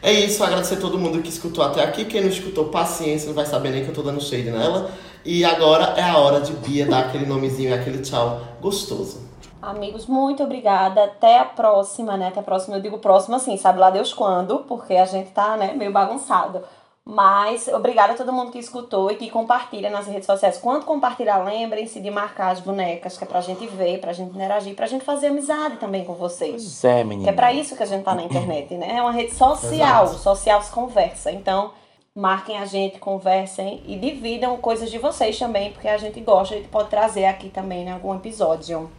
É 0.03 0.13
isso, 0.13 0.43
agradecer 0.43 0.77
a 0.77 0.81
todo 0.81 0.99
mundo 0.99 1.23
que 1.23 1.29
escutou 1.29 1.63
até 1.63 1.85
aqui. 1.85 2.05
Quem 2.07 2.23
não 2.23 2.29
escutou, 2.29 2.67
paciência, 2.67 3.29
não 3.29 3.35
vai 3.35 3.47
saber 3.47 3.71
nem 3.71 3.85
que 3.85 3.91
eu 3.91 3.95
tô 3.95 4.03
dando 4.03 4.21
shade 4.21 4.51
nela. 4.51 4.91
E 5.25 5.45
agora 5.45 5.95
é 5.97 6.03
a 6.03 6.17
hora 6.17 6.41
de 6.41 6.53
Bia 6.55 6.87
dar 6.87 7.01
aquele 7.01 7.27
nomezinho 7.27 7.71
e 7.71 7.73
aquele 7.73 7.99
tchau 7.99 8.41
gostoso. 8.61 9.29
Amigos, 9.61 10.07
muito 10.07 10.43
obrigada. 10.43 11.05
Até 11.05 11.39
a 11.39 11.45
próxima, 11.45 12.17
né? 12.17 12.29
Até 12.29 12.41
a 12.41 12.43
próxima. 12.43 12.77
Eu 12.77 12.81
digo 12.81 12.99
próxima 12.99 13.37
assim, 13.37 13.59
sabe 13.59 13.79
lá 13.79 13.91
Deus 13.91 14.15
quando, 14.15 14.61
porque 14.61 14.95
a 14.95 15.05
gente 15.05 15.31
tá, 15.33 15.57
né, 15.59 15.75
meio 15.75 15.93
bagunçado. 15.93 16.63
Mas 17.05 17.67
obrigada 17.69 18.13
a 18.13 18.17
todo 18.17 18.33
mundo 18.33 18.53
que 18.53 18.59
escutou 18.59 19.11
e 19.11 19.17
que 19.17 19.31
compartilha 19.31 19.91
nas 19.91 20.07
redes 20.07 20.27
sociais. 20.27 20.59
Quando 20.59 20.85
compartilhar, 20.85 21.39
lembrem-se 21.43 22.01
de 22.01 22.11
marcar 22.11 22.51
as 22.51 22.61
bonecas, 22.61 23.17
que 23.17 23.25
é 23.25 23.27
pra 23.27 23.41
gente 23.41 23.67
ver, 23.67 23.99
pra 24.01 24.13
gente 24.13 24.31
interagir, 24.31 24.77
pra 24.77 24.87
gente 24.87 25.05
fazer 25.05 25.29
amizade 25.29 25.77
também 25.77 26.05
com 26.05 26.15
vocês. 26.15 26.63
Pois 26.63 26.85
é, 26.85 27.03
menina. 27.03 27.25
Que 27.25 27.31
é 27.31 27.33
pra 27.33 27.53
isso 27.53 27.77
que 27.77 27.83
a 27.83 27.87
gente 27.87 28.05
tá 28.05 28.15
na 28.15 28.23
internet, 28.23 28.75
né? 28.75 28.97
É 28.97 29.03
uma 29.03 29.13
rede 29.13 29.35
social, 29.35 30.05
Exato. 30.05 30.19
social 30.21 30.63
se 30.63 30.71
conversa. 30.71 31.33
Então, 31.33 31.73
marquem 32.15 32.59
a 32.59 32.67
gente, 32.67 32.99
conversem 32.99 33.83
e 33.87 33.97
dividam 33.97 34.57
coisas 34.59 34.91
de 34.91 34.99
vocês 34.99 35.39
também, 35.39 35.73
porque 35.73 35.89
a 35.89 35.97
gente 35.97 36.21
gosta, 36.21 36.55
a 36.55 36.59
gente 36.59 36.69
pode 36.69 36.91
trazer 36.91 37.25
aqui 37.25 37.49
também 37.49 37.87
em 37.87 37.91
algum 37.91 38.15
episódio. 38.15 38.91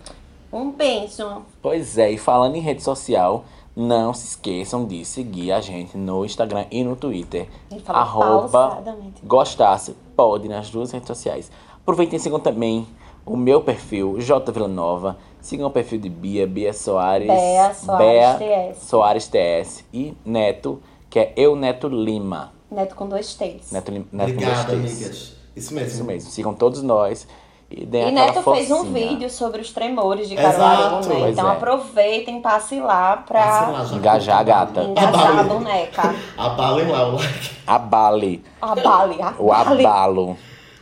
Um 0.51 0.71
beijo. 0.71 1.45
Pois 1.61 1.97
é, 1.97 2.11
e 2.11 2.17
falando 2.17 2.57
em 2.57 2.61
rede 2.61 2.83
social, 2.83 3.45
não 3.75 4.13
se 4.13 4.27
esqueçam 4.27 4.85
de 4.85 5.03
seguir 5.05 5.51
a 5.51 5.61
gente 5.61 5.97
no 5.97 6.25
Instagram 6.25 6.65
e 6.71 6.83
no 6.83 6.95
Twitter. 6.95 7.47
Arroba 7.87 8.83
gostasse, 9.23 9.95
pode 10.15 10.47
nas 10.47 10.69
duas 10.69 10.91
redes 10.91 11.07
sociais. 11.07 11.51
Aproveitem 11.81 12.17
e 12.17 12.19
sigam 12.19 12.39
também 12.39 12.87
o 13.25 13.37
meu 13.37 13.61
perfil, 13.61 14.19
J 14.19 14.51
Villanova. 14.51 15.17
Sigam 15.39 15.67
o 15.67 15.71
perfil 15.71 15.99
de 15.99 16.09
Bia, 16.09 16.45
Bia 16.45 16.73
Soares. 16.73 17.27
Bea 17.27 17.73
Soares 17.73 18.37
TS. 18.37 18.83
Soares 18.83 19.27
TS. 19.27 19.85
E 19.93 20.15
Neto, 20.23 20.81
que 21.09 21.19
é 21.19 21.33
Eu 21.35 21.55
Neto 21.55 21.87
Lima. 21.87 22.51
Neto 22.69 22.95
com 22.95 23.07
dois 23.07 23.33
T's. 23.33 23.71
Neto, 23.71 23.91
Neto 23.91 24.33
com 24.35 24.45
dois 24.45 24.65
T's. 24.65 24.73
amigas. 24.73 25.35
Isso 25.55 25.73
mesmo. 25.73 25.89
Isso 25.89 26.03
mesmo. 26.03 26.29
Sigam 26.29 26.53
todos 26.53 26.81
nós. 26.83 27.27
E 27.71 27.83
E 27.83 28.11
Neto 28.11 28.41
fez 28.43 28.69
um 28.69 28.91
vídeo 28.91 29.29
sobre 29.29 29.61
os 29.61 29.71
tremores 29.71 30.27
de. 30.27 30.35
Caruaru, 30.35 31.07
né? 31.07 31.29
Então 31.29 31.47
é. 31.47 31.51
aproveitem, 31.53 32.41
passem 32.41 32.81
lá 32.81 33.17
Passe 33.17 33.27
pra 33.27 33.69
lá, 33.69 33.85
já 33.85 33.95
Engajar 33.95 34.39
a 34.39 34.43
gata. 34.43 34.83
engajar 34.83 35.25
a 35.25 35.29
Abale. 35.39 35.49
boneca. 35.49 36.15
Abalem 36.37 36.87
lá 36.87 37.07
o 37.07 37.15
like. 37.15 37.49
Abale. 37.65 38.43
Abale, 38.61 39.17
O 39.39 39.51
abale. 39.53 39.85
abalo. 39.85 40.37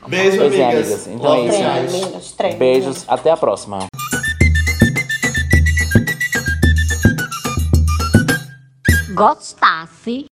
Beijo, 0.08 0.38
Pois 0.38 0.54
é, 0.54 0.64
amigas. 0.66 0.86
amigas. 0.86 1.08
Então 1.08 1.36
Love 1.36 1.56
é 1.56 1.86
isso. 1.86 2.36
trem. 2.38 2.56
Beijos. 2.58 3.06
Até 3.08 3.32
a 3.32 3.38
próxima. 3.38 3.80
Gostasse. 9.14 10.28